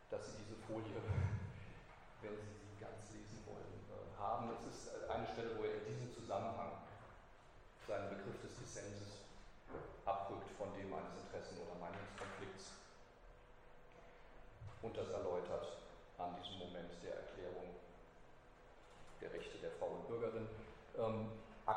dass 0.10 0.26
Sie 0.28 0.44
diese 0.44 0.60
Folie, 0.68 1.00
wenn 2.22 2.36
Sie 2.36 2.60
sie 2.68 2.76
ganz 2.84 3.00
lesen 3.16 3.40
wollen, 3.48 3.80
äh, 3.88 4.20
haben. 4.20 4.52
Es 4.60 4.68
ist 4.68 4.92
eine 5.08 5.28
Stelle, 5.28 5.58
wo 5.58 5.64
er 5.64 5.80
in 5.80 5.86
diesem 5.88 6.12
Zusammenhang 6.12 6.84
seinen 7.88 8.10
Begriff 8.10 8.42
des 8.42 8.56
Dissenses 8.60 9.24
abrückt 10.06 10.50
von 10.58 10.74
dem 10.76 10.94
eines 10.94 11.16
Interessen- 11.16 11.58
oder 11.64 11.80
Meinungskonflikts 11.80 12.72
und 14.82 14.98
das 14.98 15.10
erläutert 15.10 15.78
an 16.18 16.36
diesem 16.36 16.60
Moment 16.60 16.92
der 17.04 17.16
Erklärung 17.16 17.76
der 19.22 19.34
Rechte 19.34 19.58
der 19.60 19.72
Frau 19.72 19.88
und 19.88 20.08
Bürgerin. 20.08 20.48
Ähm, 20.98 21.32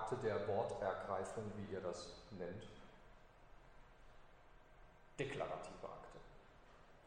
Akte 0.06 0.22
der 0.22 0.46
Wortergreifung, 0.46 1.50
wie 1.56 1.74
ihr 1.74 1.80
das 1.80 2.14
nennt, 2.38 2.62
deklarative 5.18 5.82
Akte, 5.82 6.18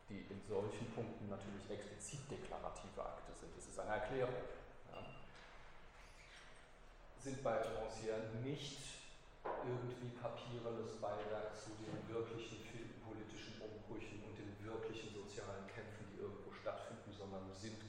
die 0.10 0.28
in 0.28 0.42
solchen 0.44 0.92
Punkten 0.92 1.30
natürlich 1.30 1.64
explizit 1.72 2.30
deklarative 2.30 3.00
Akte 3.00 3.32
sind. 3.40 3.56
Es 3.58 3.68
ist 3.68 3.80
eine 3.80 4.04
Erklärung. 4.04 4.36
Ja. 4.92 5.00
Sind 7.24 7.42
bei 7.42 7.56
Rancière 7.56 8.20
nicht 8.44 8.84
irgendwie 9.64 10.10
papierenes 10.20 11.00
Beiwerk 11.00 11.56
zu 11.56 11.70
den 11.80 12.04
wirklichen 12.14 12.68
politischen 13.08 13.62
Umbrüchen 13.62 14.22
und 14.28 14.36
den 14.36 14.52
wirklichen 14.60 15.16
sozialen 15.16 15.66
Kämpfen, 15.68 16.04
die 16.12 16.20
irgendwo 16.20 16.52
stattfinden, 16.52 17.16
sondern 17.18 17.48
sind 17.54 17.80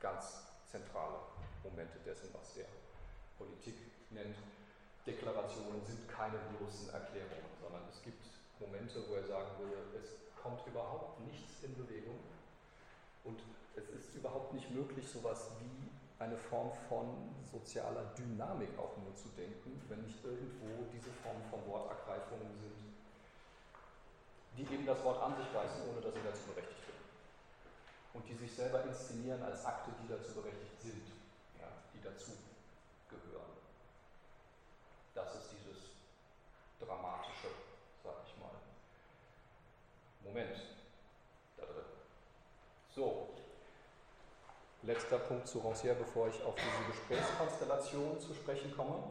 ganz 0.00 0.44
zentrale 0.66 1.32
Momente 1.62 1.98
dessen, 2.04 2.28
was 2.34 2.58
er 2.58 2.66
Politik 3.38 4.03
nennt. 4.14 4.36
Deklarationen 5.06 5.84
sind 5.84 6.08
keine 6.08 6.38
bloßen 6.56 6.88
Erklärungen, 6.94 7.52
sondern 7.60 7.82
es 7.90 8.02
gibt 8.02 8.24
Momente, 8.58 9.02
wo 9.08 9.14
er 9.14 9.24
sagen 9.24 9.50
würde, 9.58 9.76
es 10.00 10.16
kommt 10.40 10.66
überhaupt 10.66 11.20
nichts 11.20 11.62
in 11.62 11.76
Bewegung 11.76 12.18
und 13.24 13.40
es 13.76 13.88
ist 13.90 14.14
überhaupt 14.14 14.54
nicht 14.54 14.70
möglich, 14.70 15.08
sowas 15.08 15.50
wie 15.60 15.90
eine 16.22 16.36
Form 16.36 16.70
von 16.88 17.34
sozialer 17.50 18.04
Dynamik 18.16 18.78
auch 18.78 18.96
nur 18.98 19.14
zu 19.14 19.28
denken, 19.36 19.82
wenn 19.88 20.02
nicht 20.02 20.24
irgendwo 20.24 20.86
diese 20.92 21.10
Form 21.22 21.42
von 21.50 21.60
Wortergreifungen 21.66 22.54
sind, 22.60 22.74
die 24.56 24.74
eben 24.74 24.86
das 24.86 25.02
Wort 25.02 25.20
an 25.22 25.36
sich 25.36 25.46
reißen, 25.52 25.88
ohne 25.90 26.00
dass 26.00 26.14
sie 26.14 26.22
dazu 26.22 26.42
berechtigt 26.54 26.84
sind. 26.86 27.02
Und 28.14 28.28
die 28.28 28.34
sich 28.34 28.54
selber 28.54 28.84
inszenieren 28.84 29.42
als 29.42 29.64
Akte, 29.64 29.90
die 30.02 30.08
dazu 30.08 30.34
berechtigt 30.34 30.80
sind, 30.80 31.06
ja, 31.58 31.66
die 31.92 32.00
dazu 32.00 32.30
gehören. 33.10 33.50
Das 35.14 35.34
ist 35.34 35.50
dieses 35.50 35.90
dramatische, 36.84 37.48
sag 38.02 38.14
ich 38.26 38.40
mal, 38.40 38.50
Moment 40.22 40.56
da 41.56 41.64
drin. 41.64 41.84
So, 42.94 43.28
Letzter 44.86 45.18
Punkt 45.18 45.48
zu 45.48 45.60
Rancière, 45.60 45.94
bevor 45.94 46.28
ich 46.28 46.42
auf 46.42 46.54
diese 46.56 46.92
Gesprächskonstellation 46.92 48.20
zu 48.20 48.34
sprechen 48.34 48.74
komme. 48.76 49.02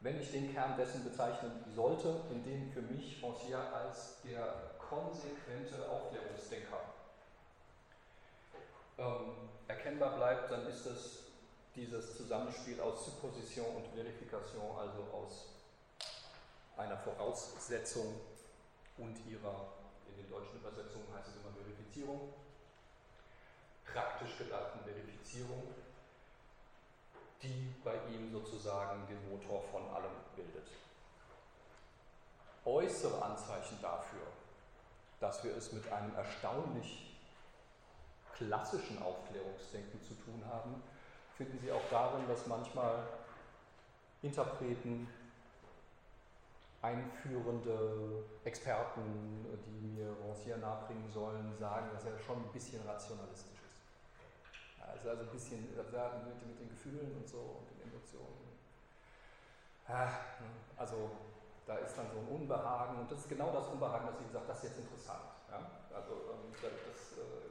Wenn 0.00 0.20
ich 0.20 0.30
den 0.30 0.54
Kern 0.54 0.76
dessen 0.76 1.02
bezeichnen 1.02 1.64
sollte, 1.74 2.20
in 2.30 2.44
dem 2.44 2.70
für 2.70 2.82
mich 2.82 3.20
Rancière 3.20 3.72
als 3.72 4.22
der 4.22 4.76
konsequente 4.78 5.88
Aufklärungsdenker 5.90 6.78
ähm, 8.98 9.50
erkennbar 9.66 10.16
bleibt, 10.16 10.52
dann 10.52 10.64
ist 10.68 10.86
es 10.86 11.27
dieses 11.78 12.16
Zusammenspiel 12.16 12.80
aus 12.80 13.04
Supposition 13.04 13.76
und 13.76 13.86
Verifikation, 13.94 14.76
also 14.76 15.06
aus 15.12 15.46
einer 16.76 16.96
Voraussetzung 16.96 18.20
und 18.98 19.16
ihrer 19.30 19.68
in 20.08 20.22
den 20.22 20.30
deutschen 20.30 20.56
Übersetzungen 20.56 21.06
heißt 21.14 21.28
es 21.28 21.36
immer 21.36 21.54
Verifizierung, 21.54 22.32
praktisch 23.92 24.38
gedachten 24.38 24.80
Verifizierung, 24.80 25.62
die 27.42 27.74
bei 27.84 27.94
ihm 28.10 28.32
sozusagen 28.32 29.06
den 29.06 29.30
Motor 29.30 29.62
von 29.70 29.82
allem 29.94 30.10
bildet. 30.34 30.66
Äußere 32.64 33.22
Anzeichen 33.22 33.78
dafür, 33.80 34.26
dass 35.20 35.44
wir 35.44 35.56
es 35.56 35.72
mit 35.72 35.90
einem 35.92 36.14
erstaunlich 36.16 37.16
klassischen 38.36 39.00
Aufklärungsdenken 39.00 40.02
zu 40.02 40.14
tun 40.14 40.42
haben, 40.48 40.82
finden 41.38 41.58
Sie 41.60 41.70
auch 41.70 41.88
darin, 41.88 42.26
dass 42.26 42.46
manchmal 42.48 43.06
Interpreten 44.22 45.06
einführende 46.82 48.24
Experten, 48.44 49.46
die 49.64 49.86
mir 49.86 50.10
Rancière 50.10 50.58
nahebringen 50.58 51.08
sollen, 51.08 51.56
sagen, 51.56 51.90
dass 51.92 52.04
er 52.04 52.18
schon 52.18 52.38
ein 52.38 52.52
bisschen 52.52 52.84
rationalistisch 52.86 53.62
ist. 53.62 53.86
Also, 54.80 55.10
also 55.10 55.22
ein 55.22 55.30
bisschen 55.30 55.68
also 55.76 55.92
mit, 56.26 56.46
mit 56.46 56.60
den 56.60 56.68
Gefühlen 56.70 57.16
und 57.16 57.28
so 57.28 57.62
und 57.62 57.70
den 57.70 57.88
Emotionen. 57.88 58.58
Also 60.76 61.10
da 61.66 61.76
ist 61.78 61.96
dann 61.96 62.10
so 62.10 62.18
ein 62.18 62.28
Unbehagen 62.28 62.98
und 62.98 63.10
das 63.10 63.20
ist 63.20 63.28
genau 63.28 63.52
das 63.52 63.68
Unbehagen, 63.68 64.06
dass 64.06 64.18
sie 64.18 64.32
sagt, 64.32 64.48
das 64.48 64.58
ist 64.58 64.70
jetzt 64.70 64.80
interessant. 64.80 65.30
Ja? 65.50 65.70
Also 65.94 66.12
ähm, 66.32 66.52
das, 66.60 67.18
äh, 67.18 67.47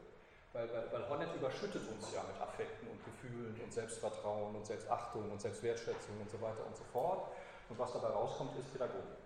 weil, 0.58 0.68
weil, 0.74 0.92
weil 0.92 1.10
Hornet 1.10 1.36
überschüttet 1.36 1.88
uns 1.88 2.12
ja 2.14 2.24
mit 2.24 2.42
Affekten 2.42 2.88
und 2.90 3.06
Gefühlen 3.06 3.62
und 3.62 3.72
Selbstvertrauen 3.72 4.56
und 4.56 4.66
Selbstachtung 4.66 5.30
und 5.30 5.40
Selbstwertschätzung 5.40 6.20
und 6.20 6.30
so 6.30 6.42
weiter 6.42 6.66
und 6.66 6.76
so 6.76 6.84
fort. 6.92 7.30
Und 7.70 7.78
was 7.78 7.94
dabei 7.94 8.08
rauskommt, 8.08 8.58
ist 8.58 8.72
Pädagogik. 8.72 9.22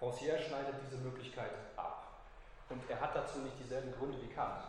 Rancière 0.00 0.38
schneidet 0.38 0.74
diese 0.86 0.98
Möglichkeit 0.98 1.50
ab. 1.76 2.22
Und 2.68 2.88
er 2.88 3.00
hat 3.00 3.16
dazu 3.16 3.40
nicht 3.40 3.58
dieselben 3.58 3.92
Gründe 3.92 4.20
wie 4.22 4.28
Kant. 4.28 4.62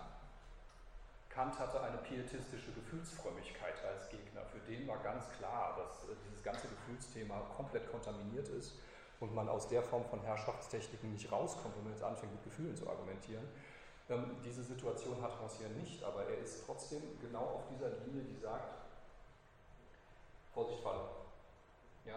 Kant 1.30 1.58
hatte 1.60 1.82
eine 1.82 1.98
pietistische 1.98 2.72
Gefühlsfrömmigkeit 2.72 3.76
als 3.86 4.10
Gegner. 4.10 4.42
Für 4.46 4.60
den 4.60 4.88
war 4.88 4.98
ganz 4.98 5.26
klar, 5.38 5.76
dass 5.78 6.10
äh, 6.10 6.16
dieses 6.26 6.44
ganze 6.44 6.68
Gefühlsthema 6.68 7.40
komplett 7.56 7.90
kontaminiert 7.92 8.48
ist 8.50 8.74
und 9.20 9.34
man 9.34 9.50
aus 9.50 9.68
der 9.68 9.82
Form 9.82 10.06
von 10.06 10.22
Herrschaftstechniken 10.22 11.12
nicht 11.12 11.32
rauskommt, 11.32 11.76
wenn 11.78 11.84
man 11.86 11.94
jetzt 11.94 12.04
anfängt, 12.04 12.34
mit 12.34 12.44
Gefühlen 12.44 12.76
zu 12.76 12.88
argumentieren. 12.88 13.48
Ähm, 14.10 14.38
diese 14.44 14.64
Situation 14.64 15.22
hat 15.22 15.32
Rancière 15.40 15.70
nicht, 15.70 16.04
aber 16.04 16.26
er 16.26 16.38
ist 16.40 16.66
trotzdem 16.66 17.02
genau 17.22 17.42
auf 17.42 17.62
dieser 17.70 17.90
Linie, 18.06 18.24
die 18.24 18.40
sagt, 18.40 18.74
Vorsicht, 20.54 20.84
Falle. 20.84 21.10
Ja? 22.06 22.16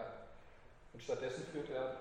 Und 0.93 1.01
stattdessen 1.01 1.45
führt 1.45 1.69
er 1.69 1.97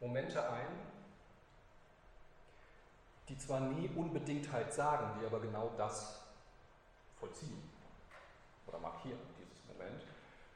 Momente 0.00 0.42
ein, 0.50 0.68
die 3.28 3.38
zwar 3.38 3.60
nie 3.60 3.88
Unbedingtheit 3.88 4.72
sagen, 4.72 5.18
die 5.20 5.26
aber 5.26 5.40
genau 5.40 5.70
das 5.76 6.20
vollziehen 7.18 7.70
oder 8.66 8.78
markieren, 8.78 9.20
dieses 9.38 9.64
Moment. 9.66 10.02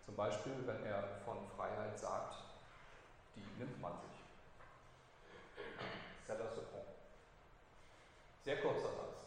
Zum 0.05 0.17
Beispiel, 0.17 0.53
wenn 0.67 0.85
er 0.85 1.21
von 1.25 1.39
Freiheit 1.57 1.99
sagt, 1.99 2.37
die 3.37 3.45
nimmt 3.59 3.81
man 3.81 3.93
sich. 3.99 4.14
Sehr 8.45 8.61
kurzer 8.61 8.92
Satz. 8.92 9.24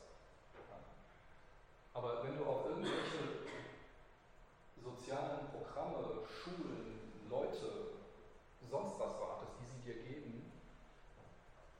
Aber 1.95 2.24
wenn 2.24 2.38
du 2.38 2.45
auf 2.45 2.70
irgendwelche 2.70 3.49
sozialen 4.78 5.49
Programme, 5.49 6.22
Schulen, 6.30 7.26
Leute, 7.28 7.97
sonst 8.70 8.99
was 8.99 9.20
wartest, 9.20 9.53
die 9.59 9.65
sie 9.65 9.82
dir 9.82 10.03
geben, 10.03 10.51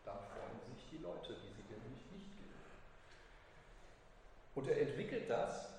dann 0.04 0.18
freuen 0.18 0.58
sich 0.74 0.90
die 0.90 0.98
Leute, 0.98 1.36
die 1.36 1.54
sie 1.54 1.62
dir 1.70 1.78
nämlich 1.78 2.10
nicht 2.10 2.38
geben. 2.42 2.58
Und 4.56 4.68
er 4.68 4.82
entwickelt 4.82 5.30
das, 5.30 5.70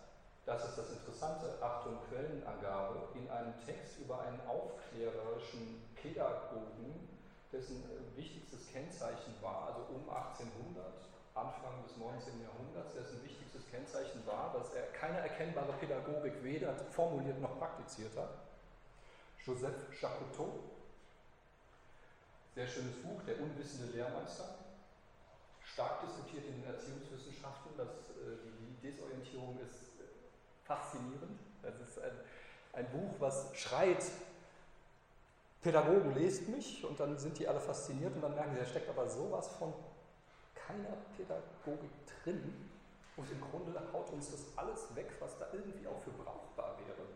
das 0.47 0.65
ist 0.65 0.79
das 0.79 0.91
Interessante, 0.93 1.59
Achtung 1.61 1.99
Quellenangabe, 2.09 3.09
in 3.15 3.29
einem 3.29 3.55
Text 3.67 3.99
über 3.99 4.21
einen 4.21 4.41
aufklärerischen 4.47 5.83
Pädagogen, 5.97 7.19
dessen 7.51 7.83
wichtigstes 8.15 8.71
Kennzeichen 8.71 9.35
war, 9.43 9.67
also 9.67 9.81
um 9.93 10.09
1800, 10.09 11.09
Anfang 11.39 11.83
des 11.87 11.97
19. 11.97 12.43
Jahrhunderts, 12.43 12.95
dessen 12.95 13.23
wichtigstes 13.23 13.63
Kennzeichen 13.71 14.27
war, 14.27 14.53
dass 14.53 14.73
er 14.75 14.87
keine 14.93 15.19
erkennbare 15.19 15.73
Pädagogik 15.75 16.43
weder 16.43 16.75
formuliert 16.91 17.41
noch 17.41 17.59
praktiziert 17.59 18.17
hat. 18.17 18.31
Joseph 19.45 19.91
Chacotot, 19.99 20.61
sehr 22.55 22.67
schönes 22.67 23.03
Buch, 23.03 23.23
Der 23.27 23.41
unwissende 23.41 23.93
Lehrmeister, 23.93 24.57
stark 25.65 26.01
diskutiert 26.03 26.45
in 26.47 26.61
den 26.61 26.75
Erziehungswissenschaften, 26.75 27.77
dass 27.77 28.11
äh, 28.11 28.37
die 28.59 28.87
Desorientierung 28.87 29.59
ist 29.61 30.01
äh, 30.01 30.05
faszinierend. 30.65 31.39
Das 31.63 31.75
ist 31.81 32.03
ein, 32.03 32.19
ein 32.73 32.91
Buch, 32.91 33.15
was 33.21 33.57
schreit, 33.57 34.05
Pädagogen 35.63 36.15
lest 36.15 36.49
mich 36.49 36.85
und 36.85 36.99
dann 37.01 37.19
sind 37.19 37.39
die 37.39 37.49
alle 37.49 37.61
fasziniert 37.61 38.15
und 38.15 38.23
dann 38.23 38.35
merken 38.35 38.55
sie, 38.55 38.61
da 38.61 38.67
steckt 38.67 38.89
aber 38.89 39.09
sowas 39.09 39.49
von 39.59 39.73
keiner 40.69 41.01
Pädagogik 41.17 41.91
drin 42.05 42.71
und 43.17 43.31
im 43.33 43.41
Grunde 43.41 43.73
haut 43.93 44.11
uns 44.13 44.31
das 44.31 44.45
alles 44.57 44.95
weg, 44.95 45.11
was 45.19 45.39
da 45.39 45.47
irgendwie 45.53 45.87
auch 45.89 45.99
für 45.99 46.11
brauchbar 46.11 46.77
wäre. 46.85 47.09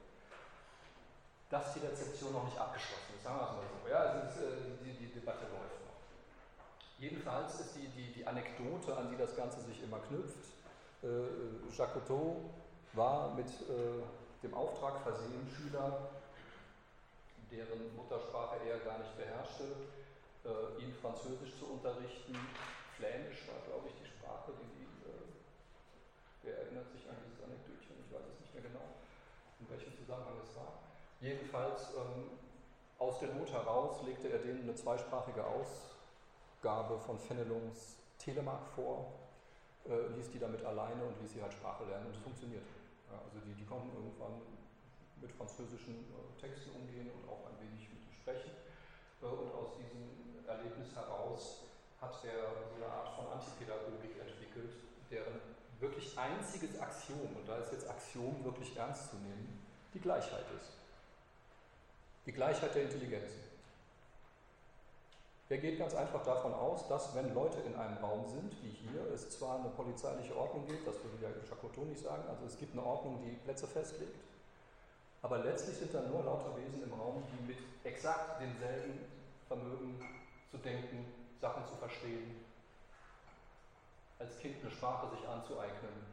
Dass 1.50 1.74
die 1.74 1.80
Rezeption 1.80 2.32
noch 2.32 2.44
nicht 2.44 2.58
abgeschlossen 2.58 3.12
ist, 3.14 3.22
sagen 3.22 3.36
wir 3.36 3.44
es 3.44 3.52
mal 3.52 3.62
so. 3.68 3.88
Ja, 3.88 4.02
ist, 4.24 4.38
äh, 4.38 4.82
die, 4.82 4.92
die, 4.96 5.12
Debatte 5.12 5.44
läuft 5.52 5.84
noch. 5.84 6.00
Jedenfalls 6.98 7.60
ist 7.60 7.76
die, 7.76 7.88
die, 7.88 8.12
die 8.14 8.26
Anekdote, 8.26 8.96
an 8.96 9.10
die 9.10 9.18
das 9.18 9.36
Ganze 9.36 9.60
sich 9.60 9.82
immer 9.82 9.98
knüpft, 9.98 10.48
äh, 11.02 11.76
Jacotot 11.76 12.36
war 12.94 13.34
mit 13.34 13.48
äh, 13.48 14.02
dem 14.42 14.54
Auftrag 14.54 15.02
versehen, 15.02 15.46
Schüler, 15.54 16.08
deren 17.50 17.94
Muttersprache 17.96 18.56
er 18.66 18.78
gar 18.78 18.98
nicht 18.98 19.14
beherrschte, 19.16 19.64
äh, 20.44 20.82
ihn 20.82 20.92
Französisch 20.94 21.58
zu 21.58 21.66
unterrichten, 21.66 22.34
Flämisch 23.02 23.42
war, 23.50 23.58
glaube 23.66 23.90
ich, 23.90 23.98
die 23.98 24.06
Sprache, 24.06 24.54
die 24.62 24.70
sie, 24.78 24.86
äh, 24.86 25.26
wer 26.46 26.54
erinnert 26.62 26.86
sich 26.94 27.02
an 27.10 27.18
dieses 27.26 27.42
Anekdötchen, 27.42 27.98
ich 27.98 28.14
weiß 28.14 28.22
es 28.30 28.38
nicht 28.38 28.54
mehr 28.54 28.62
genau, 28.62 28.94
in 29.58 29.66
welchem 29.66 29.90
Zusammenhang 29.98 30.38
es 30.38 30.54
war. 30.54 30.86
Jedenfalls 31.18 31.98
ähm, 31.98 32.38
aus 33.02 33.18
der 33.18 33.34
Not 33.34 33.50
heraus 33.50 34.06
legte 34.06 34.30
er 34.30 34.38
denen 34.38 34.62
eine 34.62 34.76
zweisprachige 34.78 35.42
Ausgabe 35.42 36.94
von 37.02 37.18
Fenelons 37.18 37.98
Telemark 38.22 38.70
vor, 38.70 39.10
äh, 39.90 40.14
ließ 40.14 40.30
die 40.30 40.38
damit 40.38 40.62
alleine 40.62 41.02
und 41.02 41.18
ließ 41.22 41.32
sie 41.34 41.42
halt 41.42 41.54
Sprache 41.54 41.82
lernen 41.90 42.06
und 42.06 42.14
es 42.14 42.22
funktionierte. 42.22 42.70
Ja, 43.10 43.18
also 43.18 43.42
die, 43.42 43.58
die 43.58 43.66
konnten 43.66 43.90
irgendwann 43.98 44.46
mit 45.18 45.32
französischen 45.32 46.06
äh, 46.06 46.38
Texten 46.38 46.70
umgehen 46.70 47.10
und 47.10 47.26
auch 47.26 47.50
ein 47.50 47.58
wenig 47.66 47.90
mit 47.90 47.98
ihm 47.98 48.14
sprechen. 48.14 48.54
Äh, 49.18 49.26
und 49.26 49.50
aus 49.50 49.74
diesem 49.74 50.46
Erlebnis 50.46 50.94
heraus 50.94 51.71
hat 52.02 52.18
er 52.24 52.50
so 52.66 52.82
eine 52.82 52.92
Art 52.92 53.08
von 53.14 53.26
Antipädagogik 53.32 54.18
entwickelt, 54.18 54.74
deren 55.10 55.40
wirklich 55.78 56.18
einziges 56.18 56.78
Axiom, 56.80 57.36
und 57.36 57.48
da 57.48 57.56
ist 57.58 57.72
jetzt 57.72 57.88
Axiom 57.88 58.44
wirklich 58.44 58.76
ernst 58.76 59.10
zu 59.10 59.16
nehmen, 59.16 59.64
die 59.94 60.00
Gleichheit 60.00 60.44
ist. 60.56 60.72
Die 62.26 62.32
Gleichheit 62.32 62.74
der 62.74 62.82
Intelligenzen. 62.84 63.40
Er 65.48 65.58
geht 65.58 65.78
ganz 65.78 65.94
einfach 65.94 66.22
davon 66.22 66.54
aus, 66.54 66.88
dass 66.88 67.14
wenn 67.14 67.34
Leute 67.34 67.58
in 67.60 67.76
einem 67.76 67.98
Raum 67.98 68.26
sind, 68.26 68.52
wie 68.62 68.70
hier, 68.70 69.02
es 69.12 69.28
zwar 69.30 69.58
eine 69.58 69.68
polizeiliche 69.68 70.34
Ordnung 70.34 70.66
gibt, 70.66 70.86
das 70.86 70.94
würde 71.02 71.18
ja 71.20 71.28
Chacotot 71.46 71.86
nicht 71.86 72.00
sagen, 72.00 72.22
also 72.28 72.46
es 72.46 72.56
gibt 72.56 72.72
eine 72.72 72.84
Ordnung, 72.84 73.20
die 73.22 73.36
Plätze 73.44 73.66
festlegt, 73.66 74.16
aber 75.20 75.38
letztlich 75.38 75.76
sind 75.76 75.92
da 75.92 76.00
nur 76.02 76.24
lauter 76.24 76.56
Wesen 76.56 76.82
im 76.82 76.92
Raum, 76.94 77.22
die 77.30 77.52
mit 77.52 77.58
exakt 77.84 78.40
demselben 78.40 78.98
Vermögen 79.46 80.00
zu 80.50 80.56
denken, 80.56 81.21
Sachen 81.42 81.66
zu 81.66 81.74
verstehen, 81.74 82.44
als 84.20 84.38
Kind 84.38 84.62
eine 84.62 84.70
Sprache 84.70 85.10
sich 85.10 85.28
anzueignen 85.28 86.06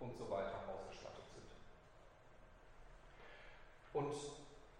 und 0.00 0.12
so 0.18 0.28
weiter 0.28 0.58
ausgestattet 0.66 1.22
sind. 1.32 1.46
Und 3.92 4.12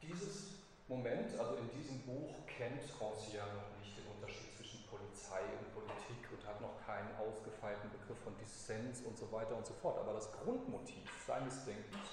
dieses 0.03 0.59
Moment, 0.89 1.39
also 1.39 1.55
in 1.55 1.71
diesem 1.71 2.01
Buch, 2.03 2.35
kennt 2.49 2.83
Rancière 2.83 3.47
noch 3.55 3.79
nicht 3.79 3.97
den 3.97 4.09
Unterschied 4.11 4.57
zwischen 4.57 4.83
Polizei 4.91 5.41
und 5.57 5.73
Politik 5.73 6.27
und 6.33 6.45
hat 6.45 6.61
noch 6.61 6.85
keinen 6.85 7.15
ausgefeilten 7.15 7.93
Begriff 7.93 8.19
von 8.25 8.37
Dissens 8.39 9.03
und 9.03 9.17
so 9.17 9.31
weiter 9.31 9.55
und 9.57 9.65
so 9.65 9.75
fort. 9.75 10.01
Aber 10.01 10.15
das 10.15 10.33
Grundmotiv 10.33 11.09
seines 11.25 11.65
Denkens, 11.65 12.11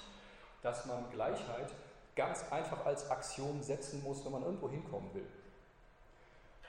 dass 0.62 0.86
man 0.86 1.10
Gleichheit 1.10 1.72
ganz 2.14 2.44
einfach 2.52 2.86
als 2.86 3.10
Axiom 3.10 3.60
setzen 3.60 4.00
muss, 4.04 4.24
wenn 4.24 4.30
man 4.32 4.44
irgendwo 4.44 4.70
hinkommen 4.70 5.12
will, 5.12 5.26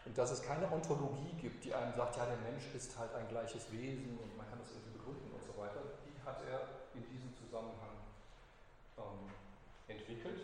und 0.05 0.17
dass 0.17 0.31
es 0.31 0.41
keine 0.41 0.71
Ontologie 0.71 1.33
gibt, 1.39 1.63
die 1.63 1.73
einem 1.73 1.93
sagt, 1.93 2.17
ja, 2.17 2.25
der 2.25 2.37
Mensch 2.37 2.65
ist 2.73 2.97
halt 2.97 3.13
ein 3.13 3.27
gleiches 3.27 3.71
Wesen 3.71 4.17
und 4.17 4.35
man 4.35 4.49
kann 4.49 4.59
das 4.59 4.71
irgendwie 4.71 4.97
begründen 4.97 5.31
und 5.31 5.43
so 5.43 5.59
weiter, 5.61 5.81
die 6.05 6.25
hat 6.25 6.41
er 6.49 6.67
in 6.95 7.07
diesem 7.09 7.33
Zusammenhang 7.35 7.95
ähm, 8.97 9.29
entwickelt. 9.87 10.41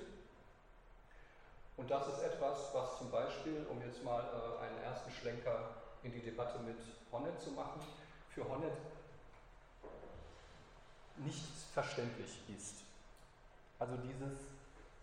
Und 1.76 1.90
das 1.90 2.08
ist 2.08 2.22
etwas, 2.24 2.74
was 2.74 2.98
zum 2.98 3.12
Beispiel, 3.12 3.66
um 3.70 3.82
jetzt 3.82 4.04
mal 4.04 4.22
äh, 4.22 4.66
einen 4.66 4.82
ersten 4.84 5.12
Schlenker 5.12 5.70
in 6.04 6.12
die 6.12 6.22
Debatte 6.22 6.60
mit 6.60 6.78
Honnet 7.12 7.40
zu 7.42 7.52
machen, 7.52 7.82
für 8.30 8.48
Honnet 8.48 8.74
nicht 11.18 11.46
verständlich 11.74 12.42
ist. 12.56 12.84
Also 13.80 13.96
dieses, 13.98 14.40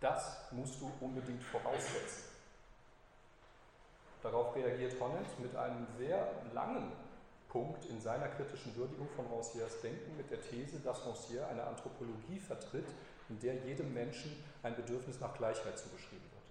das 0.00 0.52
musst 0.52 0.80
du 0.80 0.90
unbedingt 1.00 1.42
voraussetzen. 1.42 2.33
Darauf 4.24 4.56
reagiert 4.56 4.98
Honnet 4.98 5.38
mit 5.38 5.54
einem 5.54 5.86
sehr 5.98 6.26
langen 6.54 6.90
Punkt 7.50 7.84
in 7.84 8.00
seiner 8.00 8.28
kritischen 8.28 8.74
Würdigung 8.74 9.06
von 9.14 9.26
Rancières 9.26 9.82
Denken 9.82 10.16
mit 10.16 10.30
der 10.30 10.40
These, 10.40 10.80
dass 10.80 11.04
Rancière 11.04 11.46
eine 11.48 11.62
Anthropologie 11.62 12.40
vertritt, 12.40 12.88
in 13.28 13.38
der 13.40 13.56
jedem 13.56 13.92
Menschen 13.92 14.42
ein 14.62 14.74
Bedürfnis 14.76 15.20
nach 15.20 15.34
Gleichheit 15.34 15.78
zugeschrieben 15.78 16.24
wird. 16.32 16.42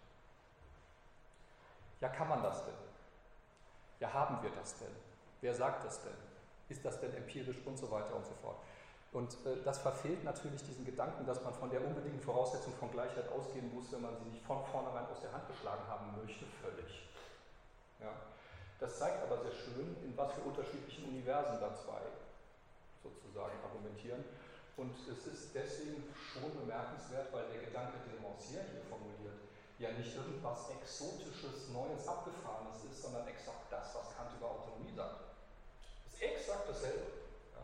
Ja, 2.00 2.10
kann 2.10 2.30
man 2.30 2.44
das 2.44 2.64
denn? 2.64 2.76
Ja, 4.00 4.14
haben 4.14 4.44
wir 4.44 4.52
das 4.52 4.78
denn? 4.78 4.96
Wer 5.42 5.56
sagt 5.56 5.84
das 5.84 6.04
denn? 6.04 6.14
Ist 6.70 6.86
das 6.86 7.00
denn 7.00 7.16
empirisch 7.16 7.58
und 7.66 7.76
so 7.76 7.90
weiter 7.90 8.16
und 8.16 8.26
so 8.28 8.36
fort? 8.36 8.58
Und 9.14 9.34
äh, 9.48 9.64
das 9.66 9.80
verfehlt 9.80 10.24
natürlich 10.24 10.62
diesen 10.62 10.86
Gedanken, 10.86 11.26
dass 11.26 11.44
man 11.44 11.56
von 11.56 11.72
der 11.72 11.84
unbedingten 11.84 12.22
Voraussetzung 12.22 12.74
von 12.74 12.92
Gleichheit 12.92 13.28
ausgehen 13.30 13.74
muss, 13.74 13.92
wenn 13.92 14.02
man 14.02 14.16
sie 14.16 14.30
nicht 14.30 14.46
von 14.46 14.64
vornherein 14.66 15.08
aus 15.08 15.22
der 15.22 15.34
Hand 15.34 15.48
geschlagen 15.48 15.88
haben 15.88 16.16
möchte, 16.24 16.46
völlig. 16.62 17.13
Ja. 18.04 18.12
Das 18.80 19.00
zeigt 19.00 19.24
aber 19.24 19.42
sehr 19.42 19.56
schön, 19.56 19.96
in 20.04 20.12
was 20.18 20.34
für 20.34 20.42
unterschiedlichen 20.42 21.06
Universen 21.08 21.60
da 21.60 21.74
zwei 21.74 22.04
sozusagen 23.02 23.56
argumentieren. 23.64 24.24
Und 24.76 24.92
es 25.08 25.26
ist 25.28 25.56
deswegen 25.56 26.04
schon 26.12 26.52
bemerkenswert, 26.60 27.32
weil 27.32 27.48
der 27.54 27.64
Gedanke, 27.64 27.94
den 28.04 28.20
Rancière 28.20 28.68
hier 28.68 28.84
formuliert, 28.90 29.40
ja 29.80 29.92
nicht 29.92 30.16
irgendwas 30.16 30.70
Exotisches, 30.70 31.70
Neues, 31.70 32.08
Abgefahrenes 32.08 32.84
ist, 32.92 33.02
sondern 33.02 33.28
exakt 33.28 33.72
das, 33.72 33.96
was 33.96 34.16
Kant 34.18 34.32
über 34.38 34.52
Autonomie 34.52 34.94
sagt. 34.96 35.22
Das 36.06 36.14
ist 36.16 36.22
exakt 36.22 36.70
dasselbe. 36.70 37.08
Ja. 37.56 37.64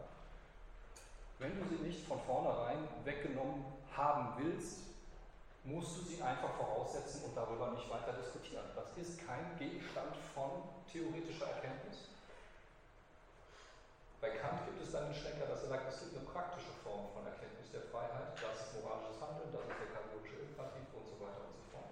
Wenn 1.39 1.59
du 1.59 1.67
sie 1.67 1.83
nicht 1.83 2.05
von 2.07 2.19
vornherein 2.21 2.87
weggenommen 3.03 3.65
haben 3.95 4.43
willst, 4.43 4.88
musst 5.63 5.97
du 5.97 6.01
sie 6.01 6.21
einfach 6.21 6.53
voraussetzen 6.55 7.25
und 7.25 7.35
darüber 7.35 7.71
nicht 7.71 7.89
weiter 7.89 8.13
diskutieren. 8.13 8.65
Das 8.75 8.95
ist 8.95 9.19
kein 9.25 9.57
Gegenstand 9.57 10.15
von 10.33 10.63
theoretischer 10.91 11.47
Erkenntnis. 11.47 12.09
Bei 14.19 14.31
Kant 14.35 14.65
gibt 14.67 14.81
es 14.83 14.91
dann 14.91 15.07
den 15.07 15.15
Schlenker, 15.15 15.47
dass 15.47 15.63
er 15.63 15.69
sagt, 15.69 15.87
es 15.87 15.99
gibt 15.99 16.15
eine 16.15 16.27
praktische 16.27 16.75
Form 16.83 17.07
von 17.15 17.23
Erkenntnis 17.23 17.71
der 17.71 17.87
Freiheit. 17.87 18.35
Das 18.35 18.67
ist 18.67 18.75
moralisches 18.75 19.19
Handeln, 19.23 19.47
das 19.51 19.63
ist 19.63 19.79
der 19.79 19.91
kategorische 19.95 20.43
Imperativ 20.43 20.87
und 20.91 21.07
so 21.07 21.15
weiter 21.23 21.39
und 21.47 21.55
so 21.55 21.63
fort. 21.71 21.91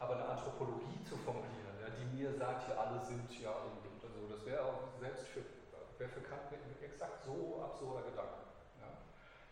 Aber 0.00 0.20
eine 0.20 0.28
Anthropologie 0.28 1.00
zu 1.08 1.16
formulieren, 1.24 1.72
die 1.96 2.08
mir 2.12 2.36
sagt, 2.36 2.68
hier 2.68 2.76
alle 2.76 3.00
sind 3.00 3.32
ja 3.40 3.52
irgendwie 3.64 3.88
oder 3.96 4.12
so, 4.12 4.28
das 4.28 4.44
wäre 4.44 4.60
auch 4.64 4.92
selbst 5.00 5.28
für, 5.28 5.42
wäre 5.96 6.10
für 6.10 6.20
Kant 6.20 6.52
exakt 6.82 7.24
so 7.24 7.64
absurder 7.64 8.04
Gedanke. 8.10 8.44
Ja. 8.80 8.92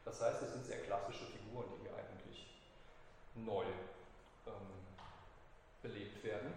Das 0.05 0.21
heißt, 0.21 0.43
es 0.43 0.53
sind 0.53 0.65
sehr 0.67 0.83
klassische 0.85 1.27
Figuren, 1.27 1.67
die 1.73 1.89
hier 1.89 1.97
eigentlich 1.97 2.56
neu 3.45 3.65
ähm, 4.47 4.53
belebt 5.83 6.23
werden. 6.25 6.53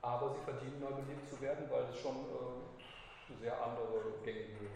Aber 0.00 0.34
sie 0.34 0.44
verdienen 0.44 0.80
neu 0.80 0.92
belebt 0.92 1.28
zu 1.28 1.40
werden, 1.40 1.70
weil 1.70 1.84
es 1.84 1.98
schon 2.00 2.16
äh, 2.16 3.40
sehr 3.40 3.54
andere 3.64 4.18
gängige 4.24 4.68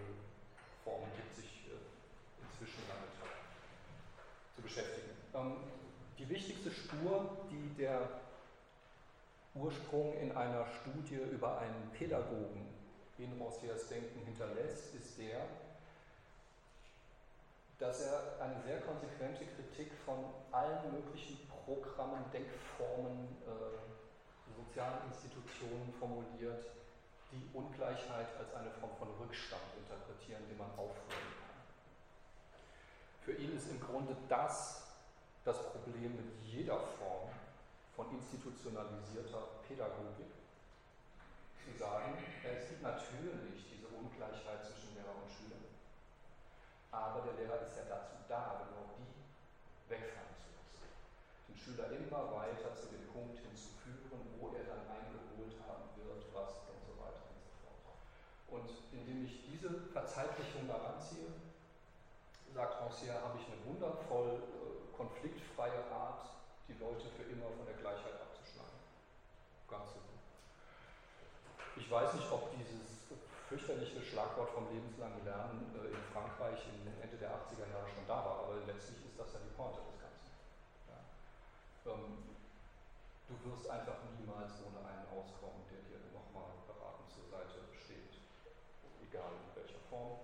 Formen 0.84 1.10
gibt, 1.16 1.34
sich 1.34 1.66
äh, 1.66 2.44
inzwischen 2.44 2.82
damit 2.88 3.10
zu 4.54 4.62
beschäftigen. 4.62 5.10
Ähm, 5.34 5.56
die 6.18 6.28
wichtigste 6.28 6.70
Spur, 6.70 7.36
die 7.50 7.74
der 7.76 8.08
Ursprung 9.54 10.14
in 10.18 10.32
einer 10.32 10.66
Studie 10.66 11.20
über 11.32 11.58
einen 11.58 11.90
Pädagogen 11.92 12.68
in 13.18 13.32
Rossiers 13.40 13.88
Denken 13.88 14.24
hinterlässt, 14.24 14.94
ist 14.94 15.18
der, 15.18 15.46
dass 17.78 18.00
er 18.00 18.40
eine 18.40 18.62
sehr 18.62 18.80
konsequente 18.80 19.44
Kritik 19.44 19.92
von 20.04 20.24
allen 20.50 20.92
möglichen 20.92 21.38
Programmen, 21.48 22.24
Denkformen, 22.32 23.36
äh, 23.44 24.54
sozialen 24.56 25.08
Institutionen 25.08 25.92
formuliert, 25.98 26.64
die 27.32 27.50
Ungleichheit 27.52 28.28
als 28.38 28.54
eine 28.54 28.70
Form 28.70 28.92
von 28.98 29.08
Rückstand 29.20 29.62
interpretieren, 29.76 30.42
den 30.48 30.56
man 30.56 30.70
aufholen 30.72 30.96
kann. 31.08 31.56
Für 33.22 33.32
ihn 33.32 33.56
ist 33.56 33.68
im 33.68 33.80
Grunde 33.80 34.16
das 34.28 34.86
das 35.46 35.62
Problem 35.70 36.16
mit 36.16 36.26
jeder 36.42 36.76
Form 36.98 37.30
von 37.94 38.10
institutionalisierter 38.10 39.62
Pädagogik. 39.62 40.26
Zu 41.62 41.78
sagen, 41.78 42.18
es 42.42 42.68
gibt 42.68 42.82
natürlich 42.82 43.62
diese 43.70 43.86
Ungleichheit 43.94 44.66
zwischen 44.66 44.98
Lehrer 44.98 45.14
und 45.14 45.30
Schüler, 45.30 45.45
aber 46.96 47.20
der 47.28 47.36
Lehrer 47.36 47.60
ist 47.60 47.76
ja 47.76 47.84
dazu 47.84 48.16
da, 48.28 48.64
genau 48.64 48.88
die 48.96 49.12
wegfallen 49.92 50.36
zu 50.40 50.48
lassen. 50.56 50.80
Den 51.48 51.56
Schüler 51.56 51.92
immer 51.92 52.32
weiter 52.32 52.72
zu 52.72 52.88
dem 52.88 53.04
Punkt 53.12 53.38
hinzuführen, 53.44 54.24
wo 54.40 54.56
er 54.56 54.64
dann 54.64 54.88
eingeholt 54.88 55.60
haben 55.68 55.92
wird, 56.00 56.24
was 56.32 56.66
und 58.56 58.70
indem 58.92 59.24
ich 59.24 59.44
diese 59.44 59.68
Verzeitlichung 59.92 60.66
daran 60.66 61.00
ziehe, 61.00 61.28
sagt 62.54 62.80
Rancière, 62.80 63.20
habe 63.20 63.38
ich 63.38 63.46
eine 63.46 63.60
wundervoll 63.66 64.40
äh, 64.40 64.96
konfliktfreie 64.96 65.84
Art, 65.92 66.30
die 66.68 66.78
Leute 66.80 67.04
für 67.12 67.24
immer 67.28 67.52
von 67.52 67.66
der 67.66 67.76
Gleichheit 67.76 68.16
abzuschneiden. 68.16 68.80
Ganz 69.68 69.92
simpel. 69.92 70.16
Ich 71.76 71.90
weiß 71.90 72.14
nicht, 72.14 72.30
ob 72.32 72.48
dieses 72.56 72.95
fürchterliche 73.48 74.02
Schlagwort 74.02 74.50
vom 74.50 74.66
lebenslangen 74.72 75.24
Lernen 75.24 75.70
äh, 75.78 75.94
in 75.94 76.02
Frankreich 76.12 76.58
in 76.66 76.86
Ende 77.02 77.16
der 77.16 77.30
80er 77.30 77.66
Jahre 77.70 77.88
schon 77.88 78.06
da 78.06 78.18
war, 78.22 78.36
aber 78.46 78.62
letztlich 78.66 79.00
ist 79.06 79.18
das 79.18 79.32
ja 79.34 79.40
die 79.42 79.54
Pointe 79.54 79.80
des 79.86 79.98
Ganzen. 80.02 80.30
Ja. 80.90 80.98
Ähm, 81.94 82.34
du 83.30 83.34
wirst 83.46 83.70
einfach 83.70 84.02
niemals 84.18 84.58
ohne 84.66 84.82
einen 84.82 85.06
auskommen, 85.14 85.62
der 85.70 85.82
dir 85.86 86.02
nochmal 86.10 86.50
beratend 86.66 87.06
zur 87.10 87.26
Seite 87.30 87.66
egal 89.16 89.32
in 89.32 89.62
welcher 89.62 89.80
Form. 89.88 90.18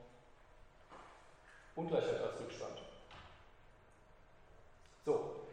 Ungleichheit 1.74 2.20
als 2.20 2.40
Rückstand. 2.40 2.82
So, 5.04 5.46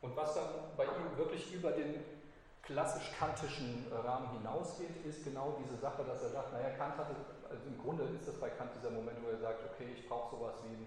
und 0.00 0.16
was 0.16 0.34
dann 0.34 0.76
bei 0.76 0.84
ihm 0.84 1.16
wirklich 1.16 1.52
über 1.52 1.72
den 1.72 2.21
klassisch-kantischen 2.62 3.86
Rahmen 3.90 4.38
hinausgeht, 4.38 5.04
ist 5.04 5.24
genau 5.24 5.58
diese 5.58 5.76
Sache, 5.76 6.04
dass 6.04 6.22
er 6.22 6.30
sagt, 6.30 6.52
naja, 6.52 6.70
Kant 6.78 6.96
hatte, 6.96 7.14
also 7.50 7.66
im 7.66 7.78
Grunde 7.82 8.04
ist 8.04 8.26
das 8.26 8.38
bei 8.38 8.50
Kant 8.50 8.70
dieser 8.78 8.90
Moment, 8.90 9.18
wo 9.22 9.28
er 9.28 9.38
sagt, 9.38 9.60
okay, 9.74 9.90
ich 9.92 10.08
brauche 10.08 10.36
sowas 10.36 10.54
wie 10.62 10.76
eine 10.76 10.86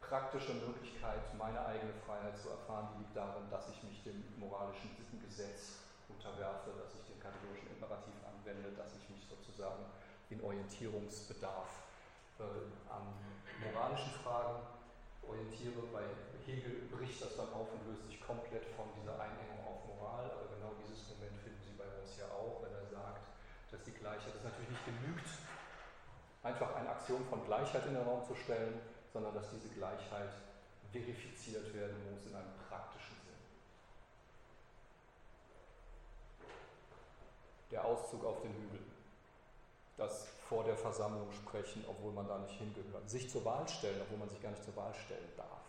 praktische 0.00 0.54
Möglichkeit, 0.54 1.20
meine 1.36 1.60
eigene 1.66 1.92
Freiheit 2.06 2.38
zu 2.38 2.48
erfahren, 2.48 2.88
die 2.96 3.04
liegt 3.04 3.14
darin, 3.14 3.44
dass 3.50 3.68
ich 3.68 3.82
mich 3.84 4.02
dem 4.02 4.24
moralischen 4.40 4.88
Gesetz 5.20 5.84
unterwerfe, 6.08 6.72
dass 6.80 6.96
ich 6.96 7.04
den 7.04 7.20
kategorischen 7.20 7.68
Imperativ 7.68 8.16
anwende, 8.24 8.72
dass 8.72 8.96
ich 8.96 9.04
mich 9.12 9.28
sozusagen 9.28 9.84
den 10.30 10.40
Orientierungsbedarf 10.40 11.68
äh, 12.40 12.42
an 12.88 13.12
moralischen 13.60 14.12
Fragen 14.24 14.77
orientiere. 15.28 15.84
Bei 15.92 16.04
Hegel 16.46 16.88
bricht 16.90 17.20
das 17.20 17.36
dann 17.36 17.52
auf 17.52 17.68
und 17.72 17.84
löst 17.86 18.06
sich 18.06 18.20
komplett 18.20 18.64
von 18.76 18.88
dieser 18.96 19.20
Einengung 19.20 19.60
auf 19.68 19.84
Moral, 19.84 20.24
aber 20.30 20.48
genau 20.56 20.72
dieses 20.80 21.08
Moment 21.12 21.36
finden 21.44 21.60
Sie 21.62 21.76
bei 21.76 21.84
uns 21.84 22.16
ja 22.16 22.26
auch, 22.32 22.64
wenn 22.64 22.72
er 22.72 22.88
sagt, 22.88 23.28
dass 23.70 23.82
die 23.84 23.92
Gleichheit, 23.92 24.34
es 24.34 24.44
natürlich 24.44 24.70
nicht 24.70 24.86
genügt, 24.86 25.28
einfach 26.42 26.74
eine 26.76 26.88
Aktion 26.88 27.24
von 27.28 27.44
Gleichheit 27.44 27.84
in 27.86 27.94
den 27.94 28.04
Raum 28.04 28.24
zu 28.24 28.34
stellen, 28.34 28.80
sondern 29.12 29.34
dass 29.34 29.50
diese 29.50 29.68
Gleichheit 29.74 30.32
verifiziert 30.90 31.74
werden 31.74 31.96
muss 32.10 32.24
in 32.24 32.34
einem 32.34 32.56
praktischen 32.68 33.16
Sinn. 33.20 33.42
Der 37.70 37.84
Auszug 37.84 38.24
auf 38.24 38.40
den 38.40 38.54
Hügel 38.54 38.80
das 39.98 40.28
vor 40.48 40.64
der 40.64 40.76
Versammlung 40.76 41.30
sprechen, 41.32 41.84
obwohl 41.86 42.12
man 42.12 42.26
da 42.26 42.38
nicht 42.38 42.56
hingehört. 42.56 43.08
Sich 43.08 43.28
zur 43.28 43.44
Wahl 43.44 43.68
stellen, 43.68 44.00
obwohl 44.00 44.18
man 44.18 44.28
sich 44.28 44.40
gar 44.40 44.50
nicht 44.50 44.64
zur 44.64 44.74
Wahl 44.76 44.94
stellen 44.94 45.28
darf. 45.36 45.60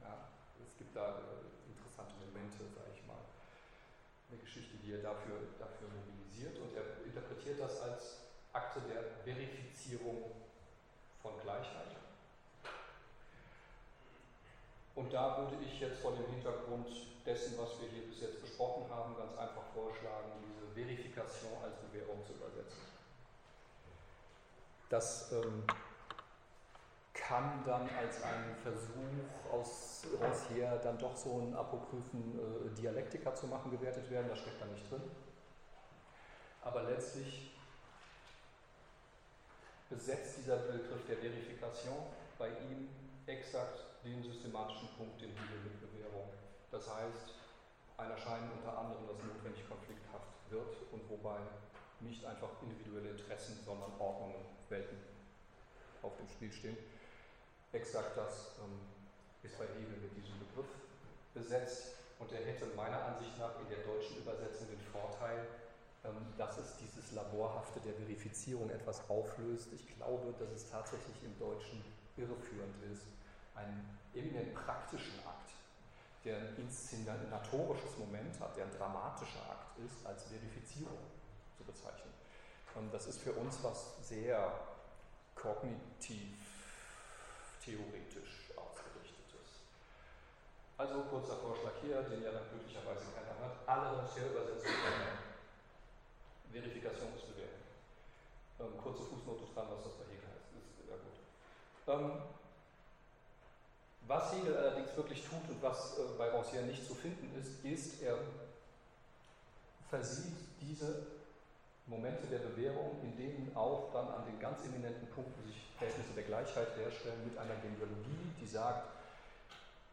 Ja, 0.00 0.30
es 0.64 0.78
gibt 0.78 0.94
da 0.94 1.18
äh, 1.18 1.74
interessante 1.74 2.14
Momente, 2.22 2.62
sage 2.62 2.94
ich 2.94 3.02
mal, 3.06 3.18
eine 4.30 4.38
Geschichte, 4.38 4.78
die 4.78 4.94
er 4.94 5.02
dafür, 5.02 5.58
dafür 5.58 5.90
mobilisiert 5.90 6.58
und 6.62 6.70
er 6.78 7.02
interpretiert 7.02 7.58
das 7.58 7.82
als 7.82 8.22
Akte 8.52 8.80
der 8.86 9.02
Verifizierung 9.26 10.30
von 11.20 11.32
Gleichheit. 11.42 11.98
Und 14.94 15.12
da 15.12 15.38
würde 15.38 15.58
ich 15.66 15.80
jetzt 15.80 15.98
vor 15.98 16.14
dem 16.14 16.30
Hintergrund 16.30 16.86
dessen, 17.26 17.58
was 17.58 17.80
wir 17.82 17.88
hier 17.90 18.06
bis 18.06 18.20
jetzt 18.20 18.40
besprochen 18.40 18.86
haben, 18.94 19.16
ganz 19.16 19.36
einfach 19.36 19.66
vorschlagen, 19.74 20.38
diese 20.38 20.70
Verifikation 20.70 21.58
als 21.64 21.74
Bewährung 21.82 22.22
zu 22.22 22.34
übersetzen. 22.34 22.93
Das 24.88 25.32
ähm, 25.32 25.64
kann 27.14 27.64
dann 27.64 27.88
als 27.98 28.22
ein 28.22 28.54
Versuch 28.62 29.52
aus, 29.52 30.02
aus 30.20 30.50
her 30.50 30.78
dann 30.82 30.98
doch 30.98 31.16
so 31.16 31.40
einen 31.40 31.54
apokryphen 31.54 32.38
äh, 32.38 32.74
Dialektiker 32.74 33.34
zu 33.34 33.46
machen 33.46 33.70
gewertet 33.70 34.10
werden, 34.10 34.28
das 34.28 34.40
steckt 34.40 34.60
da 34.60 34.66
nicht 34.66 34.90
drin. 34.90 35.02
Aber 36.62 36.82
letztlich 36.84 37.52
besetzt 39.88 40.38
dieser 40.38 40.56
Begriff 40.56 41.06
der 41.06 41.16
Verifikation 41.18 42.06
bei 42.38 42.48
ihm 42.48 42.88
exakt 43.26 43.84
den 44.04 44.22
systematischen 44.22 44.88
Punkt, 44.96 45.20
den 45.20 45.30
Hegel 45.30 45.60
mit 45.64 45.80
Bewährung. 45.80 46.28
Das 46.70 46.88
heißt, 46.88 47.34
ein 47.96 48.10
Erscheinen 48.10 48.50
unter 48.58 48.76
anderem, 48.76 49.06
das 49.06 49.16
notwendig 49.24 49.68
konflikthaft 49.68 50.28
wird 50.50 50.76
und 50.92 51.08
wobei 51.08 51.38
nicht 52.04 52.24
einfach 52.24 52.50
individuelle 52.62 53.10
Interessen, 53.10 53.58
sondern 53.64 53.92
Ordnungen, 53.98 54.44
Welten 54.68 54.98
auf 56.02 56.16
dem 56.16 56.28
Spiel 56.28 56.52
stehen. 56.52 56.76
Exakt 57.72 58.16
das 58.16 58.60
ähm, 58.62 58.80
ist 59.42 59.58
bei 59.58 59.66
Hegel 59.66 59.98
mit 60.00 60.16
diesem 60.16 60.38
Begriff 60.38 60.70
besetzt 61.34 61.96
und 62.18 62.30
er 62.32 62.44
hätte 62.44 62.66
meiner 62.76 63.02
Ansicht 63.04 63.38
nach 63.38 63.58
in 63.60 63.68
der 63.68 63.82
deutschen 63.82 64.18
Übersetzung 64.18 64.68
den 64.68 64.80
Vorteil, 64.80 65.46
ähm, 66.04 66.32
dass 66.38 66.58
es 66.58 66.76
dieses 66.76 67.12
Laborhafte 67.12 67.80
der 67.80 67.94
Verifizierung 67.94 68.70
etwas 68.70 69.08
auflöst. 69.10 69.68
Ich 69.74 69.96
glaube, 69.96 70.32
dass 70.38 70.50
es 70.50 70.70
tatsächlich 70.70 71.16
im 71.24 71.36
Deutschen 71.38 71.84
irreführend 72.16 72.76
ist, 72.92 73.02
einen 73.54 73.98
eminent 74.14 74.54
praktischen 74.54 75.18
Akt, 75.26 75.50
der 76.24 76.38
ein 76.38 76.56
inszenatorisches 76.56 77.98
Moment 77.98 78.38
hat, 78.38 78.56
der 78.56 78.64
ein 78.64 78.76
dramatischer 78.78 79.42
Akt 79.50 79.78
ist, 79.78 80.06
als 80.06 80.24
Verifizierung 80.24 80.98
zu 81.64 81.72
bezeichnen. 81.72 82.12
Das 82.92 83.06
ist 83.06 83.20
für 83.20 83.32
uns 83.32 83.58
was 83.62 84.06
sehr 84.06 84.52
kognitiv 85.34 86.36
theoretisch 87.64 88.50
ausgerichtetes. 88.56 89.62
Also 90.76 91.02
kurzer 91.02 91.36
Vorschlag 91.36 91.72
hier, 91.80 92.02
den 92.02 92.22
ja 92.22 92.32
dann 92.32 92.50
glücklicherweise 92.50 93.04
keiner 93.14 93.38
hat, 93.40 93.56
alle 93.66 93.98
Rancière-Übersetzungen 93.98 94.74
ändern. 94.74 95.18
Verifikation 96.52 97.14
ist 97.16 97.28
bewährt. 97.28 97.62
Ähm, 98.60 98.78
kurze 98.82 99.02
Fußnote 99.04 99.52
dran, 99.54 99.66
was 99.70 99.84
das 99.84 99.94
bei 99.94 100.04
Hegel 100.04 100.28
heißt. 100.28 100.50
Ist 100.54 100.88
ja 100.88 100.96
gut. 100.96 101.18
Ähm, 101.88 102.22
was 104.06 104.32
Hegel 104.32 104.56
allerdings 104.56 104.96
wirklich 104.96 105.24
tut 105.24 105.48
und 105.48 105.62
was 105.62 105.98
äh, 105.98 106.02
bei 106.18 106.30
Rancière 106.30 106.62
nicht 106.62 106.86
zu 106.86 106.94
finden 106.94 107.34
ist, 107.40 107.64
ist, 107.64 108.02
er 108.02 108.18
versieht 109.88 110.36
diese 110.60 111.13
Momente 111.86 112.26
der 112.26 112.38
Bewährung, 112.38 112.96
in 113.02 113.16
denen 113.16 113.54
auch 113.54 113.92
dann 113.92 114.08
an 114.08 114.24
den 114.24 114.38
ganz 114.38 114.64
eminenten 114.64 115.06
Punkten 115.08 115.42
sich 115.46 115.70
Verhältnisse 115.76 116.12
der 116.14 116.24
Gleichheit 116.24 116.68
herstellen, 116.76 117.24
mit 117.24 117.36
einer 117.36 117.56
Genealogie, 117.56 118.32
die 118.40 118.46
sagt, 118.46 118.88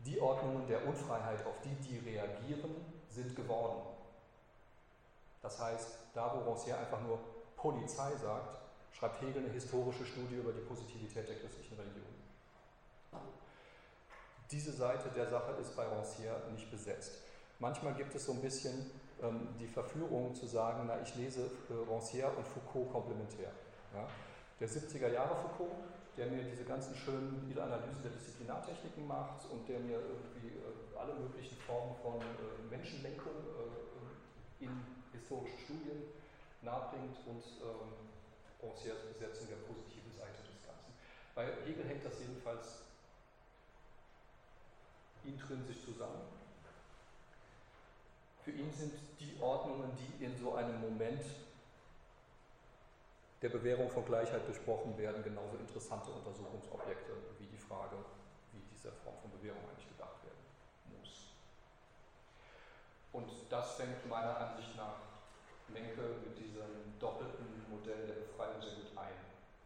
die 0.05 0.19
Ordnungen 0.19 0.65
der 0.67 0.87
Unfreiheit, 0.87 1.45
auf 1.45 1.59
die 1.63 1.75
die 1.85 1.99
reagieren, 1.99 2.75
sind 3.09 3.35
geworden. 3.35 3.81
Das 5.41 5.59
heißt, 5.59 5.89
da 6.13 6.33
wo 6.33 6.51
Rancière 6.51 6.77
einfach 6.77 7.01
nur 7.01 7.19
Polizei 7.57 8.15
sagt, 8.15 8.57
schreibt 8.93 9.21
Hegel 9.21 9.43
eine 9.43 9.53
historische 9.53 10.05
Studie 10.05 10.35
über 10.35 10.53
die 10.53 10.61
Positivität 10.61 11.27
der 11.27 11.39
christlichen 11.39 11.75
Religion. 11.75 12.05
Diese 14.49 14.71
Seite 14.71 15.09
der 15.09 15.29
Sache 15.29 15.53
ist 15.53 15.75
bei 15.75 15.83
Rancière 15.83 16.49
nicht 16.51 16.69
besetzt. 16.69 17.19
Manchmal 17.59 17.93
gibt 17.93 18.13
es 18.15 18.25
so 18.25 18.33
ein 18.33 18.41
bisschen 18.41 18.91
die 19.59 19.67
Verführung 19.67 20.33
zu 20.33 20.47
sagen, 20.47 20.85
na, 20.87 20.99
ich 21.01 21.15
lese 21.15 21.51
äh, 21.69 21.91
Rancière 21.91 22.35
und 22.35 22.47
Foucault 22.47 22.91
komplementär. 22.91 23.51
Ja? 23.93 24.07
Der 24.59 24.67
70er 24.67 25.09
Jahre 25.09 25.35
Foucault, 25.35 25.71
der 26.17 26.27
mir 26.27 26.43
diese 26.43 26.63
ganzen 26.63 26.95
schönen 26.95 27.53
Analysen 27.57 28.01
der 28.01 28.11
Disziplinartechniken 28.11 29.05
macht 29.07 29.45
und 29.51 29.67
der 29.69 29.79
mir 29.79 29.99
irgendwie 29.99 30.57
äh, 30.57 30.97
alle 30.97 31.13
möglichen 31.13 31.57
Formen 31.57 31.95
von 32.01 32.19
äh, 32.19 32.69
Menschenlenkung 32.69 33.33
in 34.59 34.69
historischen 35.11 35.57
Studien 35.57 36.03
nahebringt 36.61 37.17
und 37.25 37.43
ähm, 37.61 38.01
Rancières 38.61 39.01
Besetzung 39.13 39.47
der 39.49 39.57
positiven 39.65 40.11
Seite 40.13 40.45
des 40.45 40.61
Ganzen. 40.61 40.93
Bei 41.33 41.45
Hegel 41.65 41.85
hängt 41.85 42.05
das 42.05 42.19
jedenfalls 42.19 42.83
intrinsisch 45.25 45.81
zusammen. 45.83 46.40
Für 48.43 48.51
ihn 48.51 48.71
sind 48.73 48.93
die 49.19 49.37
Ordnungen, 49.41 49.91
die 49.97 50.25
in 50.25 50.35
so 50.37 50.55
einem 50.55 50.81
Moment 50.81 51.23
der 53.41 53.49
Bewährung 53.49 53.89
von 53.89 54.05
Gleichheit 54.05 54.45
besprochen 54.47 54.97
werden, 54.97 55.23
genauso 55.23 55.57
interessante 55.57 56.11
Untersuchungsobjekte 56.11 57.13
wie 57.39 57.47
die 57.47 57.57
Frage, 57.57 57.97
wie 58.53 58.61
diese 58.71 58.91
Form 59.03 59.15
von 59.21 59.31
Bewährung 59.31 59.61
eigentlich 59.69 59.89
gedacht 59.89 60.17
werden 60.23 60.45
muss. 60.97 61.33
Und 63.13 63.29
das 63.49 63.75
fängt 63.75 64.07
meiner 64.09 64.37
Ansicht 64.37 64.75
nach 64.77 65.11
Menke 65.69 66.21
mit 66.23 66.37
diesem 66.37 66.99
doppelten 66.99 67.65
Modell 67.69 68.05
der 68.05 68.25
Befreiung 68.27 68.61
sehr 68.61 68.73
gut 68.73 68.91
ein. 68.97 69.17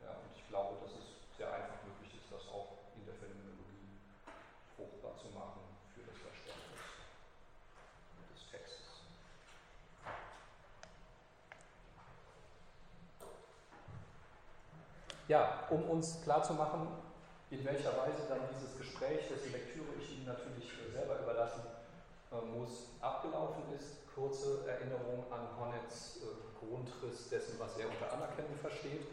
Ja, 0.04 0.12
und 0.24 0.32
ich 0.36 0.48
glaube, 0.48 0.78
dass 0.84 0.94
es 0.94 1.06
sehr 1.38 1.52
einfach 1.52 1.84
möglich 1.84 2.16
ist, 2.16 2.32
das 2.32 2.48
auch 2.48 2.78
in 2.96 3.06
der 3.06 3.16
Phänomenologie 3.16 4.00
fruchtbar 4.78 5.18
zu 5.18 5.28
machen 5.36 5.66
für 5.92 6.06
das 6.08 6.16
Verständnis 6.16 6.80
des 8.32 8.42
Textes. 8.52 9.04
Ja, 15.28 15.64
um 15.72 15.84
uns 15.90 16.22
klarzumachen, 16.24 16.88
in 17.50 17.66
welcher 17.66 17.98
Weise 17.98 18.30
dann 18.30 18.42
dieses 18.54 18.78
Gespräch, 18.78 19.28
dessen 19.28 19.52
Lektüre 19.52 19.88
ich 20.00 20.18
Ihnen 20.18 20.26
natürlich 20.26 20.72
selber 20.94 21.20
überlassen 21.20 21.62
äh, 22.32 22.46
muss, 22.58 22.90
abgelaufen 23.02 23.64
ist. 23.76 24.06
Kurze 24.14 24.68
Erinnerung 24.68 25.26
an 25.32 25.48
Honnets 25.60 26.18
äh, 26.18 26.66
Grundriss 26.66 27.30
dessen, 27.30 27.60
was 27.60 27.78
er 27.78 27.88
unter 27.90 28.14
Anerkennung 28.14 28.56
versteht. 28.62 29.08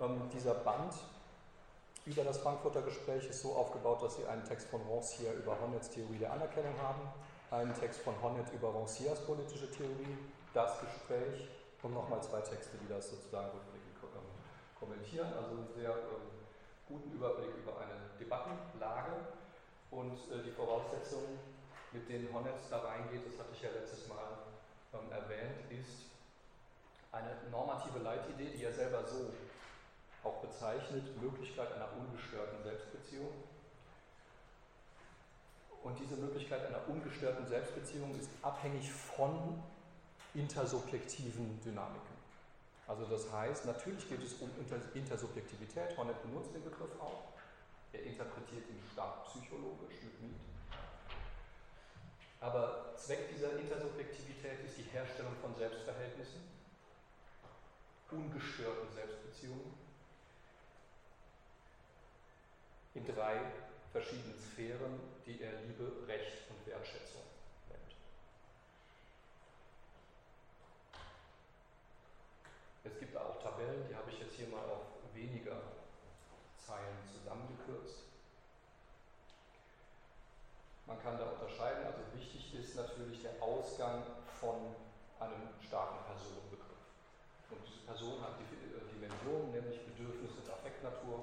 Ähm, 0.00 0.22
dieser 0.32 0.54
Band 0.54 0.94
über 2.06 2.24
das 2.24 2.38
Frankfurter 2.38 2.82
Gespräch 2.82 3.26
ist 3.28 3.42
so 3.42 3.52
aufgebaut, 3.52 4.02
dass 4.02 4.16
Sie 4.16 4.26
einen 4.26 4.44
Text 4.44 4.68
von 4.68 4.80
Rancière 4.88 5.34
über 5.34 5.60
Honnets 5.60 5.90
Theorie 5.90 6.18
der 6.18 6.32
Anerkennung 6.32 6.74
haben, 6.82 7.00
einen 7.50 7.74
Text 7.74 8.00
von 8.00 8.14
Honnet 8.22 8.50
über 8.52 8.70
Rancières 8.70 9.20
politische 9.26 9.70
Theorie, 9.70 10.18
das 10.54 10.80
Gespräch 10.80 11.46
und 11.82 11.94
nochmal 11.94 12.22
zwei 12.22 12.40
Texte, 12.40 12.76
die 12.82 12.88
das 12.88 13.10
sozusagen 13.10 13.50
kommentieren. 14.82 15.30
Also 15.32 15.62
einen 15.62 15.70
sehr 15.74 15.94
ähm, 15.94 16.26
guten 16.88 17.12
Überblick 17.12 17.54
über 17.56 17.78
eine 17.78 18.10
Debattenlage 18.18 19.14
und 19.90 20.18
äh, 20.34 20.42
die 20.42 20.50
Voraussetzungen, 20.50 21.38
mit 21.92 22.08
denen 22.08 22.32
Honnetz 22.34 22.68
da 22.68 22.78
reingeht, 22.78 23.22
das 23.26 23.38
hatte 23.38 23.54
ich 23.54 23.62
ja 23.62 23.70
letztes 23.70 24.08
Mal 24.08 24.42
ähm, 24.94 25.12
erwähnt, 25.12 25.70
ist 25.70 26.10
eine 27.12 27.36
normative 27.50 27.98
Leitidee, 28.00 28.50
die 28.56 28.64
er 28.64 28.72
selber 28.72 29.04
so 29.04 29.30
auch 30.24 30.40
bezeichnet, 30.40 31.04
Möglichkeit 31.20 31.72
einer 31.74 31.88
ungestörten 31.98 32.62
Selbstbeziehung. 32.62 33.28
Und 35.82 35.98
diese 35.98 36.16
Möglichkeit 36.16 36.64
einer 36.66 36.88
ungestörten 36.88 37.46
Selbstbeziehung 37.46 38.16
ist 38.18 38.30
abhängig 38.40 38.90
von 38.90 39.60
intersubjektiven 40.32 41.60
Dynamiken. 41.60 42.11
Also 42.92 43.06
das 43.06 43.32
heißt, 43.32 43.64
natürlich 43.64 44.06
geht 44.06 44.22
es 44.22 44.34
um 44.34 44.50
Intersubjektivität. 44.92 45.96
Hornet 45.96 46.20
benutzt 46.20 46.54
den 46.54 46.62
Begriff 46.62 46.92
auch. 47.00 47.32
Er 47.90 48.02
interpretiert 48.02 48.68
ihn 48.68 48.78
stark 48.92 49.24
psychologisch 49.28 49.96
mit 50.02 50.20
Miet. 50.20 50.40
Aber 52.38 52.92
Zweck 52.96 53.30
dieser 53.34 53.58
Intersubjektivität 53.58 54.62
ist 54.66 54.76
die 54.76 54.82
Herstellung 54.92 55.32
von 55.40 55.54
Selbstverhältnissen, 55.54 56.42
ungestörten 58.10 58.92
Selbstbeziehungen 58.92 59.72
in 62.92 63.06
drei 63.06 63.40
verschiedenen 63.90 64.38
Sphären, 64.38 65.00
die 65.24 65.40
er 65.40 65.62
Liebe, 65.62 66.06
Recht 66.06 66.50
und 66.50 66.66
Wertschätzung 66.66 67.22
Es 72.84 72.98
gibt 72.98 73.16
auch 73.16 73.40
Tabellen, 73.40 73.86
die 73.88 73.94
habe 73.94 74.10
ich 74.10 74.18
jetzt 74.18 74.34
hier 74.34 74.48
mal 74.48 74.64
auf 74.66 74.82
weniger 75.14 75.54
Zeilen 76.58 76.98
zusammengekürzt. 77.06 78.10
Man 80.86 81.00
kann 81.00 81.16
da 81.16 81.30
unterscheiden, 81.30 81.86
also 81.86 82.02
wichtig 82.12 82.54
ist 82.58 82.74
natürlich 82.74 83.22
der 83.22 83.40
Ausgang 83.40 84.02
von 84.40 84.74
einem 85.20 85.46
starken 85.62 86.02
Personenbegriff. 86.10 86.82
Und 87.50 87.62
diese 87.62 87.86
Person 87.86 88.18
hat 88.20 88.34
die 88.42 88.50
äh, 88.50 88.82
Dimensionen, 88.90 89.52
nämlich 89.52 89.78
Bedürfnisse 89.86 90.42
der 90.42 90.54
Affektnatur, 90.54 91.22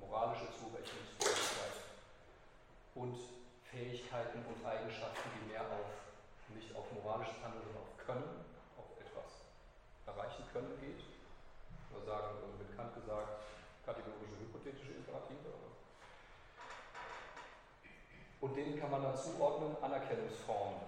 moralische 0.00 0.48
Zurechnungsfähigkeit 0.56 1.84
und 2.94 3.16
Fähigkeiten 3.68 4.40
und 4.48 4.64
Eigenschaften, 4.64 5.28
die 5.36 5.52
mehr 5.52 5.68
auf 5.68 5.92
nicht 6.54 6.74
auf 6.74 6.88
moralisches 6.92 7.36
Handeln, 7.44 7.60
sondern 7.66 7.82
auf 7.82 7.96
Können 7.98 8.45
können 10.56 10.80
geht. 10.80 11.04
Wir 11.92 12.00
sagen, 12.00 12.28
also 12.32 12.46
mit 12.56 12.74
Kant 12.76 12.94
gesagt, 12.94 13.44
kategorische 13.84 14.40
hypothetische 14.40 14.92
Imperative. 14.92 15.52
Und 18.40 18.56
denen 18.56 18.78
kann 18.80 18.90
man 18.90 19.02
dann 19.02 19.16
zuordnen 19.16 19.76
Anerkennungsformen. 19.82 20.80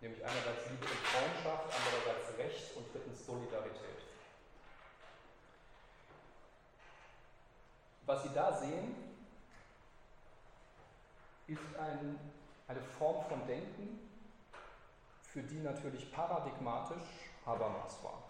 Nämlich 0.00 0.24
einerseits 0.24 0.70
Liebe 0.70 0.84
und 0.84 1.06
Freundschaft, 1.06 1.66
andererseits 1.70 2.38
Recht 2.38 2.76
und 2.76 2.92
drittens 2.92 3.26
Solidarität. 3.26 4.02
Was 8.06 8.22
Sie 8.22 8.30
da 8.34 8.52
sehen, 8.52 8.94
ist 11.46 11.76
ein, 11.78 12.18
eine 12.68 12.80
Form 12.80 13.24
von 13.26 13.46
Denken, 13.46 14.08
für 15.22 15.42
die 15.42 15.60
natürlich 15.60 16.10
paradigmatisch 16.12 17.28
Habermas 17.44 18.02
war. 18.02 18.27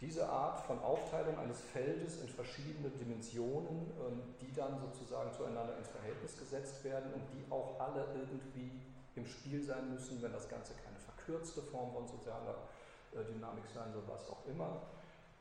Diese 0.00 0.26
Art 0.26 0.60
von 0.60 0.80
Aufteilung 0.80 1.38
eines 1.38 1.60
Feldes 1.60 2.22
in 2.22 2.28
verschiedene 2.28 2.88
Dimensionen, 2.88 3.92
ähm, 4.00 4.34
die 4.40 4.52
dann 4.52 4.80
sozusagen 4.80 5.30
zueinander 5.32 5.76
ins 5.76 5.88
Verhältnis 5.88 6.38
gesetzt 6.38 6.82
werden 6.84 7.12
und 7.12 7.22
die 7.34 7.44
auch 7.52 7.78
alle 7.78 8.06
irgendwie 8.14 8.80
im 9.14 9.26
Spiel 9.26 9.62
sein 9.62 9.92
müssen, 9.92 10.22
wenn 10.22 10.32
das 10.32 10.48
Ganze 10.48 10.72
keine 10.82 10.98
verkürzte 10.98 11.60
Form 11.60 11.92
von 11.92 12.08
sozialer 12.08 12.56
äh, 13.12 13.24
Dynamik 13.24 13.64
sein 13.74 13.92
soll, 13.92 14.02
was 14.06 14.30
auch 14.30 14.46
immer, 14.46 14.80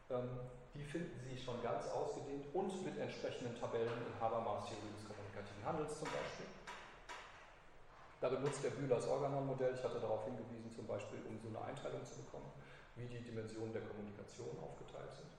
ähm, 0.09 0.27
die 0.75 0.83
finden 0.83 1.19
Sie 1.23 1.37
schon 1.37 1.61
ganz 1.63 1.87
ausgedehnt 1.87 2.45
und 2.53 2.85
mit 2.85 2.97
entsprechenden 2.97 3.55
Tabellen 3.55 3.87
in 3.87 4.21
Habermas 4.21 4.65
Theorie 4.65 4.91
des 4.91 5.07
kommunikativen 5.07 5.65
Handels 5.65 5.97
zum 5.97 6.07
Beispiel. 6.07 6.47
Da 8.19 8.27
benutzt 8.27 8.63
der 8.63 8.71
Bühler 8.71 8.95
das 8.95 9.07
Organon-Modell, 9.07 9.73
ich 9.73 9.83
hatte 9.83 9.99
darauf 9.99 10.25
hingewiesen, 10.25 10.69
zum 10.75 10.85
Beispiel, 10.85 11.19
um 11.29 11.39
so 11.39 11.47
eine 11.47 11.63
Einteilung 11.63 12.03
zu 12.03 12.19
bekommen, 12.19 12.51
wie 12.99 13.07
die 13.07 13.23
Dimensionen 13.23 13.73
der 13.73 13.81
Kommunikation 13.83 14.55
aufgeteilt 14.61 15.15
sind. 15.15 15.29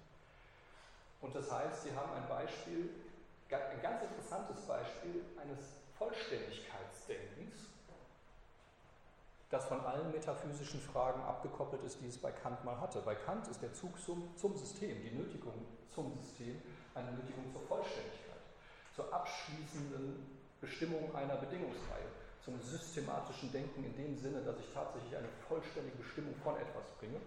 Und 1.20 1.34
das 1.34 1.50
heißt, 1.50 1.84
Sie 1.84 1.92
haben 1.94 2.12
ein 2.14 2.28
Beispiel, 2.28 2.90
ein 3.50 3.82
ganz 3.82 4.02
interessantes 4.02 4.61
Beispiel 4.66 5.24
eines 5.40 5.58
Vollständigkeitsdenkens, 5.98 7.68
das 9.50 9.66
von 9.66 9.80
allen 9.80 10.12
metaphysischen 10.12 10.80
Fragen 10.80 11.20
abgekoppelt 11.22 11.82
ist, 11.82 12.00
die 12.00 12.06
es 12.06 12.16
bei 12.16 12.30
Kant 12.30 12.64
mal 12.64 12.80
hatte. 12.80 13.00
Bei 13.00 13.16
Kant 13.16 13.48
ist 13.48 13.61
der 13.61 13.74
Zug 13.74 14.00
zum, 14.00 14.34
zum 14.36 14.56
System, 14.56 15.02
die 15.02 15.11
Nötigung 15.11 15.66
zum 15.92 16.14
System, 16.22 16.62
eine 16.94 17.11
Nötigung 17.12 17.50
zur 17.52 17.61
Vollständigkeit, 17.62 18.40
zur 18.94 19.12
abschließenden 19.12 20.40
Bestimmung 20.61 21.14
einer 21.14 21.36
Bedingungsreihe, 21.36 22.06
zum 22.44 22.61
systematischen 22.62 23.50
Denken 23.52 23.84
in 23.84 23.96
dem 23.96 24.16
Sinne, 24.16 24.40
dass 24.42 24.58
ich 24.58 24.72
tatsächlich 24.72 25.16
eine 25.16 25.28
vollständige 25.48 25.96
Bestimmung 25.96 26.34
von 26.42 26.56
etwas 26.56 26.86
bringe. 26.98 27.20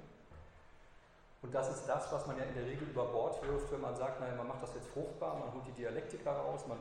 Und 1.44 1.54
das 1.54 1.70
ist 1.70 1.86
das, 1.86 2.12
was 2.12 2.26
man 2.26 2.38
ja 2.38 2.46
in 2.46 2.56
der 2.56 2.66
Regel 2.66 2.88
über 2.88 3.06
Bord 3.06 3.46
wirft, 3.46 3.72
wenn 3.72 3.82
man 3.82 3.96
sagt, 3.96 4.20
naja, 4.20 4.34
man 4.36 4.48
macht 4.48 4.64
das 4.64 4.74
jetzt 4.76 4.88
fruchtbar, 4.88 5.38
man 5.40 5.54
holt 5.54 5.68
die 5.68 5.74
Dialektik 5.74 6.24
daraus, 6.24 6.66
man 6.68 6.80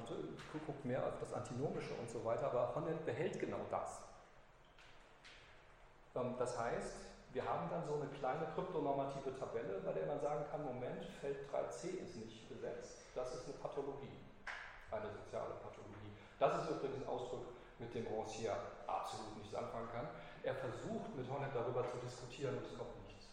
guckt 0.66 0.84
mehr 0.84 1.04
auf 1.04 1.18
das 1.18 1.32
Antinomische 1.32 1.92
und 2.00 2.08
so 2.08 2.24
weiter, 2.24 2.46
aber 2.46 2.72
Honneth 2.74 3.04
behält 3.04 3.38
genau 3.40 3.58
das. 3.70 4.00
Ähm, 6.14 6.34
das 6.38 6.58
heißt, 6.58 6.94
wir 7.32 7.44
haben 7.44 7.68
dann 7.70 7.84
so 7.86 7.94
eine 7.94 8.06
kleine 8.18 8.46
kryptonormative 8.54 9.34
Tabelle, 9.34 9.80
bei 9.84 9.92
der 9.92 10.06
man 10.06 10.20
sagen 10.20 10.44
kann, 10.50 10.64
Moment, 10.64 11.04
Feld 11.20 11.38
3c 11.50 11.98
ist 11.98 12.16
nicht 12.16 12.48
besetzt. 12.48 12.98
Das 13.14 13.34
ist 13.34 13.44
eine 13.46 13.54
Pathologie, 13.54 14.20
eine 14.90 15.10
soziale 15.10 15.54
Pathologie. 15.54 16.12
Das 16.38 16.62
ist 16.62 16.70
übrigens 16.70 17.02
ein 17.02 17.08
Ausdruck, 17.08 17.46
mit 17.78 17.94
dem 17.94 18.06
Rancière 18.06 18.56
absolut 18.86 19.36
nichts 19.38 19.54
anfangen 19.54 19.88
kann. 19.92 20.06
Er 20.42 20.54
versucht 20.54 21.16
mit 21.16 21.28
Hornet 21.28 21.50
darüber 21.54 21.82
zu 21.88 21.96
diskutieren 21.98 22.56
und 22.58 22.66
es 22.66 22.78
kommt 22.78 22.94
nichts. 23.06 23.26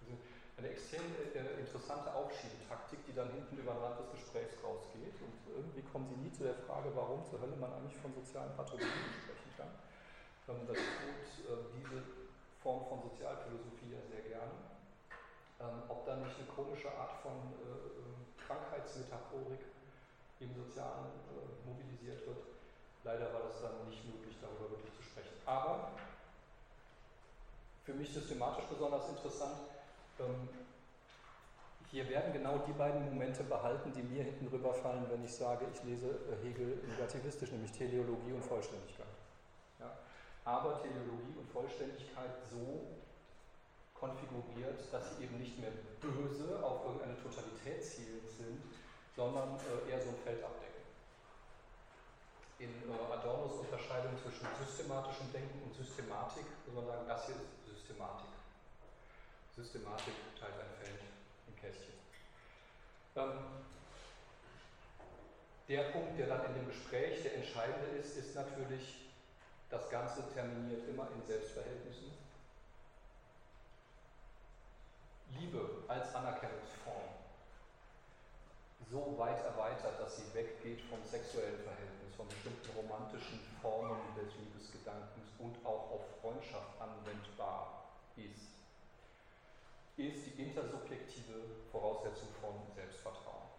Also 0.00 0.16
eine 0.58 0.74
extrem 0.74 1.06
äh, 1.34 1.62
interessante 1.62 2.10
Aufschiebetaktik, 2.12 3.06
die 3.06 3.14
dann 3.14 3.30
hinten 3.30 3.58
über 3.58 3.72
den 3.72 3.82
Rand 3.82 3.98
des 4.02 4.10
Gesprächs 4.10 4.58
rausgeht. 4.58 5.14
Und 5.22 5.38
irgendwie 5.54 5.82
kommen 5.86 6.10
sie 6.10 6.18
nie 6.18 6.32
zu 6.34 6.42
der 6.42 6.58
Frage, 6.66 6.90
warum 6.94 7.22
zur 7.24 7.40
Hölle 7.40 7.54
man 7.56 7.70
eigentlich 7.72 7.96
von 8.02 8.10
sozialen 8.10 8.50
Pathologien 8.58 9.14
sprechen 9.22 9.50
kann. 9.54 9.70
Ähm, 10.50 10.66
das 10.66 10.78
tut 10.82 11.22
äh, 11.46 11.62
diese 11.78 12.02
Form 12.58 12.90
von 12.90 12.98
Sozialphilosophie 13.06 13.94
ja 13.94 14.02
sehr 14.10 14.26
gerne. 14.26 14.54
Ähm, 15.62 15.86
ob 15.88 16.06
da 16.06 16.18
nicht 16.18 16.34
eine 16.34 16.50
komische 16.50 16.90
Art 16.90 17.22
von 17.22 17.38
äh, 17.62 18.02
ähm, 18.02 18.34
Krankheitsmetaphorik 18.42 19.62
im 20.42 20.50
Sozialen 20.54 21.14
äh, 21.34 21.66
mobilisiert 21.66 22.26
wird. 22.26 22.42
Leider 23.06 23.30
war 23.30 23.46
das 23.46 23.62
dann 23.62 23.86
nicht 23.86 24.02
möglich, 24.10 24.34
darüber 24.42 24.74
wirklich 24.74 24.94
zu 24.94 25.02
sprechen. 25.02 25.34
Aber 25.46 25.94
für 27.86 27.94
mich 27.94 28.12
systematisch 28.12 28.66
besonders 28.66 29.08
interessant, 29.08 29.77
hier 31.90 32.08
werden 32.08 32.32
genau 32.32 32.58
die 32.58 32.72
beiden 32.72 33.04
Momente 33.04 33.42
behalten, 33.44 33.92
die 33.92 34.02
mir 34.02 34.24
hinten 34.24 34.46
rüberfallen, 34.48 35.06
wenn 35.10 35.24
ich 35.24 35.32
sage, 35.32 35.66
ich 35.72 35.82
lese 35.84 36.08
äh, 36.08 36.46
Hegel 36.46 36.82
negativistisch, 36.86 37.50
nämlich 37.50 37.72
Teleologie 37.72 38.32
und 38.32 38.44
Vollständigkeit 38.44 39.06
aber 40.48 40.80
Teleologie 40.80 41.36
und 41.36 41.46
Vollständigkeit 41.52 42.32
so 42.50 42.96
konfiguriert, 43.92 44.80
dass 44.90 45.16
sie 45.16 45.24
eben 45.24 45.38
nicht 45.38 45.58
mehr 45.58 45.72
böse 46.00 46.64
auf 46.64 46.84
irgendeine 46.86 47.20
Totalität 47.20 47.84
zielend 47.84 48.30
sind, 48.30 48.62
sondern 49.14 49.58
äh, 49.60 49.90
eher 49.90 50.00
so 50.00 50.08
ein 50.08 50.20
Feld 50.24 50.42
abdecken. 50.42 50.88
In 52.60 52.70
äh, 52.70 53.12
Adornos 53.12 53.60
Unterscheidung 53.60 54.16
zwischen 54.16 54.46
systematischem 54.64 55.32
Denken 55.32 55.60
und 55.64 55.74
Systematik 55.74 56.46
muss 56.66 56.76
man 56.76 56.86
sagen, 56.86 57.04
das 57.06 57.26
hier 57.26 57.34
ist 57.36 57.68
Systematik. 57.68 58.37
Systematik 59.58 60.14
teilt 60.38 60.54
ein 60.54 60.86
Feld 60.86 61.00
im 61.48 61.56
Kästchen. 61.56 61.94
Ähm, 63.16 63.32
der 65.68 65.82
Punkt, 65.90 66.16
der 66.16 66.28
dann 66.28 66.46
in 66.46 66.54
dem 66.54 66.68
Gespräch 66.68 67.22
der 67.24 67.34
entscheidende 67.34 67.98
ist, 67.98 68.16
ist 68.16 68.36
natürlich 68.36 69.08
das 69.68 69.90
Ganze 69.90 70.22
terminiert 70.32 70.88
immer 70.88 71.08
in 71.14 71.26
Selbstverhältnissen. 71.26 72.12
Liebe 75.38 75.82
als 75.88 76.14
Anerkennungsform 76.14 77.18
so 78.90 79.18
weit 79.18 79.44
erweitert, 79.44 80.00
dass 80.00 80.16
sie 80.16 80.34
weggeht 80.34 80.80
vom 80.88 81.04
sexuellen 81.04 81.60
Verhältnis, 81.60 82.14
von 82.16 82.28
bestimmten 82.28 82.70
romantischen 82.78 83.40
Formen 83.60 83.98
des 84.16 84.32
Liebesgedankens 84.36 85.28
und 85.38 85.54
auch 85.66 85.90
auf 85.90 86.02
Freundschaft 86.22 86.80
anwendbar 86.80 87.84
ist, 88.16 88.47
ist 90.06 90.26
die 90.26 90.42
intersubjektive 90.42 91.66
Voraussetzung 91.72 92.28
von 92.40 92.54
Selbstvertrauen. 92.74 93.50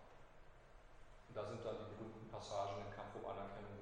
Und 1.28 1.36
da 1.36 1.44
sind 1.46 1.64
dann 1.66 1.76
die 1.84 1.96
berühmten 1.96 2.32
Passagen 2.32 2.80
im 2.88 2.96
Kampf 2.96 3.20
um 3.20 3.28
Anerkennung 3.28 3.80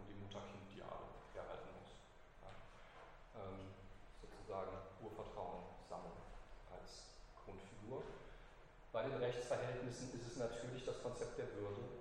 Bei 8.98 9.04
den 9.04 9.18
Rechtsverhältnissen 9.18 10.10
ist 10.18 10.26
es 10.26 10.38
natürlich 10.38 10.84
das 10.84 11.04
Konzept 11.04 11.38
der 11.38 11.46
Würde, 11.54 11.97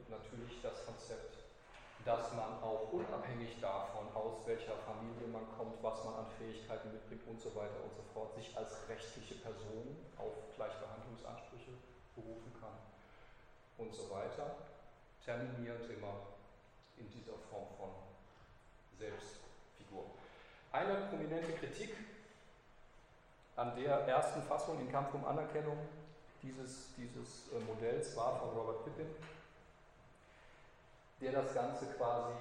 dass 2.06 2.32
man 2.34 2.62
auch 2.62 2.92
unabhängig 2.92 3.60
davon, 3.60 4.06
aus 4.14 4.46
welcher 4.46 4.76
Familie 4.86 5.26
man 5.26 5.42
kommt, 5.58 5.82
was 5.82 6.04
man 6.04 6.14
an 6.14 6.26
Fähigkeiten 6.38 6.92
mitbringt 6.92 7.26
und 7.26 7.40
so 7.40 7.52
weiter 7.56 7.82
und 7.82 7.92
so 7.92 8.02
fort, 8.14 8.32
sich 8.32 8.56
als 8.56 8.88
rechtliche 8.88 9.34
Person 9.34 9.96
auf 10.16 10.32
Gleichbehandlungsansprüche 10.54 11.72
berufen 12.14 12.52
kann 12.60 12.78
und 13.78 13.92
so 13.92 14.08
weiter, 14.08 14.54
terminiert 15.24 15.90
immer 15.90 16.30
in 16.96 17.10
dieser 17.10 17.36
Form 17.50 17.66
von 17.76 17.90
Selbstfigur. 18.96 20.06
Eine 20.70 21.08
prominente 21.08 21.52
Kritik 21.54 21.96
an 23.56 23.74
der 23.74 24.06
ersten 24.06 24.42
Fassung 24.42 24.78
in 24.78 24.92
Kampf 24.92 25.12
um 25.12 25.24
Anerkennung 25.24 25.78
dieses, 26.40 26.94
dieses 26.96 27.50
äh, 27.52 27.58
Modells 27.66 28.16
war 28.16 28.38
von 28.38 28.50
Robert 28.50 28.84
Pippin, 28.84 29.08
der 31.20 31.32
das 31.32 31.54
Ganze 31.54 31.86
quasi 31.96 32.34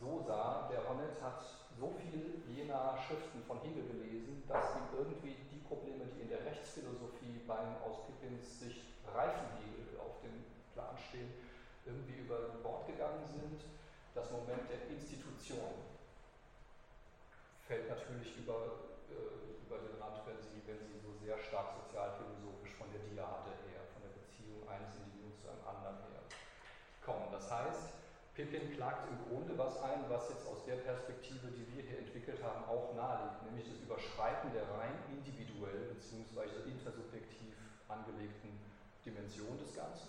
so 0.00 0.24
sah, 0.26 0.68
der 0.70 0.88
Honnet 0.88 1.20
hat 1.22 1.44
so 1.78 1.92
viel 2.00 2.42
jener 2.48 2.96
Schriften 2.96 3.42
von 3.44 3.60
Hegel 3.60 3.86
gelesen, 3.86 4.42
dass 4.48 4.74
ihm 4.74 4.88
irgendwie 4.96 5.36
die 5.52 5.62
Probleme, 5.62 6.06
die 6.16 6.22
in 6.22 6.28
der 6.28 6.44
Rechtsphilosophie 6.44 7.44
beim 7.46 7.76
aus 7.84 8.04
Pippins 8.06 8.60
Sicht 8.60 8.96
reifen 9.14 9.46
Hegel 9.60 10.00
auf 10.00 10.20
dem 10.24 10.44
Plan 10.74 10.96
stehen, 10.96 11.30
irgendwie 11.84 12.24
über 12.24 12.56
Bord 12.62 12.86
gegangen 12.86 13.24
sind. 13.28 13.62
Das 14.14 14.30
Moment 14.32 14.66
der 14.68 14.88
Institution 14.90 15.86
fällt 17.68 17.88
natürlich 17.88 18.36
über, 18.38 18.90
äh, 19.06 19.62
über 19.62 19.78
den 19.78 19.94
Rand, 20.02 20.18
wenn 20.26 20.42
Sie, 20.42 20.58
wenn 20.66 20.82
Sie 20.82 20.98
so 20.98 21.14
sehr 21.22 21.38
stark 21.38 21.78
sozialphilosophisch 21.78 22.74
von 22.74 22.90
der 22.90 23.06
Diade 23.06 23.54
her, 23.70 23.86
von 23.94 24.02
der 24.02 24.12
Beziehung 24.18 24.66
eines 24.66 24.98
Individuums 24.98 25.38
zu 25.38 25.46
einem 25.46 25.62
anderen 25.62 26.02
her 26.10 26.26
kommen. 27.04 27.30
Das 27.30 27.46
heißt, 27.46 27.99
Pippin 28.34 28.72
klagt 28.76 29.08
im 29.10 29.18
Grunde 29.28 29.58
was 29.58 29.82
ein, 29.82 30.04
was 30.08 30.30
jetzt 30.30 30.46
aus 30.46 30.64
der 30.64 30.76
Perspektive, 30.76 31.48
die 31.48 31.66
wir 31.74 31.82
hier 31.82 31.98
entwickelt 31.98 32.42
haben, 32.42 32.64
auch 32.64 32.94
naheliegt, 32.94 33.44
nämlich 33.44 33.66
das 33.68 33.78
Überschreiten 33.82 34.52
der 34.52 34.62
rein 34.78 34.94
individuell 35.10 35.94
bzw. 35.94 36.70
intersubjektiv 36.70 37.54
angelegten 37.88 38.50
Dimension 39.04 39.58
des 39.58 39.74
Ganzen. 39.74 40.08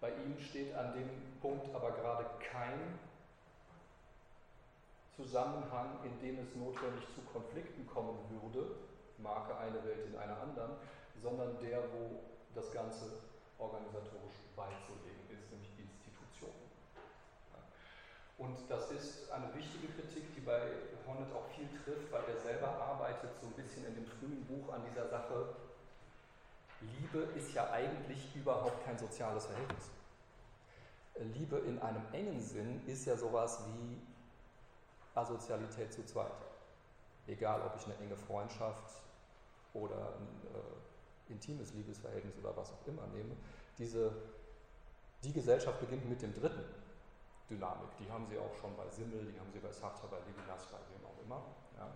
Bei 0.00 0.10
ihm 0.10 0.38
steht 0.40 0.74
an 0.74 0.94
dem 0.94 1.08
Punkt 1.40 1.74
aber 1.74 1.92
gerade 1.92 2.24
kein 2.40 2.98
Zusammenhang, 5.14 6.00
in 6.04 6.18
dem 6.20 6.38
es 6.40 6.54
notwendig 6.56 7.04
zu 7.14 7.20
Konflikten 7.32 7.86
kommen 7.86 8.16
würde, 8.30 8.76
Marke 9.18 9.56
eine 9.56 9.84
Welt 9.84 10.06
in 10.06 10.16
einer 10.16 10.40
anderen, 10.40 10.72
sondern 11.22 11.58
der, 11.60 11.82
wo 11.92 12.24
das 12.54 12.72
Ganze 12.72 13.20
organisatorisch 13.58 14.40
beizulegen 14.56 15.28
ist, 15.28 15.50
nämlich. 15.50 15.69
Und 18.40 18.56
das 18.70 18.90
ist 18.90 19.30
eine 19.30 19.54
wichtige 19.54 19.88
Kritik, 19.88 20.34
die 20.34 20.40
bei 20.40 20.62
Hornet 21.06 21.30
auch 21.34 21.46
viel 21.54 21.68
trifft, 21.84 22.10
weil 22.10 22.24
er 22.24 22.40
selber 22.40 22.68
arbeitet 22.68 23.36
so 23.38 23.46
ein 23.46 23.52
bisschen 23.52 23.84
in 23.84 23.94
dem 23.94 24.06
frühen 24.06 24.46
Buch 24.46 24.72
an 24.72 24.82
dieser 24.88 25.06
Sache. 25.08 25.54
Liebe 26.80 27.18
ist 27.36 27.52
ja 27.52 27.70
eigentlich 27.70 28.34
überhaupt 28.34 28.82
kein 28.82 28.98
soziales 28.98 29.44
Verhältnis. 29.44 29.90
Liebe 31.34 31.58
in 31.58 31.78
einem 31.80 32.02
engen 32.12 32.40
Sinn 32.40 32.80
ist 32.86 33.04
ja 33.04 33.14
sowas 33.14 33.62
wie 33.66 34.00
Asozialität 35.14 35.92
zu 35.92 36.02
zweit. 36.06 36.32
Egal, 37.26 37.60
ob 37.60 37.76
ich 37.76 37.84
eine 37.84 37.96
enge 37.98 38.16
Freundschaft 38.16 39.02
oder 39.74 40.14
ein 40.16 40.28
äh, 40.54 41.32
intimes 41.32 41.74
Liebesverhältnis 41.74 42.38
oder 42.38 42.56
was 42.56 42.72
auch 42.72 42.86
immer 42.86 43.06
nehme, 43.08 43.36
diese, 43.76 44.12
die 45.22 45.32
Gesellschaft 45.34 45.78
beginnt 45.78 46.08
mit 46.08 46.22
dem 46.22 46.32
dritten 46.32 46.79
Dynamik. 47.50 47.90
Die 47.98 48.08
haben 48.10 48.26
sie 48.30 48.38
auch 48.38 48.54
schon 48.54 48.70
bei 48.76 48.86
Simmel, 48.88 49.26
die 49.26 49.38
haben 49.38 49.50
sie 49.52 49.58
bei 49.58 49.72
Sartre, 49.74 50.06
bei 50.06 50.22
Levinas, 50.22 50.70
bei 50.70 50.78
wem 50.94 51.02
auch 51.02 51.18
immer. 51.18 51.42
Ja. 51.76 51.90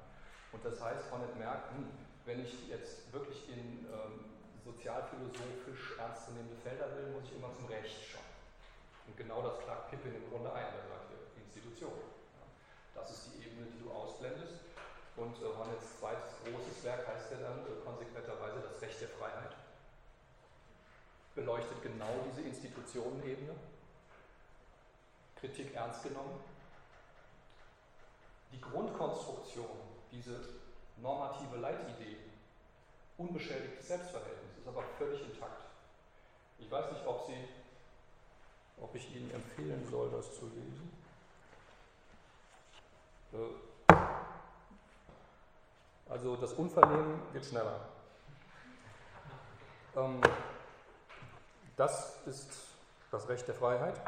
Und 0.51 0.64
das 0.64 0.82
heißt, 0.82 1.10
Hornet 1.10 1.39
merkt, 1.39 1.70
hm, 1.70 1.86
wenn 2.26 2.43
ich 2.43 2.68
jetzt 2.68 3.12
wirklich 3.12 3.48
in 3.48 3.86
ähm, 3.86 4.35
sozialphilosophisch 4.64 5.98
ernstzunehmende 5.98 6.56
Felder 6.56 6.90
will, 6.97 7.12
muss 7.14 7.24
ich 7.31 7.36
immer 7.36 7.52
zum 7.55 7.66
Recht 7.66 7.94
schauen. 8.10 8.35
Und 9.06 9.16
genau 9.16 9.43
das 9.43 9.60
klagt 9.60 9.90
Pippin 9.90 10.14
im 10.14 10.26
Grunde 10.31 10.52
ein, 10.52 10.66
er 10.66 10.89
sagt 10.89 11.06
hier, 11.09 11.20
Institution. 11.44 11.93
Das 12.94 13.10
ist 13.10 13.31
die 13.31 13.47
Ebene, 13.47 13.66
die 13.70 13.78
du 13.85 13.90
ausblendest. 13.93 14.64
Und 15.16 15.36
äh, 15.39 15.47
Honnets 15.47 16.01
zweites 16.01 16.35
großes 16.43 16.82
Werk 16.82 17.06
heißt 17.06 17.31
ja 17.31 17.39
dann 17.39 17.62
äh, 17.62 17.78
konsequenterweise 17.85 18.59
das 18.66 18.81
Recht 18.82 19.01
der 19.01 19.09
Freiheit. 19.09 19.55
Beleuchtet 21.35 21.82
genau 21.82 22.10
diese 22.26 22.43
Institutionenebene. 22.43 23.55
Kritik 25.44 25.74
ernst 25.74 26.02
genommen. 26.02 26.40
Die 28.50 28.60
Grundkonstruktion, 28.60 29.76
diese 30.10 30.40
normative 30.96 31.56
Leitidee, 31.56 32.16
unbeschädigtes 33.18 33.88
Selbstverhältnis, 33.88 34.56
ist 34.58 34.66
aber 34.66 34.82
völlig 34.96 35.20
intakt. 35.20 35.64
Ich 36.58 36.70
weiß 36.70 36.92
nicht, 36.92 37.06
ob, 37.06 37.26
Sie, 37.26 37.36
ob 38.80 38.94
ich 38.94 39.14
Ihnen 39.14 39.30
empfehlen 39.32 39.86
soll, 39.90 40.10
das 40.10 40.34
zu 40.34 40.46
lesen. 40.46 40.90
Äh, 43.34 43.94
also 46.08 46.36
das 46.36 46.54
Unvernehmen 46.54 47.20
geht 47.34 47.44
schneller. 47.44 47.80
Ähm, 49.94 50.22
das 51.76 52.16
ist 52.24 52.50
das 53.10 53.28
Recht 53.28 53.46
der 53.46 53.54
Freiheit 53.54 54.00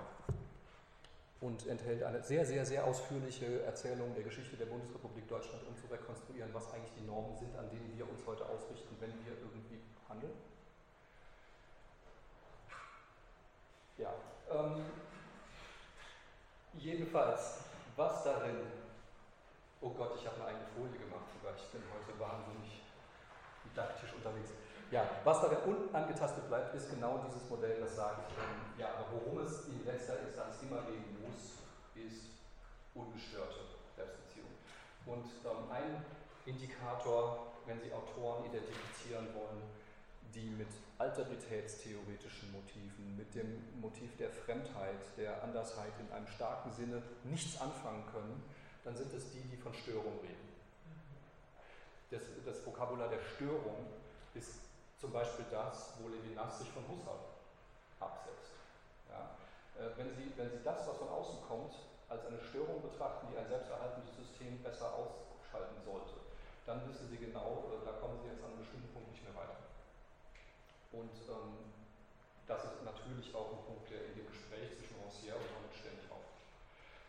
und 1.40 1.66
enthält 1.66 2.02
eine 2.02 2.22
sehr, 2.22 2.46
sehr, 2.46 2.64
sehr 2.64 2.84
ausführliche 2.84 3.62
Erzählung 3.62 4.14
der 4.14 4.24
Geschichte 4.24 4.56
der 4.56 4.66
Bundesrepublik 4.66 5.28
Deutschland, 5.28 5.66
um 5.68 5.76
zu 5.76 5.86
rekonstruieren, 5.86 6.52
was 6.54 6.72
eigentlich 6.72 6.94
die 6.98 7.04
Normen 7.04 7.36
sind, 7.36 7.54
an 7.56 7.68
denen 7.68 7.92
wir 7.96 8.08
uns 8.08 8.26
heute 8.26 8.46
ausrichten, 8.46 8.96
wenn 9.00 9.12
wir 9.24 9.32
irgendwie 9.32 9.80
handeln. 10.08 10.32
Ja, 13.98 14.14
ähm, 14.50 14.84
jedenfalls, 16.74 17.64
was 17.96 18.24
darin, 18.24 18.56
oh 19.80 19.90
Gott, 19.90 20.16
ich 20.18 20.26
habe 20.26 20.36
eine 20.36 20.46
eigene 20.46 20.66
Folie 20.74 20.98
gemacht, 20.98 21.24
sogar 21.32 21.54
ich 21.56 21.66
bin 21.68 21.82
heute 21.92 22.18
wahnsinnig 22.18 22.82
didaktisch 23.64 24.12
unterwegs. 24.14 24.52
Ja, 24.90 25.02
was 25.24 25.40
darin 25.40 25.58
unangetastet 25.64 26.46
bleibt, 26.46 26.74
ist 26.74 26.90
genau 26.90 27.18
dieses 27.26 27.48
Modell, 27.50 27.80
das 27.80 27.96
sagt, 27.96 28.30
ähm, 28.38 28.78
ja, 28.78 28.86
aber 28.94 29.18
worum 29.18 29.44
es 29.44 29.66
in 29.66 29.84
letzter 29.84 30.20
Instanz 30.20 30.62
immer 30.62 30.82
gehen 30.82 31.04
muss, 31.26 31.58
ist 31.96 32.30
ungestörte 32.94 33.66
Selbstbeziehung. 33.96 34.46
Und 35.06 35.26
ähm, 35.44 35.70
ein 35.72 36.04
Indikator, 36.46 37.52
wenn 37.66 37.80
Sie 37.80 37.92
Autoren 37.92 38.44
identifizieren 38.44 39.26
wollen, 39.34 39.62
die 40.32 40.50
mit 40.50 40.68
alteritätstheoretischen 40.98 42.52
Motiven, 42.52 43.16
mit 43.16 43.34
dem 43.34 43.80
Motiv 43.80 44.16
der 44.18 44.30
Fremdheit, 44.30 45.02
der 45.16 45.42
Andersheit 45.42 45.92
in 45.98 46.14
einem 46.14 46.28
starken 46.28 46.70
Sinne 46.72 47.02
nichts 47.24 47.60
anfangen 47.60 48.04
können, 48.12 48.40
dann 48.84 48.96
sind 48.96 49.12
es 49.14 49.32
die, 49.32 49.40
die 49.40 49.56
von 49.56 49.74
Störung 49.74 50.20
reden. 50.22 50.46
Das, 52.10 52.22
das 52.44 52.64
Vokabular 52.64 53.08
der 53.08 53.20
Störung 53.34 53.86
ist 54.34 54.65
zum 54.98 55.12
Beispiel 55.12 55.44
das, 55.51 55.93
wo 56.01 56.09
Levinas 56.09 56.59
sich 56.59 56.70
von 56.70 56.85
Husserl 56.89 57.20
absetzt. 58.01 58.56
Ja? 59.09 59.36
Äh, 59.77 59.93
wenn, 59.97 60.10
Sie, 60.16 60.32
wenn 60.36 60.51
Sie 60.51 60.62
das, 60.64 60.86
was 60.89 60.97
von 60.97 61.09
außen 61.09 61.40
kommt, 61.48 61.74
als 62.09 62.24
eine 62.27 62.40
Störung 62.40 62.81
betrachten, 62.82 63.28
die 63.32 63.39
ein 63.39 63.48
selbsterhaltendes 63.48 64.14
System 64.16 64.62
besser 64.62 64.94
ausschalten 64.94 65.77
sollte, 65.85 66.16
dann 66.64 66.86
wissen 66.89 67.09
Sie 67.09 67.18
genau, 67.18 67.68
äh, 67.73 67.85
da 67.85 67.93
kommen 68.01 68.18
Sie 68.23 68.28
jetzt 68.28 68.43
an 68.43 68.56
einem 68.56 68.62
bestimmten 68.64 68.93
Punkt 68.93 69.10
nicht 69.12 69.24
mehr 69.24 69.36
weiter. 69.36 69.60
Und 70.93 71.12
ähm, 71.28 71.77
das 72.47 72.64
ist 72.64 72.82
natürlich 72.86 73.35
auch 73.35 73.52
ein 73.52 73.62
Punkt, 73.66 73.90
der 73.90 74.06
in 74.06 74.14
dem 74.23 74.28
Gespräch 74.31 74.70
zwischen 74.78 74.97
Rancière 75.02 75.36
und 75.36 75.51
Hammett 75.51 75.74
ständig 75.74 76.06
auftaucht. 76.09 76.47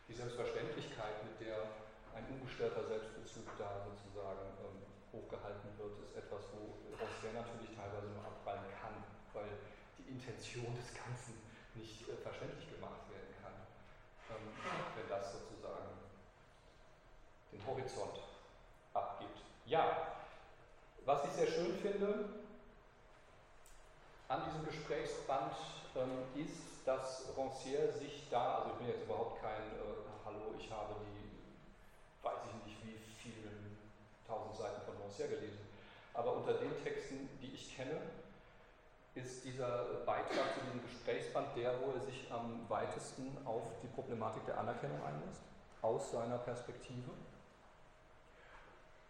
Die 0.10 0.18
Selbstverständlichkeit, 0.18 1.24
mit 1.24 1.40
der 1.46 1.62
ein 2.18 2.26
ungestörter 2.34 2.84
Selbstbezug 2.90 3.46
da 3.62 3.86
sozusagen 3.86 4.50
ähm, 4.66 4.87
hochgehalten 5.14 5.72
wird, 5.78 6.00
ist 6.04 6.16
etwas, 6.16 6.44
wo 6.54 6.78
Rancière 6.96 7.34
natürlich 7.34 7.76
teilweise 7.76 8.08
nur 8.12 8.26
abprallen 8.26 8.68
kann, 8.82 8.96
weil 9.34 9.50
die 9.98 10.10
Intention 10.12 10.74
des 10.76 10.94
Ganzen 10.94 11.40
nicht 11.76 12.08
äh, 12.10 12.18
verständlich 12.18 12.70
gemacht 12.70 13.06
werden 13.10 13.34
kann, 13.42 13.56
ähm, 14.34 14.50
wenn 14.96 15.10
das 15.10 15.32
sozusagen 15.32 15.98
den 17.52 17.66
Horizont 17.66 18.20
abgibt. 18.94 19.40
Ja, 19.66 20.14
was 21.06 21.24
ich 21.26 21.32
sehr 21.32 21.48
schön 21.48 21.74
finde 21.78 22.30
an 24.28 24.44
diesem 24.44 24.66
Gesprächsband 24.66 25.54
ähm, 25.96 26.28
ist, 26.36 26.86
dass 26.86 27.24
Rancière 27.38 27.92
sich 27.94 28.28
da, 28.30 28.60
also 28.60 28.72
ich 28.72 28.78
bin 28.78 28.88
jetzt 28.88 29.04
überhaupt 29.04 29.42
kein 29.42 29.64
äh, 29.80 30.04
Hallo, 30.26 30.54
ich 30.60 30.70
habe 30.70 30.96
die, 31.00 32.26
weiß 32.26 32.40
ich 32.48 32.66
nicht 32.66 32.84
wie 32.84 33.07
tausend 34.28 34.56
Seiten 34.56 34.82
von 34.82 34.96
Rancière 34.96 35.30
gelesen, 35.30 35.66
aber 36.14 36.36
unter 36.36 36.54
den 36.54 36.76
Texten, 36.84 37.30
die 37.42 37.54
ich 37.54 37.76
kenne, 37.76 38.02
ist 39.16 39.44
dieser 39.46 40.04
Beitrag 40.06 40.54
zu 40.54 40.60
diesem 40.66 40.84
Gesprächsband 40.84 41.56
der, 41.56 41.74
wo 41.82 41.92
er 41.92 42.02
sich 42.02 42.32
am 42.32 42.70
weitesten 42.70 43.36
auf 43.46 43.64
die 43.82 43.88
Problematik 43.88 44.46
der 44.46 44.60
Anerkennung 44.60 45.02
einlässt, 45.04 45.42
aus 45.82 46.12
seiner 46.12 46.38
Perspektive. 46.38 47.12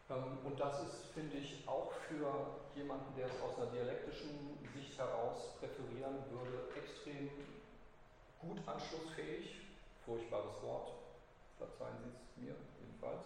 Ähm, 0.10 0.38
und 0.46 0.60
das 0.60 0.82
ist, 0.84 1.06
finde 1.14 1.36
ich, 1.38 1.68
auch 1.68 1.92
für 2.08 2.32
jemanden, 2.76 3.14
der 3.18 3.28
es 3.28 3.42
aus 3.42 3.58
einer 3.58 3.72
dialektischen 3.72 4.58
Sicht 4.74 4.98
heraus 4.98 5.58
präferieren 5.60 6.16
würde, 6.32 6.72
extrem 6.76 7.30
gut 8.40 8.60
anschlussfähig, 8.66 9.62
furchtbares 10.06 10.62
Wort, 10.62 10.92
verzeihen 11.58 11.98
Sie 12.04 12.10
es 12.10 12.44
mir 12.44 12.56
jedenfalls, 12.80 13.24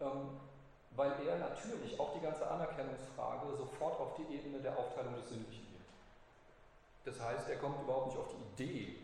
ähm, 0.00 0.40
weil 0.96 1.12
er 1.26 1.38
natürlich 1.38 1.98
auch 1.98 2.12
die 2.14 2.20
ganze 2.20 2.48
Anerkennungsfrage 2.50 3.56
sofort 3.56 4.00
auf 4.00 4.14
die 4.16 4.34
Ebene 4.34 4.60
der 4.60 4.76
Aufteilung 4.78 5.14
des 5.14 5.28
Sinnlichen 5.28 5.66
geht. 5.66 5.80
Das 7.04 7.20
heißt, 7.20 7.48
er 7.48 7.56
kommt 7.56 7.80
überhaupt 7.82 8.08
nicht 8.08 8.18
auf 8.18 8.28
die 8.28 8.62
Idee, 8.62 8.96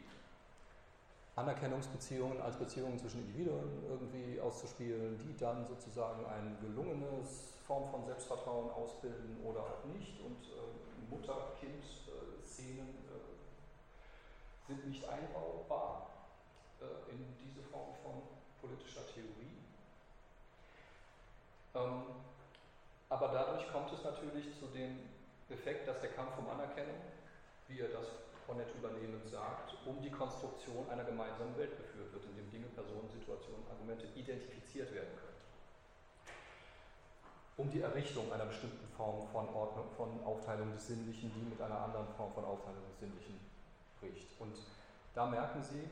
Anerkennungsbeziehungen 1.37 2.41
als 2.41 2.57
Beziehungen 2.57 2.99
zwischen 2.99 3.21
Individuen 3.21 3.85
irgendwie 3.89 4.41
auszuspielen, 4.41 5.19
die 5.19 5.37
dann 5.37 5.67
sozusagen 5.67 6.25
ein 6.25 6.57
gelungenes 6.63 7.53
Form 7.67 7.91
von 7.91 8.07
Selbstvertrauen 8.07 8.71
ausbilden 8.71 9.37
oder 9.45 9.61
auch 9.61 9.85
nicht. 9.93 10.19
Und 10.21 10.47
äh, 10.47 11.11
Mutter-Kind-Szenen 11.11 12.89
äh, 12.89 14.67
sind 14.67 14.87
nicht 14.89 15.07
einbaubar 15.07 16.09
äh, 16.81 17.13
in 17.13 17.37
diese 17.45 17.63
Form 17.69 17.93
von 18.03 18.23
politischer 18.61 19.07
Theorie. 19.13 19.56
Ähm, 21.77 22.03
aber 23.09 23.29
dadurch 23.29 23.71
kommt 23.71 23.93
es 23.93 24.03
natürlich 24.03 24.59
zu 24.59 24.67
dem 24.67 24.99
Effekt, 25.51 25.87
dass 25.87 26.01
der 26.01 26.11
Kampf 26.11 26.39
um 26.39 26.49
Anerkennung, 26.49 26.97
wie 27.69 27.81
er 27.81 27.89
das 27.89 28.07
Hornet 28.49 28.75
übernehmend 28.75 29.29
sagt, 29.29 29.75
um 29.85 30.01
die 30.03 30.11
Konstruktion 30.11 30.89
einer 30.91 31.05
gemeinsamen 31.05 31.57
Welt 31.57 31.77
geführt 31.77 32.13
wird, 32.13 32.25
in 32.25 32.37
dem 32.37 32.51
Dinge, 32.51 32.67
Personen, 32.75 33.09
Situationen, 33.11 33.63
Argumente 33.71 34.07
identifiziert 34.15 34.93
werden 34.95 35.15
können. 35.15 35.37
Um 37.59 37.71
die 37.71 37.81
Errichtung 37.81 38.33
einer 38.33 38.47
bestimmten 38.47 38.87
Form 38.97 39.27
von 39.29 39.49
Ordnung, 39.49 39.91
von 39.97 40.23
Aufteilung 40.25 40.73
des 40.73 40.87
Sinnlichen, 40.87 41.33
die 41.35 41.51
mit 41.51 41.61
einer 41.61 41.81
anderen 41.81 42.09
Form 42.17 42.33
von 42.35 42.45
Aufteilung 42.45 42.85
des 42.91 43.01
Sinnlichen 43.01 43.41
bricht. 44.01 44.29
Und 44.39 44.57
da 45.15 45.27
merken 45.27 45.63
Sie, 45.63 45.89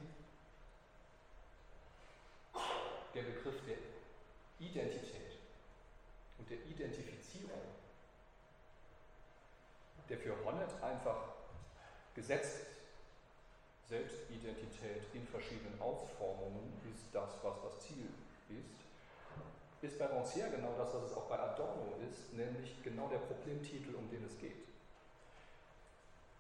der 3.15 3.23
Begriff 3.23 3.65
der 3.67 3.77
Identität 4.59 5.34
und 6.39 6.51
der 6.51 6.59
Identifizierung, 6.65 7.61
der 10.09 10.19
für 10.19 10.45
Honnet 10.45 10.71
einfach 10.83 11.35
gesetzt 12.15 12.61
ist. 12.61 12.75
Selbstidentität 13.89 15.03
in 15.13 15.27
verschiedenen 15.27 15.79
Ausformungen 15.81 16.73
ist 16.93 17.05
das, 17.13 17.31
was 17.43 17.61
das 17.63 17.81
Ziel 17.81 18.09
ist, 18.49 18.81
ist 19.83 19.99
bei 19.99 20.07
Rancière 20.07 20.51
genau 20.51 20.75
das, 20.79 20.95
was 20.95 21.11
es 21.11 21.17
auch 21.17 21.29
bei 21.29 21.39
Adorno 21.39 21.95
ist, 22.11 22.33
nämlich 22.33 22.83
genau 22.83 23.09
der 23.09 23.19
Problemtitel, 23.19 23.95
um 23.95 24.09
den 24.11 24.25
es 24.25 24.39
geht. 24.39 24.74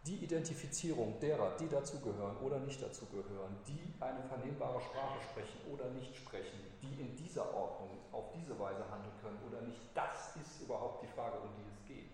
Die 0.06 0.16
Identifizierung 0.16 1.18
derer, 1.18 1.56
die 1.58 1.66
dazugehören 1.66 2.36
oder 2.44 2.58
nicht 2.58 2.82
dazugehören, 2.82 3.56
die 3.66 3.80
eine 4.00 4.22
vernehmbare 4.28 4.78
Sprache 4.78 5.18
sprechen 5.30 5.58
oder 5.72 5.88
nicht 5.90 6.14
sprechen, 6.14 6.60
die 6.82 7.00
in 7.00 7.16
dieser 7.16 7.54
Ordnung 7.54 7.88
auf 8.12 8.24
diese 8.34 8.58
Weise 8.60 8.84
handeln 8.90 9.14
können 9.22 9.38
oder 9.48 9.62
nicht, 9.62 9.80
das 9.94 10.36
ist 10.36 10.60
überhaupt 10.60 11.02
die 11.02 11.06
Frage, 11.06 11.38
um 11.38 11.48
die 11.56 11.70
es 11.72 11.88
geht. 11.88 12.12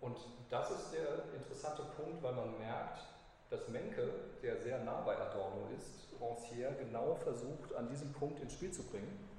Und 0.00 0.16
das 0.48 0.70
ist 0.70 0.92
der 0.94 1.34
interessante 1.34 1.82
Punkt, 1.96 2.22
weil 2.22 2.34
man 2.34 2.56
merkt, 2.58 3.02
dass 3.50 3.68
Menke, 3.68 4.10
der 4.44 4.62
sehr 4.62 4.78
nah 4.84 5.00
bei 5.00 5.16
Adorno 5.16 5.66
ist, 5.76 6.06
Rancière 6.20 6.72
genau 6.78 7.16
versucht, 7.16 7.74
an 7.74 7.88
diesem 7.88 8.12
Punkt 8.12 8.38
ins 8.40 8.52
Spiel 8.52 8.70
zu 8.70 8.84
bringen 8.84 9.31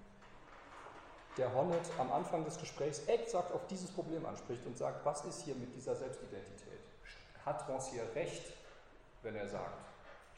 der 1.38 1.54
Honnet 1.54 1.90
am 1.98 2.12
Anfang 2.12 2.46
des 2.46 2.60
Gesprächs 2.60 3.00
exakt 3.08 3.52
auf 3.52 3.66
dieses 3.68 3.92
Problem 3.92 4.26
anspricht 4.26 4.66
und 4.66 4.78
sagt, 4.78 5.04
was 5.06 5.26
ist 5.26 5.42
hier 5.42 5.56
mit 5.56 5.76
dieser 5.76 5.96
Selbstidentität? 5.96 6.82
Hat 7.46 7.68
Rancière 7.68 8.14
recht, 8.16 8.54
wenn 9.24 9.36
er 9.36 9.48
sagt, 9.48 9.84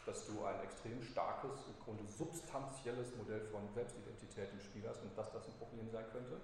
dass 0.06 0.26
du 0.28 0.44
ein 0.46 0.62
extrem 0.64 1.02
starkes, 1.02 1.52
im 1.68 1.84
Grunde 1.84 2.04
substanzielles 2.08 3.16
Modell 3.16 3.42
von 3.52 3.62
Selbstidentität 3.74 4.50
im 4.54 4.62
Spiel 4.62 4.88
hast 4.88 5.02
und 5.02 5.18
dass 5.18 5.32
das 5.32 5.48
ein 5.48 5.54
Problem 5.58 5.90
sein 5.90 6.06
könnte. 6.12 6.40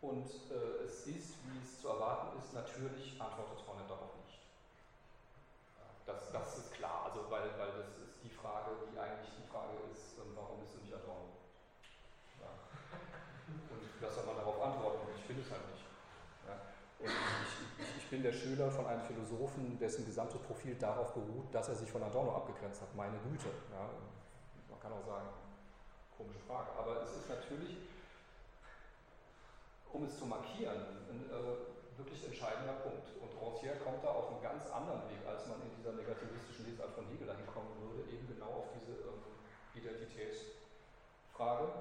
Und 0.00 0.26
äh, 0.50 0.84
es 0.84 1.06
ist, 1.06 1.34
wie 1.44 1.58
es 1.62 1.80
zu 1.80 1.88
erwarten 1.88 2.38
ist, 2.38 2.54
natürlich 2.54 3.20
antwortet 3.20 3.66
Hornet 3.66 3.90
darauf 3.90 4.14
nicht. 4.24 4.40
Das, 6.06 6.30
das 6.30 6.58
ist 6.58 6.72
klar, 6.72 7.10
also 7.10 7.28
weil, 7.30 7.50
weil 7.58 7.72
das 7.82 7.98
ist 7.98 8.22
die 8.22 8.30
Frage, 8.30 8.70
die 8.86 8.98
eigentlich 8.98 9.34
die 9.36 9.48
Frage 9.50 9.74
ist, 9.90 10.16
ähm, 10.18 10.32
warum 10.36 10.60
bist 10.60 10.74
du 10.74 10.78
nicht 10.78 10.94
Adorno? 10.94 11.34
Ja. 12.38 12.54
Und 13.74 13.82
was 14.00 14.14
soll 14.14 14.26
man 14.26 14.36
darauf 14.36 14.62
antworten? 14.62 15.08
Ich 15.18 15.26
bin 15.26 15.40
es 15.40 15.50
halt 15.50 15.66
nicht. 15.74 15.84
Ja. 16.46 16.54
Und 17.02 17.10
ich, 18.06 18.10
bin 18.10 18.22
der 18.22 18.32
Schüler 18.32 18.70
von 18.70 18.86
einem 18.86 19.02
Philosophen, 19.02 19.78
dessen 19.78 20.06
gesamtes 20.06 20.40
Profil 20.42 20.76
darauf 20.76 21.12
beruht, 21.12 21.52
dass 21.52 21.68
er 21.68 21.74
sich 21.74 21.90
von 21.90 22.02
Adorno 22.02 22.36
abgegrenzt 22.36 22.80
hat. 22.80 22.94
Meine 22.94 23.18
Güte. 23.18 23.48
Ja. 23.72 23.90
Man 24.70 24.80
kann 24.80 24.92
auch 24.92 25.04
sagen, 25.04 25.28
komische 26.16 26.38
Frage. 26.46 26.70
Aber 26.78 27.02
es 27.02 27.10
ist 27.10 27.28
natürlich 27.28 27.78
um 29.92 30.04
es 30.04 30.18
zu 30.18 30.26
markieren, 30.26 30.76
ein 31.08 31.24
äh, 31.30 31.98
wirklich 31.98 32.24
entscheidender 32.26 32.74
Punkt. 32.74 33.08
Und 33.16 33.32
Rancière 33.40 33.78
kommt 33.78 34.04
da 34.04 34.08
auf 34.08 34.30
einen 34.30 34.42
ganz 34.42 34.70
anderen 34.70 35.08
Weg, 35.08 35.26
als 35.26 35.46
man 35.46 35.62
in 35.62 35.74
dieser 35.76 35.92
negativistischen 35.92 36.66
Lesart 36.66 36.92
von 36.92 37.06
Hegel 37.08 37.26
dahin 37.26 37.46
kommen 37.46 37.72
würde, 37.80 38.10
eben 38.12 38.28
genau 38.28 38.46
auf 38.46 38.68
diese 38.76 38.92
ähm, 38.92 39.24
Identitätsfrage. 39.74 41.72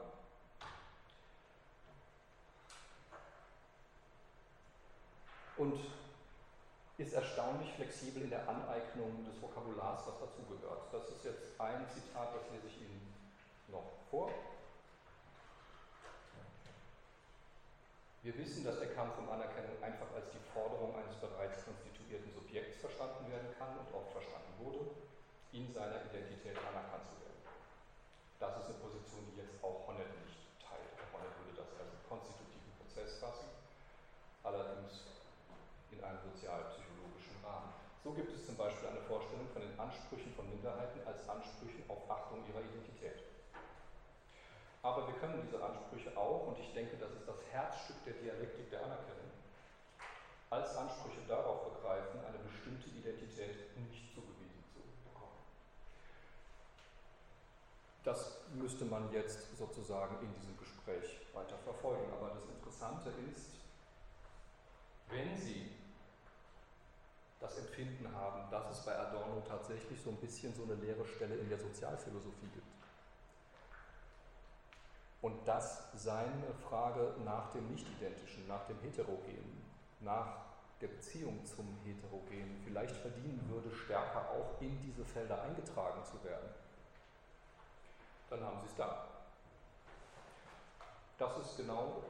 Und 5.58 5.80
ist 6.98 7.14
erstaunlich 7.14 7.74
flexibel 7.74 8.24
in 8.24 8.30
der 8.30 8.48
Aneignung 8.48 9.26
des 9.26 9.42
Vokabulars, 9.42 10.08
was 10.08 10.20
dazugehört. 10.20 10.94
Das 10.94 11.10
ist 11.10 11.26
jetzt 11.26 11.60
ein 11.60 11.86
Zitat, 11.94 12.34
das 12.34 12.50
lese 12.52 12.68
ich 12.68 12.82
Ihnen 12.82 13.14
noch 13.68 13.92
vor. 14.10 14.32
Wir 18.26 18.36
wissen, 18.40 18.64
dass 18.64 18.80
der 18.80 18.90
Kampf 18.96 19.20
um 19.20 19.30
Anerkennung 19.30 19.78
einfach 19.84 20.10
als 20.16 20.32
die 20.32 20.42
Forderung 20.50 20.98
eines 20.98 21.14
bereits 21.22 21.62
konstituierten 21.62 22.34
Subjekts 22.34 22.82
verstanden 22.82 23.30
werden 23.30 23.54
kann 23.60 23.78
und 23.78 23.86
oft 23.94 24.10
verstanden 24.18 24.50
wurde, 24.58 24.90
in 25.54 25.70
seiner 25.70 26.02
Identität 26.10 26.58
anerkannt 26.58 27.06
zu 27.06 27.14
werden. 27.22 27.46
Das 28.42 28.58
ist 28.58 28.74
eine 28.74 28.82
Position, 28.82 29.30
die 29.30 29.46
jetzt 29.46 29.62
auch 29.62 29.86
Honnet 29.86 30.10
nicht 30.26 30.42
teilt. 30.58 30.90
Honnet 31.14 31.38
würde 31.38 31.54
das 31.54 31.70
als 31.78 32.02
konstitutiven 32.10 32.74
Prozess 32.82 33.22
fassen, 33.22 33.46
allerdings 34.42 35.06
in 35.94 36.02
einem 36.02 36.20
sozialpsychologischen 36.26 37.38
Rahmen. 37.46 37.78
So 38.06 38.12
gibt 38.12 38.32
es 38.36 38.46
zum 38.46 38.56
Beispiel 38.56 38.88
eine 38.88 39.02
Vorstellung 39.02 39.50
von 39.50 39.64
den 39.64 39.80
Ansprüchen 39.80 40.32
von 40.36 40.48
Minderheiten 40.48 41.02
als 41.08 41.28
Ansprüchen 41.28 41.82
auf 41.90 42.08
Achtung 42.08 42.38
ihrer 42.46 42.62
Identität. 42.62 43.18
Aber 44.84 45.08
wir 45.08 45.16
können 45.16 45.42
diese 45.42 45.58
Ansprüche 45.58 46.16
auch, 46.16 46.46
und 46.46 46.60
ich 46.60 46.72
denke, 46.76 46.98
das 46.98 47.10
ist 47.14 47.28
das 47.28 47.42
Herzstück 47.50 47.98
der 48.06 48.14
Dialektik 48.14 48.70
der 48.70 48.86
Anerkennung, 48.86 49.34
als 50.52 50.78
Ansprüche 50.78 51.18
darauf 51.28 51.74
begreifen, 51.74 52.20
eine 52.30 52.38
bestimmte 52.46 52.90
Identität 52.94 53.76
nicht 53.90 54.14
zugewiesen 54.14 54.64
zu 54.70 54.86
bekommen. 55.10 55.42
Das 58.04 58.38
müsste 58.54 58.86
man 58.86 59.12
jetzt 59.12 59.58
sozusagen 59.58 60.22
in 60.22 60.32
diesem 60.36 60.56
Gespräch 60.60 61.26
weiter 61.34 61.58
verfolgen. 61.58 62.06
Aber 62.14 62.36
das 62.36 62.46
Interessante 62.54 63.10
ist, 63.34 63.50
wenn 65.10 65.36
Sie 65.36 65.75
das 67.46 67.58
Empfinden 67.60 68.12
haben, 68.16 68.50
dass 68.50 68.72
es 68.72 68.84
bei 68.84 68.98
Adorno 68.98 69.42
tatsächlich 69.48 70.02
so 70.02 70.10
ein 70.10 70.18
bisschen 70.18 70.54
so 70.56 70.64
eine 70.64 70.74
leere 70.76 71.06
Stelle 71.06 71.36
in 71.36 71.48
der 71.48 71.60
Sozialphilosophie 71.60 72.50
gibt, 72.54 72.66
und 75.22 75.48
dass 75.48 75.92
seine 75.96 76.54
Frage 76.68 77.14
nach 77.24 77.52
dem 77.52 77.68
Nicht-Identischen, 77.70 78.48
nach 78.48 78.66
dem 78.66 78.80
Heterogenen, 78.82 79.64
nach 80.00 80.38
der 80.82 80.88
Beziehung 80.88 81.44
zum 81.46 81.78
Heterogenen 81.84 82.62
vielleicht 82.64 82.96
verdienen 82.96 83.42
würde, 83.50 83.72
stärker 83.72 84.30
auch 84.32 84.60
in 84.62 84.80
diese 84.82 85.06
Felder 85.06 85.42
eingetragen 85.44 86.04
zu 86.04 86.24
werden, 86.24 86.50
dann 88.30 88.44
haben 88.44 88.60
Sie 88.62 88.68
es 88.68 88.76
da. 88.76 89.08
Das 91.18 91.38
ist 91.38 91.58
genau 91.58 92.04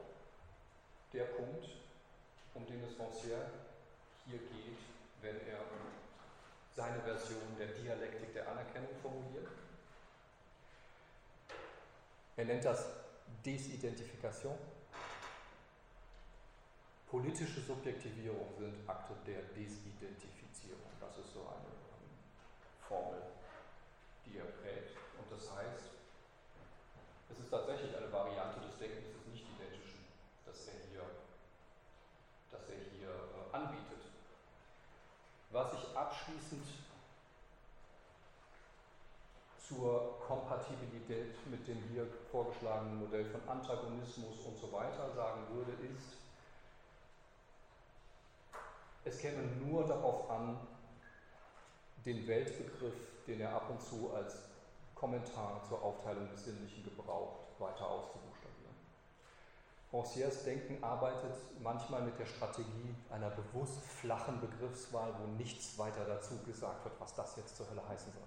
der 1.12 1.24
Punkt, 1.24 1.68
um 2.54 2.66
den 2.66 2.82
es 2.84 2.98
Rancière 2.98 3.46
hier 4.26 4.38
geht, 4.38 4.95
wenn 5.26 5.40
er 5.48 5.60
seine 6.72 7.00
Version 7.00 7.56
der 7.58 7.68
Dialektik 7.68 8.32
der 8.32 8.48
Anerkennung 8.48 8.94
formuliert. 9.02 9.48
Er 12.36 12.44
nennt 12.44 12.64
das 12.64 12.86
Desidentifikation. 13.44 14.58
Politische 17.08 17.60
Subjektivierung 17.62 18.52
sind 18.58 18.88
Akte 18.88 19.14
der 19.26 19.42
Desidentifizierung. 19.54 20.90
Das 21.00 21.16
ist 21.16 21.32
so 21.32 21.40
eine 21.48 21.72
Formel, 22.86 23.22
die 24.26 24.38
er 24.38 24.44
prägt. 24.44 24.96
Und 25.18 25.32
das 25.32 25.50
heißt, 25.56 25.90
es 27.30 27.38
ist 27.38 27.50
tatsächlich 27.50 27.96
eine 27.96 28.12
Variante 28.12 28.60
des 28.60 28.76
Denkens 28.78 29.06
des 29.16 29.26
Nicht-Identischen, 29.32 30.04
das 30.44 30.66
er 30.68 30.74
hier, 30.90 31.02
das 32.50 32.68
er 32.68 32.76
hier 32.92 33.08
äh, 33.08 33.56
anbietet. 33.56 33.86
Was 35.50 35.72
ich 35.72 35.96
abschließend 36.26 36.66
zur 39.68 40.18
Kompatibilität 40.26 41.34
mit 41.46 41.66
dem 41.66 41.78
hier 41.92 42.06
vorgeschlagenen 42.30 43.00
Modell 43.00 43.24
von 43.26 43.40
Antagonismus 43.48 44.40
und 44.44 44.58
so 44.58 44.72
weiter 44.72 45.12
sagen 45.14 45.42
würde, 45.52 45.72
ist, 45.72 46.16
es 49.04 49.18
käme 49.18 49.42
nur 49.66 49.86
darauf 49.86 50.28
an, 50.30 50.58
den 52.04 52.26
Weltbegriff, 52.26 52.94
den 53.26 53.40
er 53.40 53.52
ab 53.52 53.70
und 53.70 53.80
zu 53.80 54.12
als 54.14 54.36
Kommentar 54.94 55.62
zur 55.68 55.82
Aufteilung 55.82 56.28
des 56.30 56.44
Sinnlichen 56.44 56.84
gebraucht, 56.84 57.38
weiter 57.58 57.88
auszubuchstabieren. 57.88 58.25
Rancières 59.92 60.42
Denken 60.44 60.82
arbeitet 60.82 61.34
manchmal 61.60 62.02
mit 62.02 62.18
der 62.18 62.26
Strategie 62.26 62.94
einer 63.10 63.30
bewusst 63.30 63.80
flachen 63.84 64.40
Begriffswahl, 64.40 65.14
wo 65.20 65.26
nichts 65.38 65.78
weiter 65.78 66.04
dazu 66.04 66.38
gesagt 66.44 66.84
wird, 66.84 66.98
was 67.00 67.14
das 67.14 67.36
jetzt 67.36 67.56
zur 67.56 67.70
Hölle 67.70 67.86
heißen 67.88 68.12
soll. 68.12 68.22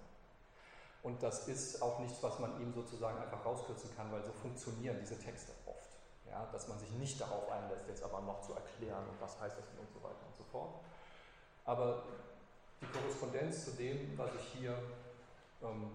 Und 1.03 1.21
das 1.21 1.47
ist 1.47 1.81
auch 1.81 1.99
nichts, 1.99 2.21
was 2.23 2.39
man 2.39 2.59
ihm 2.61 2.73
sozusagen 2.73 3.17
einfach 3.21 3.45
rauskürzen 3.45 3.89
kann, 3.95 4.11
weil 4.11 4.23
so 4.23 4.31
funktionieren 4.31 4.97
diese 4.99 5.17
Texte 5.17 5.51
oft. 5.65 5.89
Ja, 6.29 6.47
dass 6.51 6.67
man 6.67 6.77
sich 6.77 6.91
nicht 6.91 7.19
darauf 7.19 7.49
einlässt, 7.49 7.87
jetzt 7.87 8.03
aber 8.03 8.21
noch 8.21 8.41
zu 8.41 8.53
erklären 8.53 9.07
und 9.09 9.19
was 9.19 9.39
heißt 9.39 9.57
das 9.57 9.65
und 9.79 9.89
so 9.91 10.03
weiter 10.03 10.25
und 10.27 10.35
so 10.35 10.43
fort. 10.43 10.75
Aber 11.65 12.03
die 12.81 12.85
Korrespondenz 12.85 13.65
zu 13.65 13.71
dem, 13.71 14.17
was 14.17 14.29
ich 14.35 14.59
hier 14.59 14.77
ähm, 15.61 15.91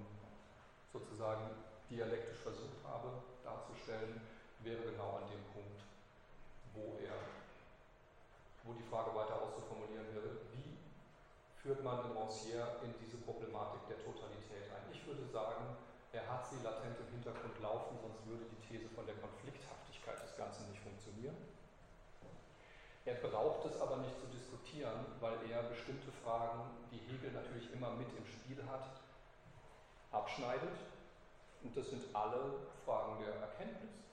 sozusagen 0.92 1.50
dialektisch 1.88 2.38
versucht 2.38 2.84
habe 2.84 3.12
darzustellen, 3.44 4.20
wäre 4.64 4.80
genau 4.80 5.20
an 5.20 5.28
dem 5.28 5.44
Punkt, 5.52 5.84
wo 6.72 6.96
er, 7.04 7.12
wo 8.64 8.72
die 8.72 8.88
Frage 8.88 9.14
weiter 9.14 9.36
auszuformulieren 9.36 10.08
wäre, 10.16 10.40
wie 10.56 10.80
führt 11.60 11.84
man 11.84 12.00
den 12.02 12.16
Rancière 12.16 12.80
in 12.80 12.96
diese 13.04 13.20
Problematik 13.28 13.84
der 13.92 14.00
Totalität 14.00 14.72
ein? 14.72 14.88
Ich 14.90 15.04
würde 15.06 15.28
sagen, 15.28 15.76
er 16.12 16.24
hat 16.26 16.48
sie 16.48 16.64
latent 16.64 16.96
im 16.96 17.12
Hintergrund 17.12 17.60
laufen, 17.60 18.00
sonst 18.00 18.24
würde 18.24 18.48
die 18.48 18.60
These 18.64 18.88
von 18.96 19.04
der 19.04 19.16
Konflikthaftigkeit 19.20 20.22
des 20.24 20.36
Ganzen 20.36 20.70
nicht 20.72 20.80
funktionieren. 20.80 21.36
Er 23.04 23.20
braucht 23.20 23.66
es 23.68 23.78
aber 23.80 23.98
nicht 23.98 24.16
zu 24.18 24.26
diskutieren, 24.32 25.04
weil 25.20 25.36
er 25.50 25.64
bestimmte 25.68 26.10
Fragen, 26.24 26.88
die 26.90 27.04
Hegel 27.04 27.32
natürlich 27.32 27.70
immer 27.72 27.90
mit 28.00 28.08
im 28.16 28.24
Spiel 28.24 28.64
hat, 28.64 28.88
abschneidet. 30.10 30.72
Und 31.62 31.76
das 31.76 31.90
sind 31.90 32.04
alle 32.14 32.64
Fragen 32.84 33.20
der 33.20 33.34
Erkenntnis. 33.34 34.03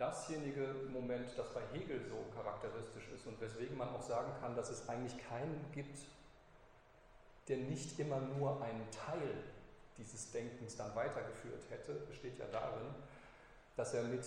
Dasjenige 0.00 0.76
Moment, 0.94 1.28
das 1.36 1.52
bei 1.52 1.60
Hegel 1.74 2.00
so 2.08 2.24
charakteristisch 2.34 3.08
ist 3.14 3.26
und 3.26 3.38
weswegen 3.38 3.76
man 3.76 3.90
auch 3.90 4.00
sagen 4.00 4.32
kann, 4.40 4.56
dass 4.56 4.70
es 4.70 4.88
eigentlich 4.88 5.14
keinen 5.28 5.62
gibt, 5.74 5.98
der 7.48 7.58
nicht 7.58 7.98
immer 7.98 8.18
nur 8.18 8.62
einen 8.62 8.90
Teil 8.90 9.44
dieses 9.98 10.32
Denkens 10.32 10.74
dann 10.78 10.96
weitergeführt 10.96 11.64
hätte, 11.68 11.92
besteht 12.08 12.38
ja 12.38 12.46
darin, 12.50 12.86
dass 13.76 13.92
er 13.92 14.04
mit 14.04 14.24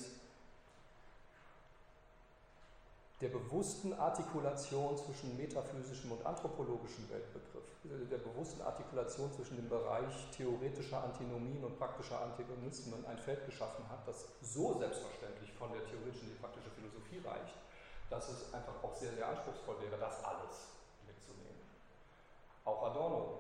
der 3.24 3.30
bewussten 3.30 3.94
Artikulation 3.94 4.98
zwischen 4.98 5.38
metaphysischem 5.38 6.12
und 6.12 6.26
anthropologischem 6.26 7.10
Weltbegriff, 7.10 7.64
der 8.12 8.18
bewussten 8.18 8.62
Artikulation 8.62 9.32
zwischen 9.32 9.56
dem 9.56 9.70
Bereich 9.70 10.30
theoretischer 10.36 11.02
Antinomien 11.02 11.64
und 11.64 11.80
praktischer 11.80 12.20
Antagonismen 12.22 13.06
ein 13.06 13.18
Feld 13.18 13.46
geschaffen 13.46 13.88
hat, 13.88 14.06
das 14.06 14.28
so 14.42 14.78
selbstverständlich 14.78 15.54
von 15.54 15.72
der 15.72 15.86
theoretischen 15.88 16.28
in 16.28 16.36
die 16.36 16.42
praktische 16.42 16.70
Philosophie 16.76 17.24
reicht, 17.24 17.56
dass 18.10 18.28
es 18.28 18.54
einfach 18.54 18.84
auch 18.84 18.94
sehr, 18.94 19.14
sehr 19.14 19.30
anspruchsvoll 19.30 19.80
wäre, 19.80 19.98
das 19.98 20.22
alles 20.26 20.74
Auch 22.66 22.92
Adorno 22.92 23.40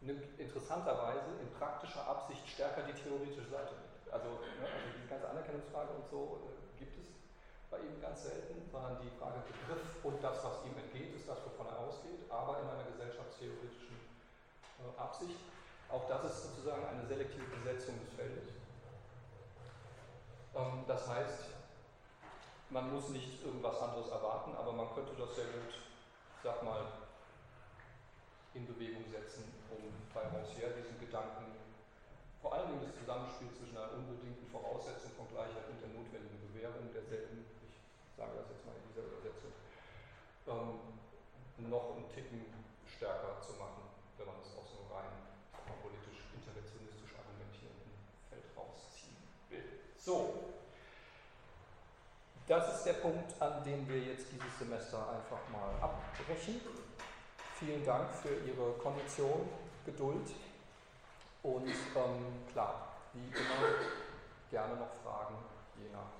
nimmt 0.00 0.38
interessanterweise 0.38 1.38
in 1.42 1.50
praktischer 1.58 2.06
Absicht 2.06 2.42
stärker 2.48 2.82
die 2.82 2.94
theoretische 2.94 3.46
Seite 3.50 3.74
mit. 3.82 4.12
Also, 4.12 4.26
ne, 4.30 4.66
also 4.66 4.88
diese 4.96 5.06
ganze 5.06 5.28
Anerkennungsfrage 5.28 5.90
und 5.90 6.08
so 6.10 6.40
äh, 6.46 6.69
bei 7.70 7.78
ihm 7.78 8.02
ganz 8.02 8.24
selten, 8.24 8.66
sondern 8.70 8.98
die 8.98 9.10
Frage 9.18 9.38
Begriff 9.46 10.02
und 10.02 10.18
das, 10.22 10.42
was 10.42 10.66
ihm 10.66 10.74
entgeht, 10.74 11.14
ist 11.14 11.28
das, 11.28 11.38
wovon 11.46 11.70
er 11.70 11.78
ausgeht, 11.78 12.26
aber 12.28 12.58
in 12.58 12.66
einer 12.66 12.84
gesellschaftstheoretischen 12.90 13.94
äh, 14.82 15.00
Absicht. 15.00 15.38
Auch 15.88 16.06
das 16.06 16.24
ist 16.24 16.42
sozusagen 16.50 16.84
eine 16.86 17.06
selektive 17.06 17.46
Besetzung 17.46 17.94
des 18.02 18.10
Feldes. 18.14 18.50
Ähm, 20.54 20.82
das 20.86 21.06
heißt, 21.06 21.54
man 22.70 22.92
muss 22.92 23.08
nicht 23.10 23.42
irgendwas 23.42 23.80
anderes 23.80 24.10
erwarten, 24.10 24.54
aber 24.56 24.72
man 24.72 24.94
könnte 24.94 25.14
das 25.18 25.34
sehr 25.34 25.46
gut, 25.46 25.74
sag 26.42 26.62
mal, 26.62 26.82
in 28.54 28.66
Bewegung 28.66 29.06
setzen, 29.10 29.46
um 29.70 29.94
bei 30.14 30.22
Rancière 30.26 30.74
diesen 30.74 30.98
Gedanken, 30.98 31.54
vor 32.42 32.54
allem 32.54 32.82
das 32.82 32.98
Zusammenspiel 32.98 33.50
zwischen 33.54 33.76
einer 33.76 33.94
unbedingten 33.94 34.46
Voraussetzung 34.50 35.12
von 35.14 35.28
Gleichheit 35.30 35.70
und 35.70 35.78
der 35.78 35.94
notwendigen 35.94 36.40
Bewährung 36.50 36.90
derselben, 36.90 37.46
sage 38.20 38.36
das 38.36 38.52
jetzt 38.52 38.66
mal 38.68 38.76
in 38.76 38.84
dieser 38.92 39.08
Übersetzung, 39.08 39.52
ähm, 40.44 41.72
noch 41.72 41.96
einen 41.96 42.08
Ticken 42.12 42.44
stärker 42.84 43.40
zu 43.40 43.56
machen, 43.56 43.88
wenn 44.20 44.28
man 44.28 44.36
es 44.44 44.52
aus 44.60 44.76
so 44.76 44.92
rein 44.92 45.08
politisch 45.80 46.28
interventionistisch 46.36 47.16
argumentierenden 47.16 47.96
Feld 48.28 48.44
rausziehen 48.52 49.24
will. 49.48 49.64
So, 49.96 50.52
das 52.44 52.76
ist 52.76 52.84
der 52.84 53.00
Punkt, 53.00 53.40
an 53.40 53.64
dem 53.64 53.88
wir 53.88 54.00
jetzt 54.04 54.28
dieses 54.28 54.52
Semester 54.58 55.00
einfach 55.16 55.40
mal 55.48 55.72
abbrechen. 55.80 56.60
Vielen 57.56 57.84
Dank 57.84 58.12
für 58.12 58.36
Ihre 58.44 58.72
Kondition, 58.82 59.48
Geduld 59.86 60.28
und 61.42 61.68
ähm, 61.68 62.44
klar, 62.52 63.00
wie 63.14 63.28
immer 63.28 63.80
gerne 64.50 64.76
noch 64.76 64.92
Fragen 65.02 65.36
je 65.78 65.88
nach 65.88 66.19